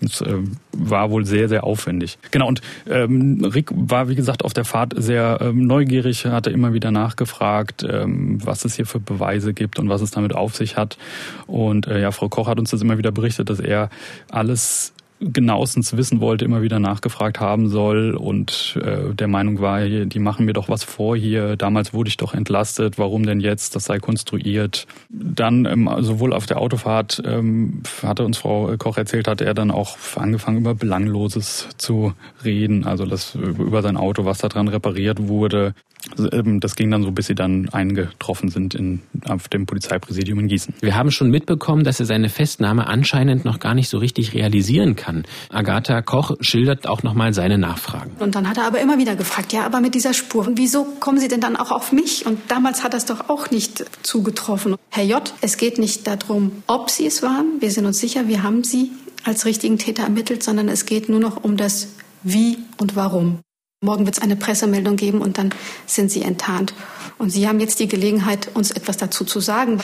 es 0.00 0.20
äh, 0.20 0.38
war 0.72 1.10
wohl 1.10 1.24
sehr, 1.24 1.48
sehr 1.48 1.64
aufwendig. 1.64 2.18
Genau, 2.30 2.48
und 2.48 2.60
ähm, 2.88 3.42
Rick 3.44 3.70
war, 3.74 4.08
wie 4.08 4.14
gesagt, 4.14 4.44
auf 4.44 4.52
der 4.52 4.64
Fahrt 4.64 4.94
sehr 4.96 5.38
ähm, 5.40 5.66
neugierig, 5.66 6.26
hatte 6.26 6.50
immer 6.50 6.74
wieder 6.74 6.90
nachgefragt, 6.90 7.86
ähm, 7.88 8.38
was 8.44 8.64
es 8.64 8.76
hier 8.76 8.86
für 8.86 9.00
Beweise 9.00 9.54
gibt 9.54 9.78
und 9.78 9.88
was 9.88 10.02
es 10.02 10.10
damit 10.10 10.34
auf 10.34 10.54
sich 10.54 10.76
hat. 10.76 10.98
Und 11.46 11.86
äh, 11.86 12.00
ja, 12.00 12.12
Frau 12.12 12.28
Koch 12.28 12.48
hat 12.48 12.58
uns 12.58 12.70
das 12.70 12.82
immer 12.82 12.98
wieder 12.98 13.12
berichtet, 13.12 13.48
dass 13.48 13.60
er 13.60 13.90
alles 14.30 14.92
genauestens 15.20 15.96
wissen 15.96 16.20
wollte, 16.20 16.44
immer 16.44 16.62
wieder 16.62 16.78
nachgefragt 16.78 17.40
haben 17.40 17.68
soll 17.68 18.14
und 18.14 18.78
äh, 18.82 19.14
der 19.14 19.28
Meinung 19.28 19.60
war, 19.60 19.86
die 19.86 20.18
machen 20.18 20.44
mir 20.44 20.52
doch 20.52 20.68
was 20.68 20.84
vor 20.84 21.16
hier. 21.16 21.56
Damals 21.56 21.94
wurde 21.94 22.08
ich 22.08 22.16
doch 22.16 22.34
entlastet. 22.34 22.98
Warum 22.98 23.24
denn 23.24 23.40
jetzt? 23.40 23.74
Das 23.74 23.84
sei 23.84 23.98
konstruiert. 23.98 24.86
Dann 25.08 25.64
ähm, 25.64 25.90
sowohl 26.00 26.32
auf 26.32 26.46
der 26.46 26.60
Autofahrt 26.60 27.22
ähm, 27.24 27.82
hatte 28.02 28.24
uns 28.24 28.38
Frau 28.38 28.76
Koch 28.76 28.98
erzählt, 28.98 29.28
hatte 29.28 29.46
er 29.46 29.54
dann 29.54 29.70
auch 29.70 29.96
angefangen 30.16 30.58
über 30.58 30.74
Belangloses 30.74 31.68
zu 31.78 32.12
reden, 32.44 32.84
also 32.84 33.06
das 33.06 33.34
über 33.34 33.82
sein 33.82 33.96
Auto, 33.96 34.24
was 34.24 34.38
da 34.38 34.48
dran 34.48 34.68
repariert 34.68 35.28
wurde. 35.28 35.74
Ähm, 36.32 36.60
das 36.60 36.76
ging 36.76 36.90
dann 36.90 37.02
so, 37.02 37.10
bis 37.10 37.26
sie 37.26 37.34
dann 37.34 37.68
eingetroffen 37.70 38.48
sind 38.48 38.74
in, 38.74 39.02
auf 39.28 39.48
dem 39.48 39.66
Polizeipräsidium 39.66 40.40
in 40.40 40.48
Gießen. 40.48 40.74
Wir 40.80 40.96
haben 40.96 41.10
schon 41.10 41.30
mitbekommen, 41.30 41.84
dass 41.84 42.00
er 42.00 42.06
seine 42.06 42.28
Festnahme 42.28 42.86
anscheinend 42.86 43.44
noch 43.44 43.58
gar 43.58 43.74
nicht 43.74 43.88
so 43.88 43.98
richtig 43.98 44.34
realisieren 44.34 44.96
kann. 44.96 45.24
Agatha 45.50 46.02
Koch 46.02 46.36
schildert 46.40 46.86
auch 46.86 47.02
nochmal 47.02 47.34
seine 47.34 47.58
Nachfragen. 47.58 48.12
Und 48.18 48.34
dann 48.34 48.48
hat 48.48 48.58
er 48.58 48.66
aber 48.66 48.80
immer 48.80 48.98
wieder 48.98 49.16
gefragt, 49.16 49.52
ja, 49.52 49.64
aber 49.64 49.80
mit 49.80 49.94
dieser 49.94 50.14
Spur, 50.14 50.48
wieso 50.54 50.84
kommen 51.00 51.18
Sie 51.18 51.28
denn 51.28 51.40
dann 51.40 51.56
auch 51.56 51.70
auf 51.70 51.92
mich? 51.92 52.26
Und 52.26 52.38
damals 52.48 52.82
hat 52.82 52.94
er 52.94 52.98
es 52.98 53.06
doch 53.06 53.28
auch 53.28 53.50
nicht 53.50 53.84
zugetroffen. 54.02 54.76
Herr 54.90 55.04
J., 55.04 55.32
es 55.40 55.56
geht 55.56 55.78
nicht 55.78 56.06
darum, 56.06 56.62
ob 56.66 56.90
Sie 56.90 57.06
es 57.06 57.22
waren. 57.22 57.60
Wir 57.60 57.70
sind 57.70 57.86
uns 57.86 57.98
sicher, 57.98 58.28
wir 58.28 58.42
haben 58.42 58.64
Sie 58.64 58.90
als 59.24 59.44
richtigen 59.44 59.78
Täter 59.78 60.04
ermittelt, 60.04 60.42
sondern 60.42 60.68
es 60.68 60.86
geht 60.86 61.08
nur 61.08 61.20
noch 61.20 61.42
um 61.42 61.56
das 61.56 61.88
Wie 62.22 62.58
und 62.78 62.96
Warum. 62.96 63.40
Morgen 63.82 64.06
wird 64.06 64.16
es 64.16 64.22
eine 64.22 64.36
Pressemeldung 64.36 64.96
geben 64.96 65.20
und 65.20 65.36
dann 65.36 65.50
sind 65.84 66.10
sie 66.10 66.22
enttarnt. 66.22 66.72
Und 67.18 67.28
sie 67.28 67.46
haben 67.46 67.60
jetzt 67.60 67.78
die 67.78 67.88
Gelegenheit, 67.88 68.48
uns 68.54 68.70
etwas 68.70 68.96
dazu 68.96 69.26
zu 69.26 69.38
sagen. 69.40 69.82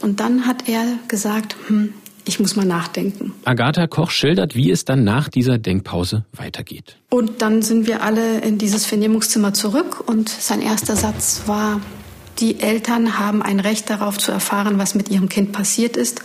Und 0.00 0.20
dann 0.20 0.46
hat 0.46 0.66
er 0.66 0.82
gesagt, 1.08 1.54
hm, 1.66 1.92
ich 2.24 2.40
muss 2.40 2.56
mal 2.56 2.64
nachdenken. 2.64 3.34
Agatha 3.44 3.86
Koch 3.86 4.10
schildert, 4.10 4.54
wie 4.54 4.70
es 4.70 4.86
dann 4.86 5.04
nach 5.04 5.28
dieser 5.28 5.58
Denkpause 5.58 6.24
weitergeht. 6.32 6.96
Und 7.10 7.42
dann 7.42 7.60
sind 7.60 7.86
wir 7.86 8.02
alle 8.02 8.38
in 8.40 8.56
dieses 8.56 8.86
Vernehmungszimmer 8.86 9.52
zurück 9.52 10.02
und 10.08 10.30
sein 10.30 10.62
erster 10.62 10.96
Satz 10.96 11.42
war, 11.44 11.82
die 12.38 12.60
Eltern 12.60 13.18
haben 13.18 13.42
ein 13.42 13.60
Recht 13.60 13.90
darauf 13.90 14.16
zu 14.16 14.32
erfahren, 14.32 14.78
was 14.78 14.94
mit 14.94 15.10
ihrem 15.10 15.28
Kind 15.28 15.52
passiert 15.52 15.98
ist. 15.98 16.22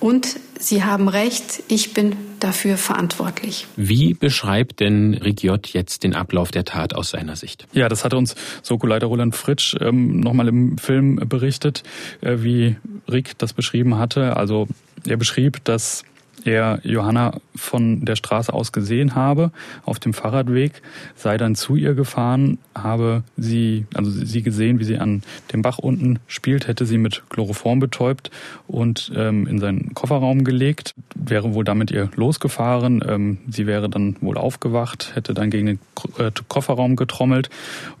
Und 0.00 0.38
Sie 0.60 0.82
haben 0.82 1.08
recht, 1.08 1.62
ich 1.68 1.94
bin 1.94 2.16
dafür 2.40 2.76
verantwortlich. 2.76 3.66
Wie 3.76 4.14
beschreibt 4.14 4.80
denn 4.80 5.14
Rick 5.14 5.42
J. 5.42 5.64
jetzt 5.68 6.02
den 6.02 6.14
Ablauf 6.14 6.50
der 6.50 6.64
Tat 6.64 6.94
aus 6.94 7.10
seiner 7.10 7.36
Sicht? 7.36 7.66
Ja, 7.72 7.88
das 7.88 8.04
hatte 8.04 8.16
uns 8.16 8.34
Soko-Leiter 8.62 9.06
Roland 9.06 9.36
Fritsch 9.36 9.76
ähm, 9.80 10.20
nochmal 10.20 10.48
im 10.48 10.78
Film 10.78 11.16
berichtet, 11.28 11.84
äh, 12.20 12.38
wie 12.38 12.76
Rick 13.10 13.38
das 13.38 13.52
beschrieben 13.52 13.98
hatte. 13.98 14.36
Also 14.36 14.66
er 15.06 15.16
beschrieb, 15.16 15.64
dass 15.64 16.04
er 16.44 16.80
Johanna 16.82 17.38
von 17.54 18.04
der 18.04 18.16
Straße 18.16 18.52
aus 18.52 18.72
gesehen 18.72 19.14
habe, 19.14 19.50
auf 19.84 19.98
dem 19.98 20.14
Fahrradweg, 20.14 20.82
sei 21.16 21.36
dann 21.36 21.54
zu 21.54 21.76
ihr 21.76 21.94
gefahren, 21.94 22.58
habe 22.74 23.22
sie, 23.36 23.86
also 23.94 24.10
sie 24.10 24.42
gesehen, 24.42 24.78
wie 24.78 24.84
sie 24.84 24.98
an 24.98 25.22
dem 25.52 25.62
Bach 25.62 25.78
unten 25.78 26.18
spielt, 26.26 26.68
hätte 26.68 26.86
sie 26.86 26.98
mit 26.98 27.22
Chloroform 27.30 27.80
betäubt 27.80 28.30
und 28.66 29.12
ähm, 29.14 29.46
in 29.46 29.58
seinen 29.58 29.94
Kofferraum 29.94 30.44
gelegt, 30.44 30.94
wäre 31.14 31.54
wohl 31.54 31.64
damit 31.64 31.90
ihr 31.90 32.10
losgefahren. 32.14 33.04
Ähm, 33.06 33.38
sie 33.48 33.66
wäre 33.66 33.88
dann 33.88 34.16
wohl 34.20 34.38
aufgewacht, 34.38 35.12
hätte 35.14 35.34
dann 35.34 35.50
gegen 35.50 35.66
den 35.66 35.78
äh, 36.18 36.30
Kofferraum 36.48 36.96
getrommelt 36.96 37.50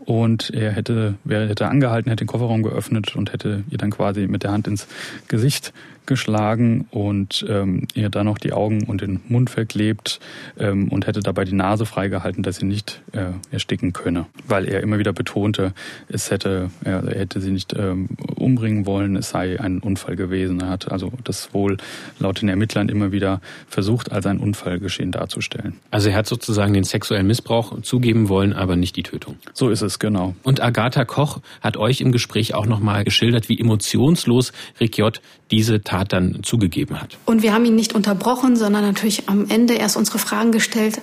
und 0.08 0.48
er 0.54 0.72
hätte, 0.72 1.16
wäre, 1.24 1.46
hätte 1.48 1.68
angehalten, 1.68 2.08
hätte 2.08 2.24
den 2.24 2.28
Kofferraum 2.28 2.62
geöffnet 2.62 3.14
und 3.14 3.30
hätte 3.34 3.64
ihr 3.68 3.76
dann 3.76 3.90
quasi 3.90 4.26
mit 4.26 4.42
der 4.42 4.52
Hand 4.52 4.66
ins 4.66 4.88
Gesicht 5.28 5.74
geschlagen 6.08 6.86
und 6.90 7.44
ähm, 7.48 7.86
ihr 7.94 8.08
dann 8.08 8.24
noch 8.24 8.38
die 8.38 8.52
Augen 8.52 8.84
und 8.84 9.02
den 9.02 9.20
Mund 9.28 9.50
verklebt 9.50 10.18
ähm, 10.58 10.88
und 10.88 11.06
hätte 11.06 11.20
dabei 11.20 11.44
die 11.44 11.54
Nase 11.54 11.86
freigehalten, 11.86 12.42
dass 12.42 12.56
sie 12.56 12.64
nicht 12.64 13.02
äh, 13.12 13.26
ersticken 13.52 13.92
könne, 13.92 14.24
weil 14.46 14.66
er 14.66 14.82
immer 14.82 14.98
wieder 14.98 15.12
betonte, 15.12 15.74
es 16.08 16.30
hätte, 16.30 16.70
er, 16.82 17.04
er 17.04 17.20
hätte 17.20 17.40
sie 17.42 17.50
nicht 17.50 17.74
ähm, 17.78 18.08
umbringen 18.36 18.86
wollen, 18.86 19.16
es 19.16 19.28
sei 19.30 19.60
ein 19.60 19.80
Unfall 19.80 20.16
gewesen. 20.16 20.60
Er 20.60 20.70
hat 20.70 20.90
also 20.90 21.12
das 21.24 21.52
wohl 21.52 21.76
laut 22.18 22.40
den 22.40 22.48
Ermittlern 22.48 22.88
immer 22.88 23.12
wieder 23.12 23.42
versucht, 23.68 24.10
als 24.10 24.24
ein 24.24 24.38
Unfallgeschehen 24.38 25.12
darzustellen. 25.12 25.74
Also 25.90 26.08
er 26.08 26.16
hat 26.16 26.26
sozusagen 26.26 26.72
den 26.72 26.84
sexuellen 26.84 27.26
Missbrauch 27.26 27.82
zugeben 27.82 28.30
wollen, 28.30 28.54
aber 28.54 28.76
nicht 28.76 28.96
die 28.96 29.02
Tötung. 29.02 29.36
So 29.52 29.68
ist 29.68 29.82
es, 29.82 29.97
genau. 29.98 30.34
Und 30.42 30.62
Agatha 30.62 31.04
Koch 31.04 31.40
hat 31.60 31.76
euch 31.76 32.00
im 32.00 32.12
Gespräch 32.12 32.54
auch 32.54 32.66
nochmal 32.66 33.04
geschildert, 33.04 33.48
wie 33.48 33.58
emotionslos 33.58 34.52
J. 34.80 35.20
diese 35.50 35.82
Tat 35.82 35.98
Tat 35.98 36.12
dann 36.12 36.42
zugegeben 36.42 37.00
hat. 37.00 37.16
Und 37.24 37.42
wir 37.42 37.52
haben 37.52 37.64
ihn 37.64 37.74
nicht 37.74 37.94
unterbrochen, 37.94 38.56
sondern 38.56 38.84
natürlich 38.84 39.28
am 39.28 39.48
Ende 39.48 39.74
erst 39.74 39.96
unsere 39.96 40.18
Fragen 40.18 40.52
gestellt. 40.52 41.00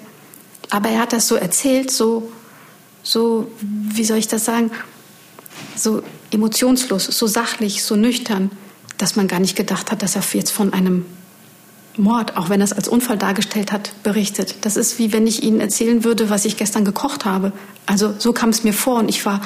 Aber 0.69 0.89
er 0.89 1.01
hat 1.01 1.13
das 1.13 1.27
so 1.27 1.35
erzählt, 1.35 1.91
so, 1.91 2.31
so, 3.03 3.51
wie 3.61 4.03
soll 4.03 4.17
ich 4.17 4.27
das 4.27 4.45
sagen, 4.45 4.71
so 5.75 6.01
emotionslos, 6.31 7.05
so 7.05 7.27
sachlich, 7.27 7.83
so 7.83 7.95
nüchtern, 7.95 8.51
dass 8.97 9.15
man 9.15 9.27
gar 9.27 9.39
nicht 9.39 9.55
gedacht 9.55 9.91
hat, 9.91 10.01
dass 10.01 10.15
er 10.15 10.23
jetzt 10.33 10.51
von 10.51 10.73
einem 10.73 11.05
Mord, 11.97 12.37
auch 12.37 12.49
wenn 12.49 12.61
er 12.61 12.65
es 12.65 12.73
als 12.73 12.87
Unfall 12.87 13.17
dargestellt 13.17 13.71
hat, 13.71 13.91
berichtet. 14.03 14.55
Das 14.61 14.77
ist 14.77 14.99
wie 14.99 15.13
wenn 15.13 15.27
ich 15.27 15.43
Ihnen 15.43 15.59
erzählen 15.59 16.03
würde, 16.03 16.29
was 16.29 16.45
ich 16.45 16.57
gestern 16.57 16.85
gekocht 16.85 17.25
habe. 17.25 17.51
Also 17.85 18.13
so 18.17 18.33
kam 18.33 18.49
es 18.49 18.63
mir 18.63 18.73
vor 18.73 18.99
und 18.99 19.09
ich 19.09 19.25
war, 19.25 19.41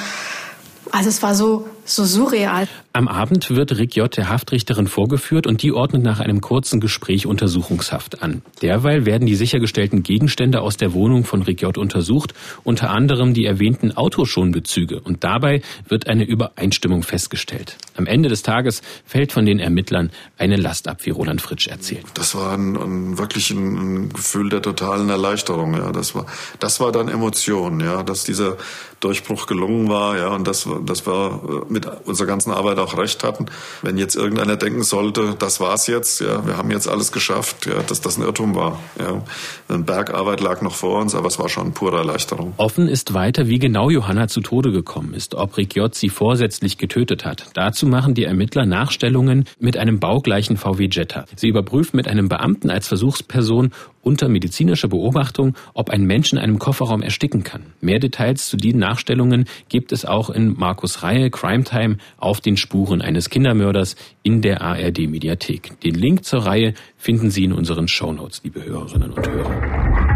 also 0.92 1.10
es 1.10 1.22
war 1.22 1.36
so, 1.36 1.68
so 1.86 2.06
surreal. 2.06 2.68
Am 2.92 3.08
Abend 3.08 3.50
wird 3.52 3.78
Rick 3.78 3.96
J. 3.96 4.16
der 4.16 4.30
Haftrichterin 4.30 4.88
vorgeführt 4.88 5.48
und 5.48 5.62
die 5.62 5.72
ordnet 5.72 6.04
nach 6.04 6.20
einem 6.20 6.42
kurzen 6.42 6.80
Gespräch 6.80 7.26
Untersuchungshaft 7.26 8.24
an. 8.24 8.42
Derweil 8.62 9.06
werden 9.06 9.28
die 9.28 9.36
sichergestellten 9.36 10.04
Gegenstände 10.04 10.62
aus 10.62 10.78
der 10.78 10.94
Wohnung 10.94 11.24
von 11.24 11.44
Rick 11.44 11.62
J. 11.62 11.78
untersucht, 11.78 12.34
unter 12.64 12.90
anderem 12.90 13.34
die 13.34 13.46
erwähnten 13.46 13.96
Autoschonbezüge 13.96 15.00
und 15.00 15.24
dabei 15.24 15.62
wird 15.88 16.08
eine 16.08 16.26
Übereinstimmung 16.26 17.04
festgestellt. 17.04 17.78
Am 17.96 18.06
Ende 18.08 18.28
des 18.28 18.44
Tages 18.44 18.82
fällt 19.06 19.32
von 19.32 19.46
den 19.46 19.60
Ermittlern 19.60 20.12
eine 20.38 20.56
Last 20.56 20.88
ab, 20.88 21.06
wie 21.06 21.12
Roland 21.12 21.42
Fritsch 21.42 21.68
erzählt. 21.68 22.06
Das 22.16 22.36
war 22.36 22.54
ein, 22.54 22.76
ein 22.76 23.18
wirklich 23.18 23.52
ein, 23.52 23.78
ein, 23.78 24.10
Gefühl 24.10 24.50
der 24.50 24.62
totalen 24.62 25.10
Erleichterung. 25.10 25.76
Ja, 25.76 25.92
das 25.92 26.16
war, 26.16 26.26
das 26.60 26.80
war 26.80 26.92
dann 26.92 27.08
Emotion, 27.08 27.80
ja, 27.80 28.04
dass 28.04 28.24
dieser 28.24 28.58
Durchbruch 29.00 29.46
gelungen 29.46 29.88
war, 29.90 30.18
ja, 30.18 30.30
und 30.30 30.48
das, 30.48 30.68
das 30.86 31.08
war 31.08 31.66
mit 31.70 31.79
unserer 32.06 32.28
ganzen 32.28 32.52
Arbeit 32.52 32.78
auch 32.80 32.98
recht 32.98 33.24
hatten. 33.24 33.46
Wenn 33.82 33.98
jetzt 33.98 34.16
irgendeiner 34.16 34.56
denken 34.56 34.84
sollte, 34.84 35.36
das 35.38 35.60
war's 35.60 35.88
jetzt, 35.88 36.22
ja, 36.22 36.46
wir 36.46 36.58
haben 36.58 36.72
jetzt 36.72 36.88
alles 36.88 37.12
geschafft, 37.12 37.66
ja, 37.66 37.82
dass 37.88 38.02
das 38.02 38.18
ein 38.18 38.24
Irrtum 38.24 38.56
war. 38.56 38.80
Ja. 39.00 39.24
Eine 39.68 39.84
Bergarbeit 39.84 40.42
lag 40.42 40.62
noch 40.62 40.76
vor 40.76 41.00
uns, 41.00 41.16
aber 41.16 41.28
es 41.28 41.40
war 41.40 41.50
schon 41.50 41.74
pure 41.74 41.98
Erleichterung. 41.98 42.54
Offen 42.58 42.88
ist 42.88 43.14
weiter, 43.14 43.48
wie 43.48 43.60
genau 43.60 43.90
Johanna 43.90 44.28
zu 44.28 44.42
Tode 44.42 44.72
gekommen 44.72 45.14
ist, 45.14 45.36
ob 45.36 45.58
J. 45.58 45.94
sie 45.94 46.10
vorsätzlich 46.10 46.78
getötet 46.78 47.26
hat. 47.26 47.48
Dazu 47.54 47.86
machen 47.86 48.14
die 48.14 48.24
Ermittler 48.24 48.66
Nachstellungen 48.66 49.46
mit 49.60 49.78
einem 49.78 50.00
baugleichen 50.00 50.58
VW 50.58 50.88
Jetta. 50.92 51.26
Sie 51.36 51.48
überprüfen 51.48 51.98
mit 51.98 52.08
einem 52.08 52.30
Beamten 52.30 52.70
als 52.70 52.88
Versuchsperson 52.88 53.72
unter 54.02 54.30
medizinischer 54.30 54.88
Beobachtung, 54.88 55.56
ob 55.74 55.90
ein 55.90 56.04
Mensch 56.04 56.32
in 56.34 56.40
einem 56.40 56.60
Kofferraum 56.60 57.02
ersticken 57.02 57.44
kann. 57.44 57.64
Mehr 57.82 58.00
Details 58.00 58.48
zu 58.48 58.58
diesen 58.58 58.80
Nachstellungen 58.80 59.46
gibt 59.70 59.92
es 59.92 60.06
auch 60.06 60.30
in 60.30 60.56
Markus 60.58 61.04
Reihe 61.04 61.30
Crime 61.30 61.64
Time 61.64 61.98
auf 62.18 62.42
den 62.42 62.58
Spuren 62.58 63.02
eines 63.02 63.30
Kindermörders 63.30 63.96
in 64.24 64.42
der 64.42 64.62
ARD 64.62 65.10
Mediathek. 65.10 65.80
Den 65.82 65.96
Link 65.96 66.26
zur 66.26 66.46
Reihe 66.46 66.74
finden 66.98 67.30
Sie 67.30 67.44
in 67.44 67.54
unseren 67.54 67.88
Shownotes, 67.88 68.42
liebe 68.44 68.64
Hörerinnen 68.64 69.12
und 69.12 69.28
Hörer. 69.28 70.09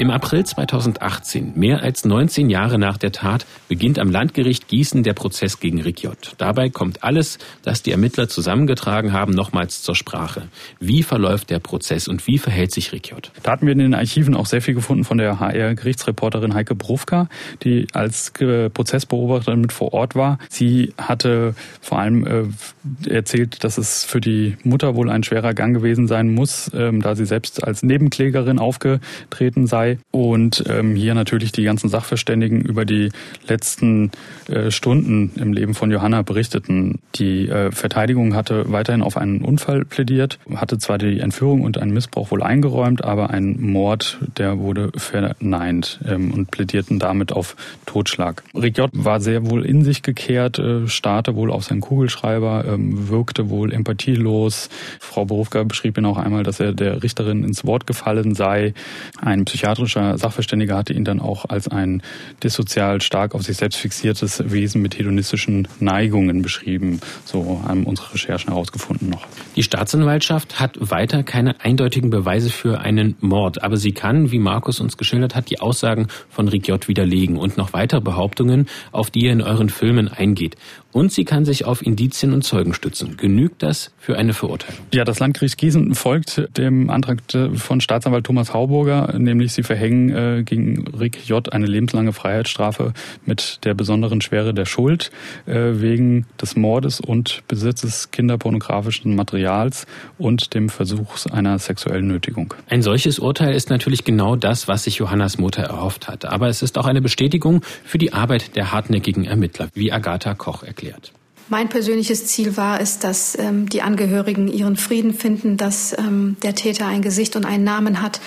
Im 0.00 0.10
April 0.10 0.46
2018, 0.46 1.52
mehr 1.56 1.82
als 1.82 2.06
19 2.06 2.48
Jahre 2.48 2.78
nach 2.78 2.96
der 2.96 3.12
Tat, 3.12 3.44
beginnt 3.68 3.98
am 3.98 4.08
Landgericht 4.10 4.66
Gießen 4.66 5.02
der 5.02 5.12
Prozess 5.12 5.60
gegen 5.60 5.82
Rick 5.82 6.02
J. 6.04 6.16
Dabei 6.38 6.70
kommt 6.70 7.04
alles, 7.04 7.36
das 7.60 7.82
die 7.82 7.90
Ermittler 7.90 8.26
zusammengetragen 8.26 9.12
haben, 9.12 9.34
nochmals 9.34 9.82
zur 9.82 9.94
Sprache. 9.94 10.48
Wie 10.78 11.02
verläuft 11.02 11.50
der 11.50 11.58
Prozess 11.58 12.08
und 12.08 12.26
wie 12.26 12.38
verhält 12.38 12.72
sich 12.72 12.92
Rick 12.92 13.10
J.? 13.10 13.30
Da 13.42 13.52
hatten 13.52 13.66
wir 13.66 13.74
in 13.74 13.78
den 13.78 13.94
Archiven 13.94 14.34
auch 14.34 14.46
sehr 14.46 14.62
viel 14.62 14.72
gefunden 14.72 15.04
von 15.04 15.18
der 15.18 15.38
HR-Gerichtsreporterin 15.38 16.54
Heike 16.54 16.74
Brufka, 16.74 17.28
die 17.62 17.86
als 17.92 18.32
Prozessbeobachterin 18.32 19.60
mit 19.60 19.72
vor 19.74 19.92
Ort 19.92 20.14
war. 20.14 20.38
Sie 20.48 20.94
hatte 20.96 21.54
vor 21.82 21.98
allem 21.98 22.26
äh, 22.26 23.10
erzählt, 23.10 23.64
dass 23.64 23.76
es 23.76 24.06
für 24.06 24.22
die 24.22 24.56
Mutter 24.64 24.94
wohl 24.94 25.10
ein 25.10 25.24
schwerer 25.24 25.52
Gang 25.52 25.74
gewesen 25.74 26.06
sein 26.06 26.32
muss, 26.32 26.70
ähm, 26.72 27.02
da 27.02 27.14
sie 27.14 27.26
selbst 27.26 27.62
als 27.62 27.82
Nebenklägerin 27.82 28.58
aufgetreten 28.58 29.66
sei 29.66 29.89
und 30.10 30.64
ähm, 30.68 30.94
hier 30.94 31.14
natürlich 31.14 31.52
die 31.52 31.64
ganzen 31.64 31.88
Sachverständigen 31.88 32.60
über 32.60 32.84
die 32.84 33.10
letzten 33.48 34.10
äh, 34.48 34.70
Stunden 34.70 35.32
im 35.36 35.52
Leben 35.52 35.74
von 35.74 35.90
Johanna 35.90 36.22
berichteten. 36.22 37.00
Die 37.14 37.48
äh, 37.48 37.70
Verteidigung 37.70 38.34
hatte 38.34 38.70
weiterhin 38.72 39.02
auf 39.02 39.16
einen 39.16 39.42
Unfall 39.42 39.84
plädiert, 39.84 40.38
hatte 40.54 40.78
zwar 40.78 40.98
die 40.98 41.20
Entführung 41.20 41.62
und 41.62 41.78
einen 41.78 41.92
Missbrauch 41.92 42.30
wohl 42.30 42.42
eingeräumt, 42.42 43.04
aber 43.04 43.30
ein 43.30 43.60
Mord, 43.60 44.18
der 44.36 44.58
wurde 44.58 44.90
verneint 44.96 46.00
ähm, 46.06 46.32
und 46.32 46.50
plädierten 46.50 46.98
damit 46.98 47.32
auf 47.32 47.56
Totschlag. 47.86 48.42
Rick 48.54 48.78
J. 48.78 48.90
war 48.92 49.20
sehr 49.20 49.48
wohl 49.50 49.64
in 49.64 49.84
sich 49.84 50.02
gekehrt, 50.02 50.58
äh, 50.58 50.88
starrte 50.88 51.34
wohl 51.36 51.50
auf 51.50 51.64
seinen 51.64 51.80
Kugelschreiber, 51.80 52.64
ähm, 52.66 53.08
wirkte 53.08 53.50
wohl 53.50 53.72
empathielos. 53.72 54.68
Frau 54.98 55.24
Berufka 55.24 55.62
beschrieb 55.64 55.98
ihn 55.98 56.04
auch 56.06 56.18
einmal, 56.18 56.42
dass 56.42 56.60
er 56.60 56.72
der 56.72 57.02
Richterin 57.02 57.44
ins 57.44 57.64
Wort 57.64 57.86
gefallen 57.86 58.34
sei. 58.34 58.74
Ein 59.20 59.44
Psychiater 59.44 59.79
psychiatrischer 59.86 60.18
Sachverständiger 60.18 60.76
hatte 60.76 60.92
ihn 60.92 61.04
dann 61.04 61.20
auch 61.20 61.44
als 61.48 61.68
ein 61.68 62.02
dissozial 62.42 63.00
stark 63.00 63.34
auf 63.34 63.42
sich 63.42 63.56
selbst 63.56 63.76
fixiertes 63.76 64.42
Wesen 64.50 64.82
mit 64.82 64.98
hedonistischen 64.98 65.68
Neigungen 65.78 66.42
beschrieben. 66.42 67.00
So 67.24 67.62
haben 67.66 67.84
unsere 67.84 68.12
Recherchen 68.14 68.50
herausgefunden 68.50 69.08
noch. 69.08 69.26
Die 69.56 69.62
Staatsanwaltschaft 69.62 70.60
hat 70.60 70.78
weiter 70.80 71.22
keine 71.22 71.60
eindeutigen 71.60 72.10
Beweise 72.10 72.50
für 72.50 72.80
einen 72.80 73.16
Mord, 73.20 73.62
aber 73.62 73.76
sie 73.76 73.92
kann, 73.92 74.30
wie 74.30 74.38
Markus 74.38 74.80
uns 74.80 74.96
geschildert 74.96 75.34
hat, 75.34 75.50
die 75.50 75.60
Aussagen 75.60 76.08
von 76.28 76.48
J. 76.48 76.88
widerlegen 76.88 77.36
und 77.36 77.56
noch 77.56 77.72
weitere 77.72 78.00
Behauptungen, 78.00 78.66
auf 78.92 79.10
die 79.10 79.26
er 79.26 79.32
in 79.32 79.42
euren 79.42 79.68
Filmen 79.68 80.08
eingeht. 80.08 80.56
Und 80.92 81.12
sie 81.12 81.24
kann 81.24 81.44
sich 81.44 81.64
auf 81.64 81.86
Indizien 81.86 82.32
und 82.32 82.42
Zeugen 82.42 82.74
stützen. 82.74 83.16
Genügt 83.16 83.62
das 83.62 83.92
für 83.98 84.16
eine 84.16 84.32
Verurteilung? 84.32 84.80
Ja, 84.92 85.04
das 85.04 85.20
Landgericht 85.20 85.56
Gießen 85.56 85.94
folgt 85.94 86.48
dem 86.56 86.90
Antrag 86.90 87.20
von 87.54 87.80
Staatsanwalt 87.80 88.26
Thomas 88.26 88.52
Hauburger, 88.52 89.16
nämlich 89.16 89.52
sie 89.52 89.62
verhängen 89.62 90.10
äh, 90.10 90.42
gegen 90.42 90.88
Rick 90.88 91.28
J. 91.28 91.52
eine 91.52 91.66
lebenslange 91.66 92.12
Freiheitsstrafe 92.12 92.92
mit 93.24 93.60
der 93.64 93.74
besonderen 93.74 94.20
Schwere 94.20 94.52
der 94.52 94.64
Schuld 94.64 95.12
äh, 95.46 95.52
wegen 95.74 96.26
des 96.40 96.56
Mordes 96.56 97.00
und 97.00 97.42
Besitzes 97.46 98.10
kinderpornografischen 98.10 99.14
Materials 99.14 99.86
und 100.18 100.54
dem 100.54 100.68
Versuchs 100.68 101.28
einer 101.28 101.58
sexuellen 101.60 102.08
Nötigung. 102.08 102.54
Ein 102.68 102.82
solches 102.82 103.20
Urteil 103.20 103.54
ist 103.54 103.70
natürlich 103.70 104.02
genau 104.02 104.34
das, 104.34 104.66
was 104.66 104.84
sich 104.84 104.96
Johannas 104.96 105.38
Mutter 105.38 105.62
erhofft 105.62 106.08
hat. 106.08 106.24
Aber 106.24 106.48
es 106.48 106.62
ist 106.62 106.78
auch 106.78 106.86
eine 106.86 107.00
Bestätigung 107.00 107.62
für 107.84 107.98
die 107.98 108.12
Arbeit 108.12 108.56
der 108.56 108.72
hartnäckigen 108.72 109.24
Ermittler, 109.24 109.68
wie 109.74 109.92
Agatha 109.92 110.34
Koch 110.34 110.64
erklärt 110.64 110.79
erklärt. 110.80 111.12
Mein 111.48 111.68
persönliches 111.68 112.26
Ziel 112.26 112.56
war 112.56 112.80
es, 112.80 113.00
dass 113.00 113.36
ähm, 113.36 113.68
die 113.68 113.82
Angehörigen 113.82 114.46
ihren 114.46 114.76
Frieden 114.76 115.12
finden, 115.12 115.56
dass 115.56 115.96
ähm, 115.98 116.36
der 116.42 116.54
Täter 116.54 116.86
ein 116.86 117.02
Gesicht 117.02 117.34
und 117.34 117.44
einen 117.44 117.64
Namen 117.64 118.02
hat 118.02 118.20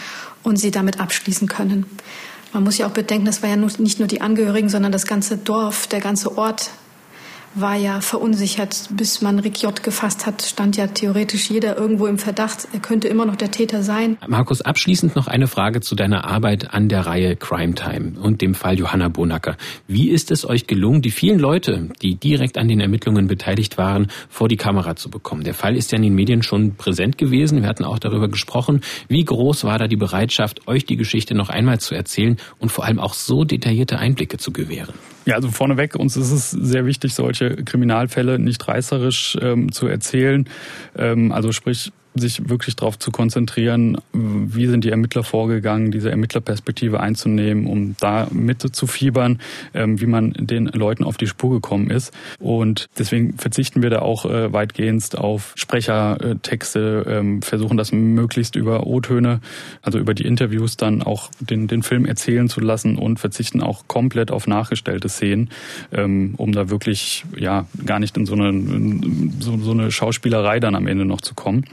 und 0.44 0.58
sie 0.58 0.72
damit 0.72 1.00
abschließen 1.00 1.48
können. 1.48 1.86
Man 2.52 2.64
muss 2.64 2.78
ja 2.78 2.86
auch 2.86 2.92
bedenken, 2.92 3.26
das 3.26 3.42
war 3.42 3.50
ja 3.50 3.56
nicht 3.56 4.00
nur 4.00 4.08
die 4.08 4.22
Angehörigen, 4.22 4.70
sondern 4.70 4.92
das 4.92 5.08
ganze 5.08 5.38
Dorf, 5.38 5.88
der 5.88 6.02
ganze 6.02 6.38
Ort 6.38 6.70
war 7.56 7.76
ja 7.76 8.02
verunsichert. 8.02 8.90
Bis 8.92 9.22
man 9.22 9.40
Rick 9.40 9.62
J. 9.62 9.84
gefasst 9.84 10.26
hat, 10.26 10.42
stand 10.42 10.78
ja 10.78 10.88
theoretisch 10.88 11.50
jeder 11.50 11.78
irgendwo 11.78 12.08
im 12.08 12.18
Verdacht, 12.18 12.68
er 12.74 12.80
könnte 12.80 13.08
immer 13.08 13.26
noch 13.26 13.36
der 13.36 13.52
Täter 13.52 13.84
sein. 13.84 14.18
Markus, 14.28 14.62
abschließend 14.62 15.16
noch 15.16 15.28
eine 15.28 15.48
Frage 15.48 15.82
zu 15.82 15.96
deiner 15.96 16.26
Arbeit 16.26 16.74
an 16.74 16.90
der 16.90 17.06
Reihe 17.06 17.36
Crime 17.36 17.76
Time 17.76 18.20
und 18.20 18.42
dem 18.42 18.56
Fall 18.56 18.78
Johanna 18.78 19.10
Bonacker. 19.10 19.58
Wie 19.88 20.10
ist 20.10 20.32
es 20.32 20.48
euch 20.48 20.68
gelungen, 20.68 21.02
die 21.02 21.12
vielen 21.12 21.40
Leute, 21.40 21.90
die 22.02 22.16
direkt 22.16 22.58
an 22.58 22.68
den 22.68 22.80
Ermittlungen 22.80 23.28
beteiligt 23.28 23.78
waren, 23.78 24.08
vor 24.30 24.48
die 24.48 24.58
Kamera 24.58 24.96
zu 24.96 25.10
bekommen? 25.10 25.44
Der 25.44 25.54
Fall 25.54 25.76
ist 25.76 25.92
ja 25.92 25.98
in 25.98 26.04
den 26.04 26.16
Medien 26.16 26.44
schon 26.44 26.76
präsent 26.76 27.18
gewesen. 27.18 27.62
Wir 27.62 27.70
hatten 27.70 27.86
auch 27.86 28.00
darüber 28.00 28.28
gesprochen. 28.28 28.82
Wie 29.08 29.24
groß 29.24 29.64
war 29.64 29.78
da 29.78 29.88
die 29.88 29.98
Bereitschaft, 29.98 30.68
euch 30.68 30.86
die 30.86 30.98
Geschichte 30.98 31.36
noch 31.36 31.50
einmal 31.50 31.80
zu 31.80 31.96
erzählen 31.96 32.38
und 32.60 32.72
vor 32.72 32.86
allem 32.86 33.00
auch 33.00 33.14
so 33.14 33.44
detaillierte 33.44 34.00
Einblicke 34.00 34.38
zu 34.38 34.52
gewähren? 34.52 34.94
Ja, 35.26 35.36
also 35.36 35.50
vorneweg, 35.50 35.96
uns 35.96 36.18
ist 36.18 36.32
es 36.32 36.52
sehr 36.52 36.86
wichtig, 36.86 37.14
solche 37.14 37.56
Kriminalfälle 37.56 38.40
nicht 38.40 38.68
reißerisch 38.68 39.38
ähm, 39.42 39.72
zu 39.72 39.88
erzählen. 39.88 40.50
Ähm, 40.98 41.32
also 41.32 41.52
sprich, 41.52 41.92
sich 42.16 42.50
wirklich 42.50 42.76
darauf 42.76 43.00
zu 43.00 43.12
konzentrieren, 43.12 43.98
wie 44.14 44.68
sind 44.68 44.84
die 44.84 44.90
Ermittler 44.90 45.24
vorgegangen, 45.24 45.92
diese 45.92 46.12
Ermittlerperspektive 46.12 47.00
einzunehmen, 47.00 47.68
um 47.68 47.96
da 48.00 48.28
mitzufiebern, 48.32 49.40
ähm, 49.74 50.00
wie 50.00 50.06
man 50.06 50.34
den 50.38 50.66
Leuten 50.68 51.04
auf 51.04 51.18
die 51.18 51.28
Spur 51.28 51.52
gekommen 51.52 51.90
ist. 51.90 52.14
Und 52.40 52.88
deswegen 52.98 53.38
verzichten 53.38 53.82
wir 53.82 53.90
da 53.90 54.00
auch 54.00 54.26
äh, 54.26 54.54
weitgehend 54.54 55.18
auf 55.18 55.54
Sprechertexte, 55.56 57.06
ähm, 57.08 57.42
versuchen 57.42 57.78
das 57.78 57.92
möglichst 57.92 58.56
über 58.56 58.86
O-Töne, 58.86 59.40
also 59.82 60.00
über 60.00 60.14
die 60.14 60.26
Interviews 60.26 60.78
dann 60.78 61.02
auch 61.02 61.30
den, 61.40 61.68
den 61.68 61.84
Film 61.84 62.06
erzählen 62.06 62.48
zu 62.50 62.60
lassen 62.60 62.98
und 62.98 63.20
verzichten 63.20 63.62
auch 63.62 63.88
komplett 63.88 64.32
auf 64.32 64.48
nachgestellte 64.48 65.10
Szenen, 65.10 65.50
ähm, 65.92 66.36
um 66.38 66.52
da 66.52 66.70
wirklich 66.70 67.26
ja 67.36 67.66
gar 67.86 68.00
nicht 68.00 68.16
in 68.18 68.26
so 68.26 68.36
eine, 68.36 69.02
so, 69.40 69.58
so 69.58 69.72
eine 69.72 69.92
Schauspielerei 69.92 70.60
dann 70.60 70.76
am 70.76 70.88
Ende 70.88 71.06
noch 71.06 71.22
zu 71.22 71.34
kommen. 71.34 71.66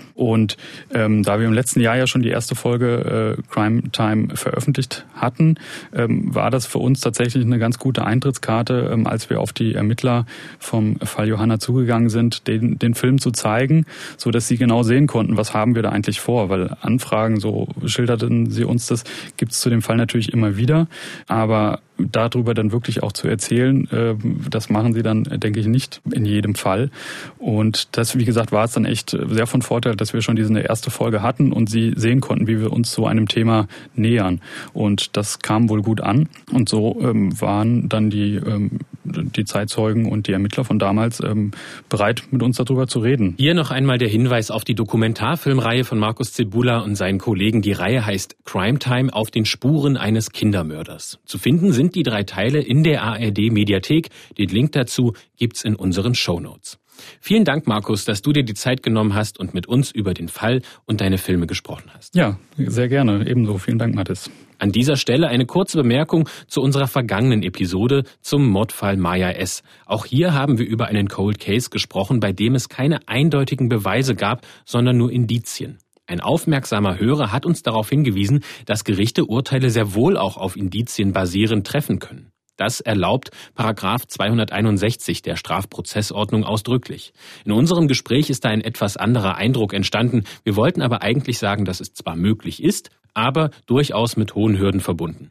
Ähm, 0.93 1.23
da 1.23 1.39
wir 1.39 1.47
im 1.47 1.53
letzten 1.53 1.81
Jahr 1.81 1.97
ja 1.97 2.07
schon 2.07 2.23
die 2.23 2.29
erste 2.29 2.55
Folge 2.55 3.37
äh, 3.39 3.43
Crime 3.53 3.91
Time 3.93 4.37
veröffentlicht 4.37 5.05
hatten, 5.15 5.57
ähm, 5.95 6.35
war 6.35 6.51
das 6.51 6.67
für 6.67 6.79
uns 6.79 7.01
tatsächlich 7.01 7.45
eine 7.45 7.59
ganz 7.59 7.79
gute 7.79 8.05
Eintrittskarte, 8.05 8.91
ähm, 8.93 9.07
als 9.07 9.31
wir 9.31 9.41
auf 9.41 9.53
die 9.53 9.75
Ermittler 9.75 10.27
vom 10.59 10.97
Fall 11.01 11.29
Johanna 11.29 11.59
zugegangen 11.59 12.09
sind, 12.09 12.47
den, 12.47 12.79
den 12.79 12.95
Film 12.95 13.21
zu 13.21 13.31
zeigen, 13.31 13.87
so 14.17 14.31
dass 14.31 14.49
sie 14.49 14.57
genau 14.57 14.83
sehen 14.83 15.07
konnten, 15.07 15.37
was 15.37 15.55
haben 15.55 15.75
wir 15.75 15.83
da 15.83 15.91
eigentlich 15.91 16.21
vor. 16.21 16.49
Weil 16.49 16.77
Anfragen, 16.81 17.41
so 17.41 17.69
schilderten 17.87 18.51
sie 18.51 18.65
uns 18.65 18.87
das, 18.87 19.05
gibt 19.37 19.53
es 19.53 19.61
zu 19.61 19.71
dem 19.71 19.83
Fall 19.83 19.97
natürlich 19.97 20.33
immer 20.33 20.57
wieder. 20.57 20.89
Aber 21.27 21.81
darüber 22.11 22.55
dann 22.55 22.73
wirklich 22.73 23.03
auch 23.03 23.13
zu 23.13 23.29
erzählen, 23.29 23.89
äh, 23.91 24.15
das 24.49 24.71
machen 24.71 24.95
sie 24.95 25.03
dann, 25.03 25.25
denke 25.25 25.61
ich, 25.61 25.67
nicht 25.67 26.01
in 26.11 26.25
jedem 26.25 26.55
Fall. 26.55 26.91
Und 27.39 27.97
das, 27.97 28.17
wie 28.17 28.25
gesagt, 28.25 28.53
war 28.53 28.65
es 28.65 28.73
dann 28.73 28.85
echt 28.85 29.11
sehr 29.11 29.47
von 29.47 29.63
Vorteil, 29.63 29.97
dass 29.97 30.13
wir 30.13 30.23
schon 30.23 30.37
diese 30.37 30.59
erste 30.59 30.91
Folge 30.91 31.23
hatten 31.23 31.53
und 31.53 31.71
sie 31.71 31.93
sehen 31.97 32.21
konnten, 32.21 32.47
wie 32.47 32.61
wir 32.61 32.73
uns 32.73 32.91
zu 32.91 33.07
einem 33.07 33.29
Thema 33.29 33.69
nähern. 33.95 34.41
Und 34.73 35.17
das 35.17 35.39
kam 35.41 35.69
wohl 35.69 35.83
gut 35.83 36.01
an. 36.01 36.29
Und 36.53 36.69
so 36.69 36.99
ähm, 37.03 37.41
waren 37.41 37.89
dann 37.89 38.11
die, 38.11 38.37
ähm, 38.37 38.81
die 39.13 39.45
Zeitzeugen 39.45 40.11
und 40.11 40.27
die 40.27 40.33
Ermittler 40.33 40.65
von 40.65 40.79
damals 40.79 41.21
ähm, 41.21 41.53
bereit, 41.89 42.25
mit 42.31 42.43
uns 42.43 42.57
darüber 42.57 42.87
zu 42.87 43.01
reden. 43.01 43.35
Hier 43.39 43.55
noch 43.55 43.71
einmal 43.71 43.99
der 43.99 44.09
Hinweis 44.09 44.51
auf 44.51 44.65
die 44.65 44.75
Dokumentarfilmreihe 44.75 45.85
von 45.85 45.99
Markus 45.99 46.33
Zebula 46.33 46.81
und 46.81 46.97
seinen 46.97 47.19
Kollegen. 47.19 47.63
Die 47.63 47.73
Reihe 47.73 48.05
heißt 48.05 48.45
Crime 48.45 48.79
Time 48.79 49.13
auf 49.13 49.31
den 49.31 49.45
Spuren 49.45 49.97
eines 49.97 50.31
Kindermörders. 50.31 51.19
Zu 51.25 51.39
finden 51.39 51.73
sind 51.73 51.95
die 51.95 52.03
drei 52.03 52.25
Teile 52.25 52.61
in 52.61 52.83
der 52.83 53.03
ARD 53.03 53.51
Mediathek. 53.51 54.09
Den 54.39 54.49
Link 54.49 54.73
dazu 54.73 55.15
gibt's 55.37 55.65
in 55.65 55.77
unseren 55.77 56.15
Show 56.15 56.41
Notes. 56.41 56.79
Vielen 57.21 57.45
Dank, 57.45 57.67
Markus, 57.67 58.05
dass 58.05 58.23
du 58.23 58.33
dir 58.33 58.45
die 58.45 58.55
Zeit 58.55 58.83
genommen 58.83 59.15
hast 59.15 59.39
und 59.39 59.55
mit 59.55 59.67
uns 59.67 59.91
über 59.91 60.15
den 60.15 60.29
Fall 60.29 60.63
und 60.87 61.01
deine 61.01 61.19
Filme 61.19 61.47
gesprochen 61.47 61.91
hast. 61.95 62.15
Ja, 62.15 62.39
sehr 62.57 62.89
gerne. 62.89 63.27
Ebenso. 63.29 63.59
Vielen 63.59 63.79
Dank, 63.79 63.95
Mathis. 63.95 64.31
An 64.61 64.73
dieser 64.73 64.97
Stelle 64.97 65.29
eine 65.29 65.47
kurze 65.47 65.79
Bemerkung 65.79 66.29
zu 66.47 66.61
unserer 66.61 66.87
vergangenen 66.87 67.43
Episode 67.43 68.05
zum 68.21 68.47
Mordfall 68.47 68.99
Maya 68.99 69.31
S. 69.31 69.63
Auch 69.87 70.05
hier 70.05 70.35
haben 70.35 70.59
wir 70.59 70.67
über 70.67 70.85
einen 70.85 71.09
Cold 71.09 71.41
Case 71.41 71.71
gesprochen, 71.71 72.21
bei 72.21 72.33
dem 72.33 72.55
es 72.55 72.69
keine 72.69 73.09
eindeutigen 73.09 73.71
Beweise 73.71 74.15
gab, 74.15 74.47
sondern 74.67 74.99
nur 74.99 75.11
Indizien. 75.11 75.79
Ein 76.07 76.21
aufmerksamer 76.21 76.99
Hörer 76.99 77.33
hat 77.33 77.47
uns 77.47 77.63
darauf 77.63 77.89
hingewiesen, 77.89 78.45
dass 78.67 78.85
Gerichte 78.85 79.25
Urteile 79.25 79.71
sehr 79.71 79.95
wohl 79.95 80.19
auch 80.19 80.37
auf 80.37 80.57
Indizien 80.57 81.13
basierend 81.15 81.67
treffen 81.67 81.99
können. 81.99 82.31
Das 82.59 82.81
erlaubt 82.81 83.31
Paragraph 83.55 84.07
261 84.07 85.23
der 85.23 85.37
Strafprozessordnung 85.37 86.45
ausdrücklich. 86.45 87.15
In 87.47 87.53
unserem 87.53 87.89
Gespräch 87.89 88.29
ist 88.29 88.45
da 88.45 88.51
ein 88.51 88.61
etwas 88.61 88.99
anderer 88.99 89.37
Eindruck 89.37 89.73
entstanden. 89.73 90.25
Wir 90.45 90.57
wollten 90.57 90.83
aber 90.83 91.01
eigentlich 91.01 91.39
sagen, 91.39 91.65
dass 91.65 91.81
es 91.81 91.95
zwar 91.95 92.17
möglich 92.17 92.63
ist, 92.63 92.91
aber 93.15 93.51
durchaus 93.67 94.17
mit 94.17 94.35
hohen 94.35 94.59
Hürden 94.59 94.81
verbunden. 94.81 95.29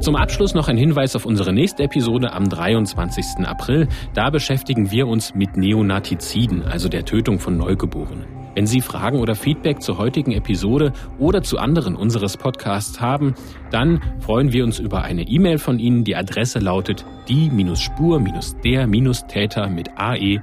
Zum 0.00 0.16
Abschluss 0.16 0.54
noch 0.54 0.68
ein 0.68 0.76
Hinweis 0.76 1.16
auf 1.16 1.24
unsere 1.24 1.52
nächste 1.52 1.84
Episode 1.84 2.32
am 2.32 2.48
23. 2.48 3.46
April. 3.46 3.88
Da 4.12 4.30
beschäftigen 4.30 4.90
wir 4.90 5.06
uns 5.06 5.34
mit 5.34 5.56
Neonatiziden, 5.56 6.62
also 6.62 6.88
der 6.88 7.04
Tötung 7.04 7.38
von 7.38 7.56
Neugeborenen. 7.56 8.26
Wenn 8.54 8.66
Sie 8.66 8.80
Fragen 8.80 9.18
oder 9.18 9.34
Feedback 9.34 9.82
zur 9.82 9.98
heutigen 9.98 10.32
Episode 10.32 10.92
oder 11.18 11.42
zu 11.42 11.58
anderen 11.58 11.96
unseres 11.96 12.36
Podcasts 12.36 13.00
haben, 13.00 13.34
dann 13.70 14.00
freuen 14.20 14.52
wir 14.52 14.64
uns 14.64 14.78
über 14.78 15.02
eine 15.02 15.22
E-Mail 15.22 15.58
von 15.58 15.78
Ihnen. 15.78 16.04
Die 16.04 16.16
Adresse 16.16 16.58
lautet 16.58 17.06
die-spur-der-täter 17.28 19.68
mit 19.68 19.90
ae.mdr.de. 19.96 20.40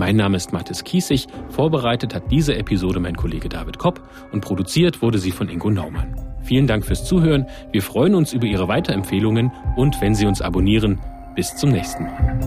Mein 0.00 0.16
Name 0.16 0.38
ist 0.38 0.50
Mathis 0.50 0.82
Kiesig. 0.82 1.26
Vorbereitet 1.50 2.14
hat 2.14 2.30
diese 2.30 2.56
Episode 2.56 3.00
mein 3.00 3.16
Kollege 3.16 3.50
David 3.50 3.76
Kopp 3.76 4.00
und 4.32 4.40
produziert 4.40 5.02
wurde 5.02 5.18
sie 5.18 5.30
von 5.30 5.50
Ingo 5.50 5.68
Naumann. 5.68 6.16
Vielen 6.40 6.66
Dank 6.66 6.86
fürs 6.86 7.04
Zuhören. 7.04 7.44
Wir 7.70 7.82
freuen 7.82 8.14
uns 8.14 8.32
über 8.32 8.46
Ihre 8.46 8.66
Weiterempfehlungen 8.66 9.52
und 9.76 10.00
wenn 10.00 10.14
Sie 10.14 10.24
uns 10.24 10.40
abonnieren. 10.40 11.00
Bis 11.36 11.54
zum 11.54 11.68
nächsten 11.68 12.04
Mal. 12.04 12.40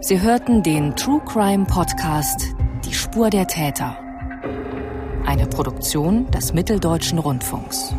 Sie 0.00 0.20
hörten 0.20 0.64
den 0.64 0.96
True 0.96 1.20
Crime 1.24 1.64
Podcast 1.64 2.56
Die 2.84 2.92
Spur 2.92 3.30
der 3.30 3.46
Täter. 3.46 3.96
Eine 5.26 5.46
Produktion 5.46 6.28
des 6.32 6.54
Mitteldeutschen 6.54 7.20
Rundfunks. 7.20 7.94